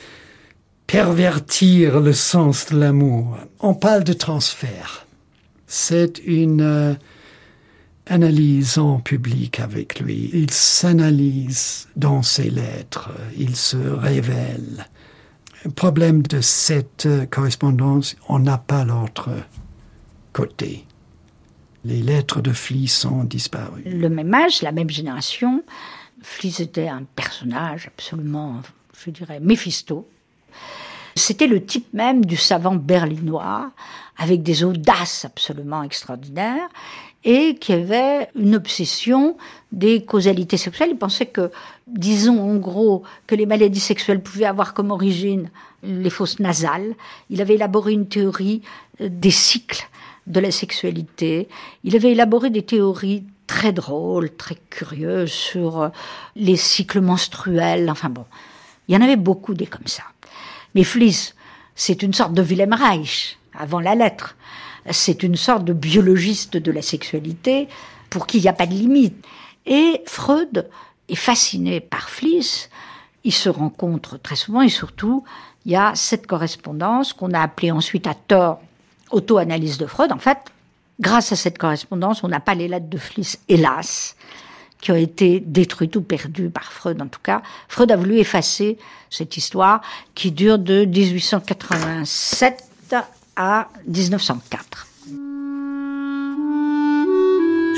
[0.87, 3.37] pervertir le sens de l'amour.
[3.59, 5.05] On parle de transfert.
[5.67, 6.93] C'est une euh,
[8.07, 10.29] analyse en public avec lui.
[10.33, 14.87] Il s'analyse dans ses lettres, il se révèle.
[15.65, 19.29] Le problème de cette euh, correspondance, on n'a pas l'autre
[20.33, 20.85] côté.
[21.85, 23.83] Les lettres de Flies sont disparues.
[23.85, 25.63] Le même âge, la même génération,
[26.21, 28.61] Fliss était un personnage absolument,
[29.03, 30.07] je dirais, Méphisto.
[31.15, 33.71] C'était le type même du savant berlinois,
[34.17, 36.69] avec des audaces absolument extraordinaires,
[37.23, 39.37] et qui avait une obsession
[39.71, 40.89] des causalités sexuelles.
[40.91, 41.51] Il pensait que,
[41.87, 45.49] disons en gros, que les maladies sexuelles pouvaient avoir comme origine
[45.83, 46.95] les fosses nasales.
[47.29, 48.61] Il avait élaboré une théorie
[49.01, 49.87] euh, des cycles
[50.27, 51.47] de la sexualité.
[51.83, 55.89] Il avait élaboré des théories très drôles, très curieuses sur euh,
[56.35, 57.89] les cycles menstruels.
[57.89, 58.25] Enfin bon,
[58.87, 60.03] il y en avait beaucoup des comme ça.
[60.75, 61.35] Mais Fliss,
[61.75, 64.35] c'est une sorte de Wilhelm Reich, avant la lettre.
[64.91, 67.67] C'est une sorte de biologiste de la sexualité
[68.09, 69.25] pour qui il n'y a pas de limite.
[69.65, 70.69] Et Freud
[71.09, 72.69] est fasciné par Fliss.
[73.23, 75.23] Ils se rencontrent très souvent et surtout,
[75.65, 78.61] il y a cette correspondance qu'on a appelée ensuite à tort
[79.11, 80.11] auto-analyse de Freud.
[80.11, 80.39] En fait,
[80.99, 84.15] grâce à cette correspondance, on n'a pas les lettres de Fliss, hélas,
[84.83, 87.41] qui ont été détruites ou perdues par Freud en tout cas.
[87.69, 88.77] Freud a voulu effacer
[89.09, 89.79] cette histoire
[90.13, 92.65] qui dure de 1887
[93.37, 94.87] à 1904.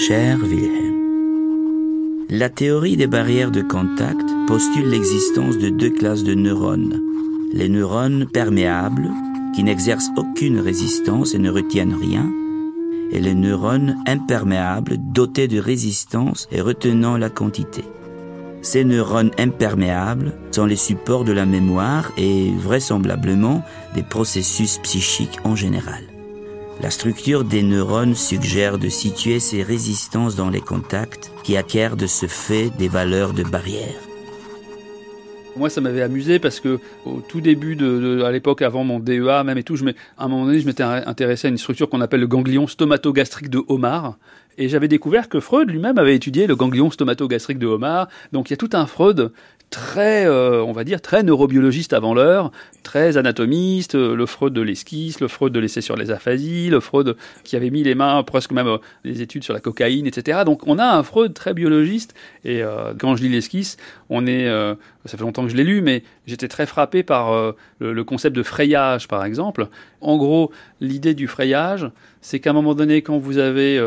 [0.08, 0.96] Cher Wilhelm,
[2.32, 7.00] la théorie des barrières de contact postule l'existence de deux classes de neurones.
[7.54, 9.12] Les neurones perméables,
[9.56, 12.28] qui n'exercent aucune résistance et ne retiennent rien,
[13.12, 17.84] et les neurones imperméables dotés de résistance et retenant la quantité.
[18.62, 23.64] Ces neurones imperméables sont les supports de la mémoire et vraisemblablement
[23.94, 26.04] des processus psychiques en général.
[26.82, 32.08] La structure des neurones suggère de situer ces résistances dans les contacts qui acquièrent de
[32.08, 34.05] ce fait des valeurs de barrière.
[35.56, 39.44] Moi, ça m'avait amusé parce que au tout début de, à l'époque, avant mon DEA
[39.46, 42.02] même et tout, je à un moment donné, je m'étais intéressé à une structure qu'on
[42.02, 44.18] appelle le ganglion stomatogastrique de Homard.
[44.58, 48.08] Et j'avais découvert que Freud lui-même avait étudié le ganglion stomatogastrique de Homard.
[48.32, 49.32] Donc il y a tout un Freud
[49.70, 52.52] très, euh, on va dire, très neurobiologiste avant l'heure,
[52.84, 56.80] très anatomiste, euh, le Freud de l'esquisse, le Freud de l'essai sur les aphasies, le
[56.80, 60.42] Freud qui avait mis les mains, presque même euh, des études sur la cocaïne, etc.
[60.46, 62.14] Donc on a un Freud très biologiste,
[62.44, 62.62] et
[63.00, 63.78] quand je lis l'esquisse,
[64.10, 64.48] on est,
[65.06, 68.44] ça fait longtemps que je l'ai lu, mais j'étais très frappé par le, concept de
[68.44, 69.68] frayage, par exemple.
[70.02, 71.90] En gros, l'idée du frayage,
[72.22, 73.84] c'est qu'à un moment donné, quand vous avez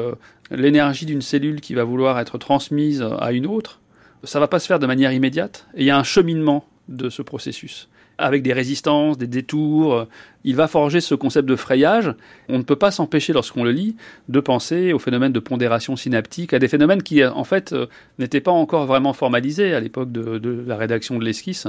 [0.51, 3.81] l'énergie d'une cellule qui va vouloir être transmise à une autre,
[4.25, 5.67] ça va pas se faire de manière immédiate.
[5.77, 7.89] Il y a un cheminement de ce processus
[8.19, 10.07] avec des résistances, des détours.
[10.45, 12.13] Il va forger ce concept de frayage.
[12.49, 13.97] On ne peut pas s'empêcher, lorsqu'on le lit,
[14.29, 17.87] de penser au phénomène de pondération synaptique, à des phénomènes qui, en fait, euh,
[18.19, 21.69] n'étaient pas encore vraiment formalisés à l'époque de, la rédaction de l'esquisse.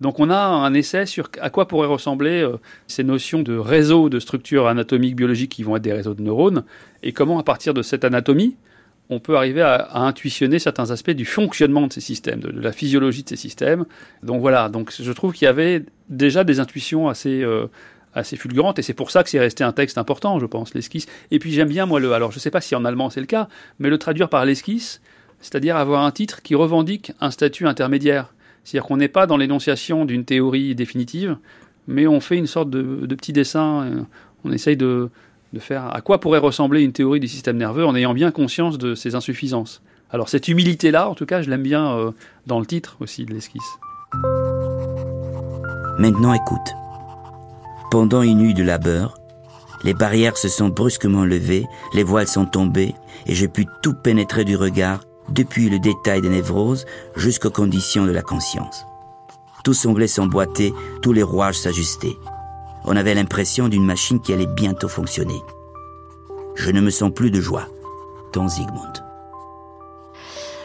[0.00, 2.56] Donc on a un essai sur à quoi pourraient ressembler euh,
[2.86, 6.62] ces notions de réseaux de structures anatomiques, biologiques qui vont être des réseaux de neurones,
[7.02, 8.54] et comment, à partir de cette anatomie,
[9.10, 13.22] on peut arriver à, intuitionner certains aspects du fonctionnement de ces systèmes, de, la physiologie
[13.22, 13.86] de ces systèmes.
[14.22, 17.66] Donc voilà, donc je trouve qu'il y avait déjà des intuitions assez, euh,
[18.14, 21.06] assez fulgurantes, et c'est pour ça que c'est resté un texte important, je pense, l'esquisse.
[21.30, 23.20] Et puis j'aime bien, moi, le, alors je ne sais pas si en allemand c'est
[23.20, 23.48] le cas,
[23.78, 25.00] mais le traduire par l'esquisse,
[25.40, 28.34] c'est-à-dire avoir un titre qui revendique un statut intermédiaire.
[28.64, 31.38] C'est-à-dire qu'on n'est pas dans l'énonciation d'une théorie définitive,
[31.86, 34.02] mais on fait une sorte de, de petit dessin, euh,
[34.44, 35.08] on essaye de,
[35.52, 38.78] de faire à quoi pourrait ressembler une théorie du système nerveux en ayant bien conscience
[38.78, 39.82] de ses insuffisances.
[40.10, 42.10] Alors cette humilité-là, en tout cas, je l'aime bien euh,
[42.46, 43.78] dans le titre aussi de l'esquisse.
[45.98, 46.74] Maintenant écoute.
[47.90, 49.18] Pendant une nuit de labeur,
[49.84, 52.94] les barrières se sont brusquement levées, les voiles sont tombées,
[53.26, 58.12] et j'ai pu tout pénétrer du regard, depuis le détail des névroses jusqu'aux conditions de
[58.12, 58.84] la conscience.
[59.64, 60.72] Tout semblait s'emboîter,
[61.02, 62.16] tous les rouages s'ajuster.
[62.90, 65.42] On avait l'impression d'une machine qui allait bientôt fonctionner.
[66.54, 67.66] Je ne me sens plus de joie.
[68.32, 68.94] Ton Zygmunt.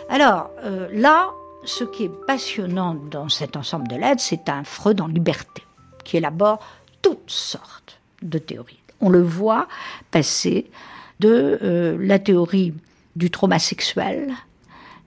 [0.07, 1.31] Alors, euh, là,
[1.65, 5.63] ce qui est passionnant dans cet ensemble de lettres, c'est un Freud en liberté,
[6.05, 6.59] qui élabore
[7.01, 8.79] toutes sortes de théories.
[9.01, 9.67] On le voit
[10.09, 10.71] passer
[11.19, 12.73] de euh, la théorie
[13.17, 14.31] du trauma sexuel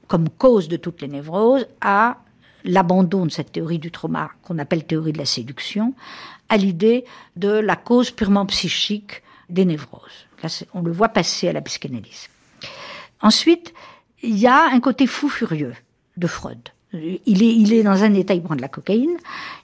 [0.07, 2.19] comme cause de toutes les névroses à
[2.67, 5.95] l'abandon de cette théorie du trauma qu'on appelle théorie de la séduction,
[6.49, 7.05] à l'idée
[7.37, 10.27] de la cause purement psychique des névroses.
[10.43, 12.29] Là, on le voit passer à la psychanalyse.
[13.21, 13.73] Ensuite,
[14.23, 15.75] il y a un côté fou furieux
[16.17, 16.71] de Freud.
[17.27, 19.17] Il est, dans un état, il prend de la cocaïne,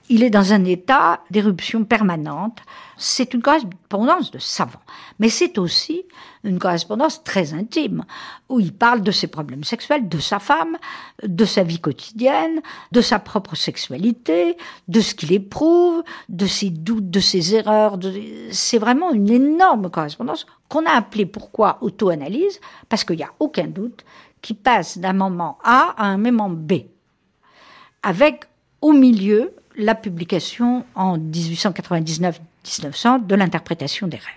[0.09, 2.59] il est dans un état d'éruption permanente.
[2.97, 4.81] C'est une correspondance de savant,
[5.19, 6.03] mais c'est aussi
[6.43, 8.03] une correspondance très intime,
[8.49, 10.77] où il parle de ses problèmes sexuels, de sa femme,
[11.23, 12.61] de sa vie quotidienne,
[12.91, 14.57] de sa propre sexualité,
[14.87, 17.97] de ce qu'il éprouve, de ses doutes, de ses erreurs.
[18.51, 23.67] C'est vraiment une énorme correspondance qu'on a appelée pourquoi auto-analyse, parce qu'il n'y a aucun
[23.67, 24.05] doute
[24.41, 26.73] qui passe d'un moment A à un moment B,
[28.03, 28.45] avec
[28.81, 34.35] au milieu la publication en 1899-1900 de l'interprétation des rêves.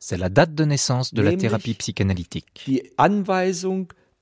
[0.00, 2.66] C'est la date de naissance de la thérapie psychanalytique.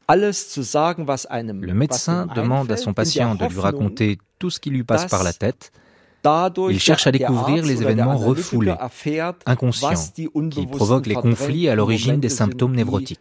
[0.09, 5.25] Le médecin demande à son patient de lui raconter tout ce qui lui passe par
[5.25, 5.73] la tête.
[6.70, 8.74] Il cherche à découvrir les événements refoulés,
[9.47, 9.90] inconscients,
[10.51, 13.20] qui provoquent les conflits à l'origine des symptômes névrotiques.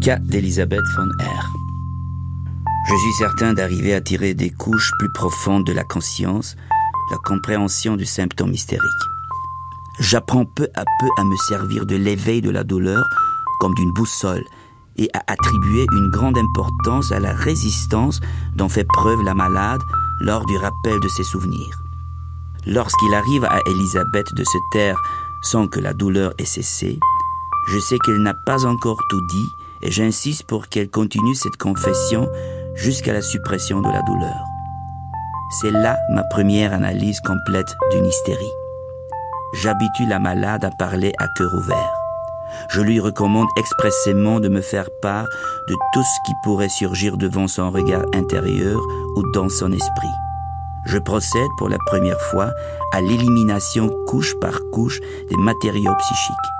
[0.00, 1.52] Cas d'Elisabeth von R.
[2.88, 6.56] Je suis certain d'arriver à tirer des couches plus profondes de la conscience
[7.10, 9.02] la compréhension du symptôme hystérique.
[9.98, 13.04] J'apprends peu à peu à me servir de l'éveil de la douleur
[13.58, 14.44] comme d'une boussole
[15.00, 18.20] et à attribuer une grande importance à la résistance
[18.54, 19.80] dont fait preuve la malade
[20.20, 21.82] lors du rappel de ses souvenirs.
[22.66, 24.96] Lorsqu'il arrive à Elisabeth de se taire
[25.42, 27.00] sans que la douleur ait cessé,
[27.68, 29.48] je sais qu'elle n'a pas encore tout dit
[29.82, 32.28] et j'insiste pour qu'elle continue cette confession
[32.74, 34.44] jusqu'à la suppression de la douleur.
[35.60, 38.52] C'est là ma première analyse complète d'une hystérie.
[39.54, 41.99] J'habitue la malade à parler à cœur ouvert.
[42.68, 45.26] Je lui recommande expressément de me faire part
[45.68, 48.80] de tout ce qui pourrait surgir devant son regard intérieur
[49.16, 50.14] ou dans son esprit.
[50.86, 52.50] Je procède pour la première fois
[52.92, 56.50] à l'élimination couche par couche des matériaux psychiques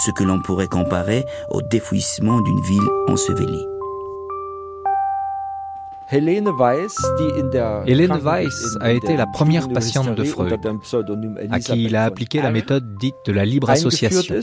[0.00, 3.69] ce que l'on pourrait comparer au défouissement d'une ville ensevelie.
[6.12, 6.96] Hélène Weiss
[8.80, 10.58] a été la première patiente de Freud,
[11.50, 14.34] à qui il a appliqué la méthode dite de la libre association.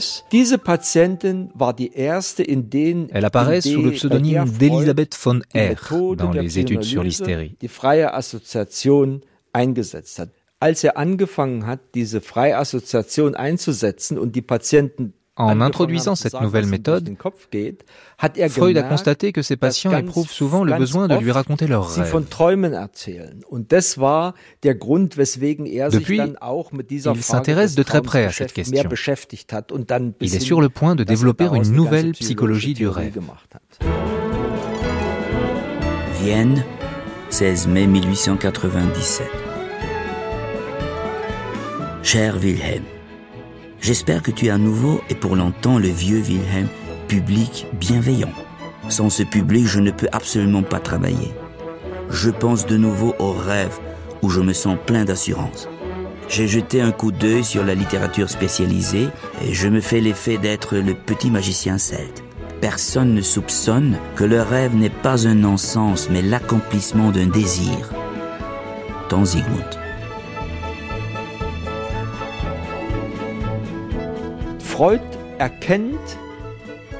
[3.12, 7.56] Elle apparaît sous le pseudonyme d'Elisabeth von R dans les études sur l'hystérie.
[10.60, 16.66] Als er angefangen hat, diese freie Assoziation einzusetzen und die Patienten en introduisant cette nouvelle
[16.66, 17.16] méthode,
[18.48, 22.12] Freud a constaté que ses patients éprouvent souvent le besoin de lui raconter leurs rêves.
[25.90, 26.20] Depuis,
[27.14, 28.82] il s'intéresse de très près à cette question.
[30.20, 33.18] Il est sur le point de développer une nouvelle psychologie du rêve.
[36.20, 36.64] Vienne,
[37.30, 39.26] 16 mai 1897.
[42.02, 42.82] Cher Wilhelm,
[43.80, 46.68] J'espère que tu es à nouveau et pour longtemps le vieux Wilhelm,
[47.06, 48.32] public bienveillant.
[48.88, 51.32] Sans ce public, je ne peux absolument pas travailler.
[52.10, 53.78] Je pense de nouveau aux rêves
[54.22, 55.68] où je me sens plein d'assurance.
[56.28, 59.08] J'ai jeté un coup d'œil sur la littérature spécialisée
[59.42, 62.24] et je me fais l'effet d'être le petit magicien celte.
[62.60, 67.90] Personne ne soupçonne que le rêve n'est pas un non-sens mais l'accomplissement d'un désir.
[69.24, 69.87] Zygmunt.
[74.78, 75.00] Freud
[75.38, 75.98] erkennt,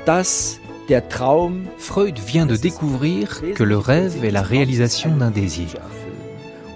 [0.05, 5.79] dass der Traum Freud vient de découvrir que le rêve est la réalisation d'un désir.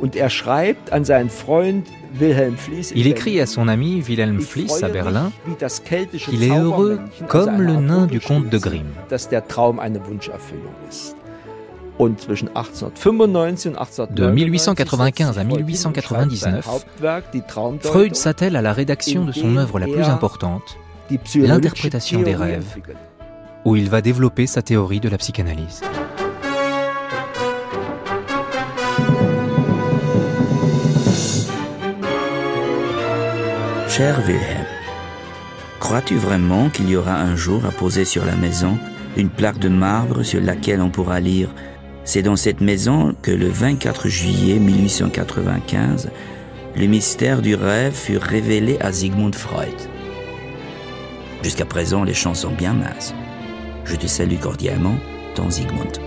[0.01, 1.89] Und er schreibt an seinen Freund
[2.21, 5.33] Wilhelm Fliess Il écrit à son ami Wilhelm Fliess à Berlin
[6.29, 8.87] qu'il est heureux comme le nain du conte de Grimm.
[9.09, 11.17] Dass der Traum eine Wunscherfüllung ist.
[11.99, 16.65] Und zwischen 1895 und 1899, de 1895 à 1899,
[17.83, 20.79] Freud s'attelle à la rédaction de son œuvre la plus importante,
[21.37, 22.79] l'interprétation des rêves,
[23.65, 25.83] où il va développer sa théorie de la psychanalyse.
[33.89, 34.65] Cher Wilhelm,
[35.79, 38.79] crois-tu vraiment qu'il y aura un jour à poser sur la maison
[39.19, 41.51] une plaque de marbre sur laquelle on pourra lire
[42.05, 46.11] C'est dans cette maison que le 24 juillet 1895,
[46.75, 49.92] le mystère du rêve fut révélé à Sigmund Freud.
[51.43, 53.15] Jusqu'à présent, les chances sont bien minces.
[53.85, 54.95] Je te salue cordialement,
[55.35, 56.01] ton Sigmund.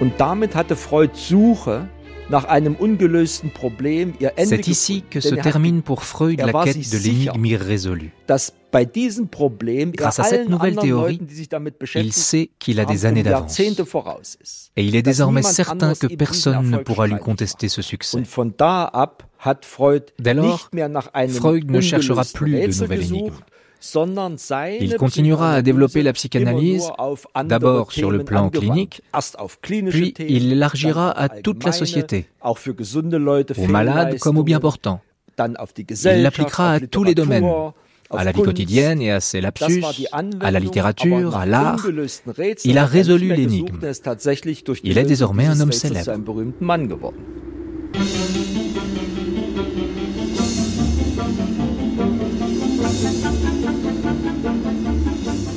[0.00, 1.88] Und damit hatte Freud Suche
[2.28, 6.76] nach einem ungelösten Problem ihr Ende C'est ici que se termine pour Freud la quête
[6.76, 8.12] de l'énigme irrésolue.
[8.28, 11.20] Dass bei diesem Problem Grâce à cette nouvelle théorie,
[11.96, 13.58] il sait qu'il a des années d'avance.
[13.58, 18.22] Et il est désormais certain que personne ne pourra lui contester ce succès.
[20.18, 20.70] Dès lors,
[21.28, 23.32] Freud ne cherchera plus de nouvelles énigmes.
[24.80, 26.90] Il continuera à développer la psychanalyse
[27.44, 29.02] d'abord sur le plan clinique,
[29.92, 35.00] puis il l'élargira à toute la société, aux malades comme aux bien portants.
[35.38, 37.48] Il l'appliquera à tous les domaines,
[38.10, 39.84] à la vie quotidienne et à ses lapsus,
[40.40, 41.86] à la littérature, à l'art.
[42.64, 43.78] Il a résolu l'énigme.
[44.82, 46.12] Il est désormais un homme célèbre.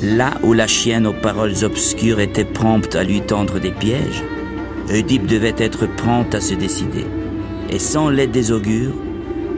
[0.02, 4.24] Là où la chienne aux paroles obscures était prompte à lui tendre des pièges,
[4.90, 7.06] Oedipe devait être prompte à se décider.
[7.70, 8.96] Et sans l'aide des augures,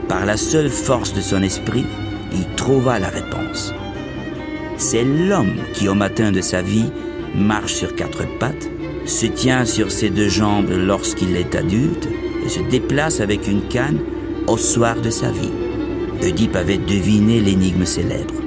[0.07, 1.85] par la seule force de son esprit,
[2.31, 3.73] il trouva la réponse.
[4.77, 6.91] C'est l'homme qui, au matin de sa vie,
[7.33, 8.69] marche sur quatre pattes,
[9.07, 12.07] se tient sur ses deux jambes lorsqu'il est adulte
[12.45, 13.99] et se déplace avec une canne
[14.45, 15.53] au soir de sa vie.
[16.21, 18.44] Oedipe avait deviné l'énigme célèbre.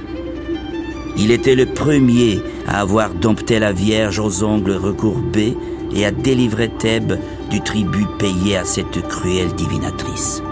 [1.19, 5.57] Il était le premier à avoir dompté la Vierge aux ongles recourbés
[5.93, 7.19] et à délivrer Thèbes
[7.51, 10.43] du tribut payé à cette cruelle divinatrice.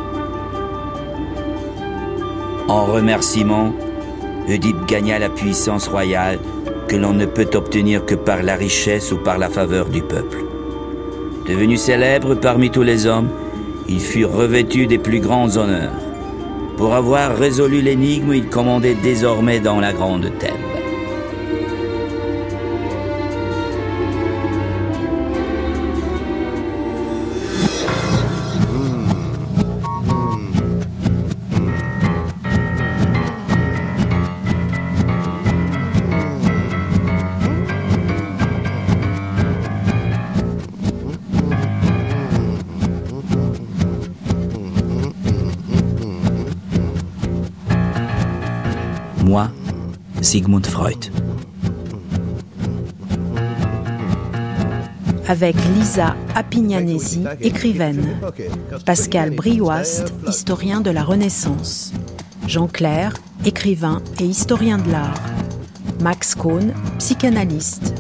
[2.67, 3.73] En remerciement,
[4.49, 6.41] Oedipe gagna la puissance royale
[6.89, 10.45] que l'on ne peut obtenir que par la richesse ou par la faveur du peuple.
[11.47, 13.29] Devenu célèbre parmi tous les hommes,
[13.89, 16.06] il fut revêtu des plus grands honneurs.
[16.77, 20.66] Pour avoir résolu l'énigme, il commandait désormais dans la grande Thèbes.
[50.27, 51.07] Sigmund Freud.
[55.29, 58.19] Avec Lisa Apignanesi, écrivaine.
[58.85, 61.93] Pascal Brioast, historien de la Renaissance.
[62.49, 63.13] Jean Clair,
[63.45, 65.21] écrivain et historien de l'art.
[66.01, 67.95] Max Kohn, psychanalyste.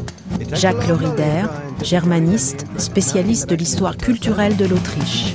[0.52, 1.44] Jacques Lorider,
[1.84, 5.32] germaniste, spécialiste de l'histoire culturelle de l'Autriche.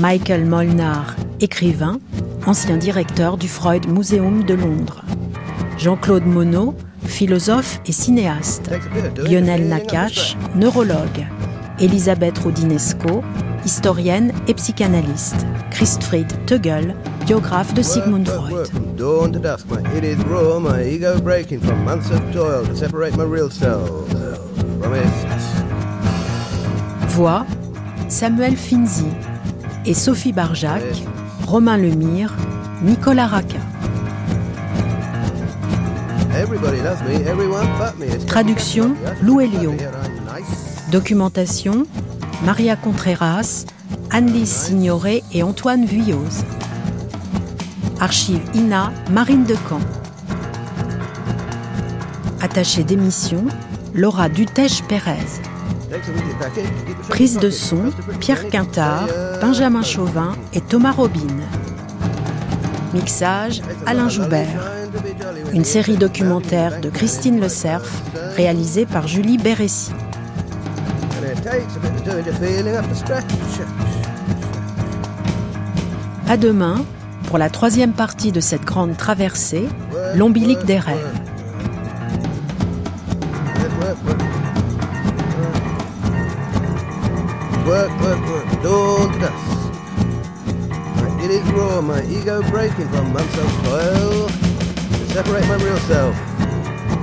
[0.00, 2.00] Michael Molnar, écrivain,
[2.46, 5.03] ancien directeur du Freud Museum de Londres.
[5.78, 6.74] Jean-Claude Monod,
[7.06, 8.70] philosophe et cinéaste.
[9.26, 11.26] Lionel Nakache, neurologue.
[11.80, 13.22] Elisabeth Rodinesco,
[13.64, 15.44] historienne et psychanalyste.
[15.70, 16.94] Christfried Tögel,
[17.26, 18.68] biographe de Sigmund Freud.
[27.08, 27.46] Voix
[28.08, 29.06] Samuel Finzi
[29.86, 30.82] et Sophie Barjac,
[31.46, 32.32] Romain Lemire,
[32.82, 33.73] Nicolas Racca.
[38.26, 39.74] Traduction Lou Elio.
[40.90, 41.86] Documentation
[42.44, 43.64] Maria Contreras,
[44.10, 46.44] Anne-Lise Signoret et Antoine Vuilloz.
[48.00, 49.80] Archive INA Marine Decamp.
[52.42, 53.44] Attaché d'émission
[53.94, 55.40] Laura Dutèche-Pérez.
[57.08, 57.90] Prise de son
[58.20, 59.06] Pierre Quintard,
[59.40, 61.20] Benjamin Chauvin et Thomas Robin.
[62.92, 64.83] Mixage Alain Joubert.
[65.52, 67.90] Une série documentaire de Christine Le Cerf,
[68.36, 69.92] réalisée par Julie Béressi.
[76.28, 76.84] À demain
[77.26, 79.68] pour la troisième partie de cette grande traversée,
[80.14, 81.20] l'ombilic des rêves.
[87.66, 89.54] Work, work, work, dusk.
[91.24, 94.43] It is raw, my ego breaking from months of toil to
[95.14, 96.16] separate my real self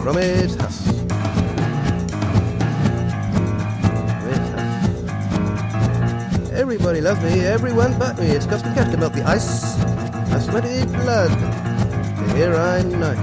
[0.04, 0.86] from its husk.
[6.52, 8.26] Everybody loves me, everyone but me.
[8.26, 9.80] It's custom cash to melt the ice.
[10.34, 11.32] I sweaty blood
[12.36, 13.18] hear I'm nice.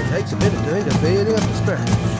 [0.00, 2.17] It takes a bit of doing to feeling up to scratch.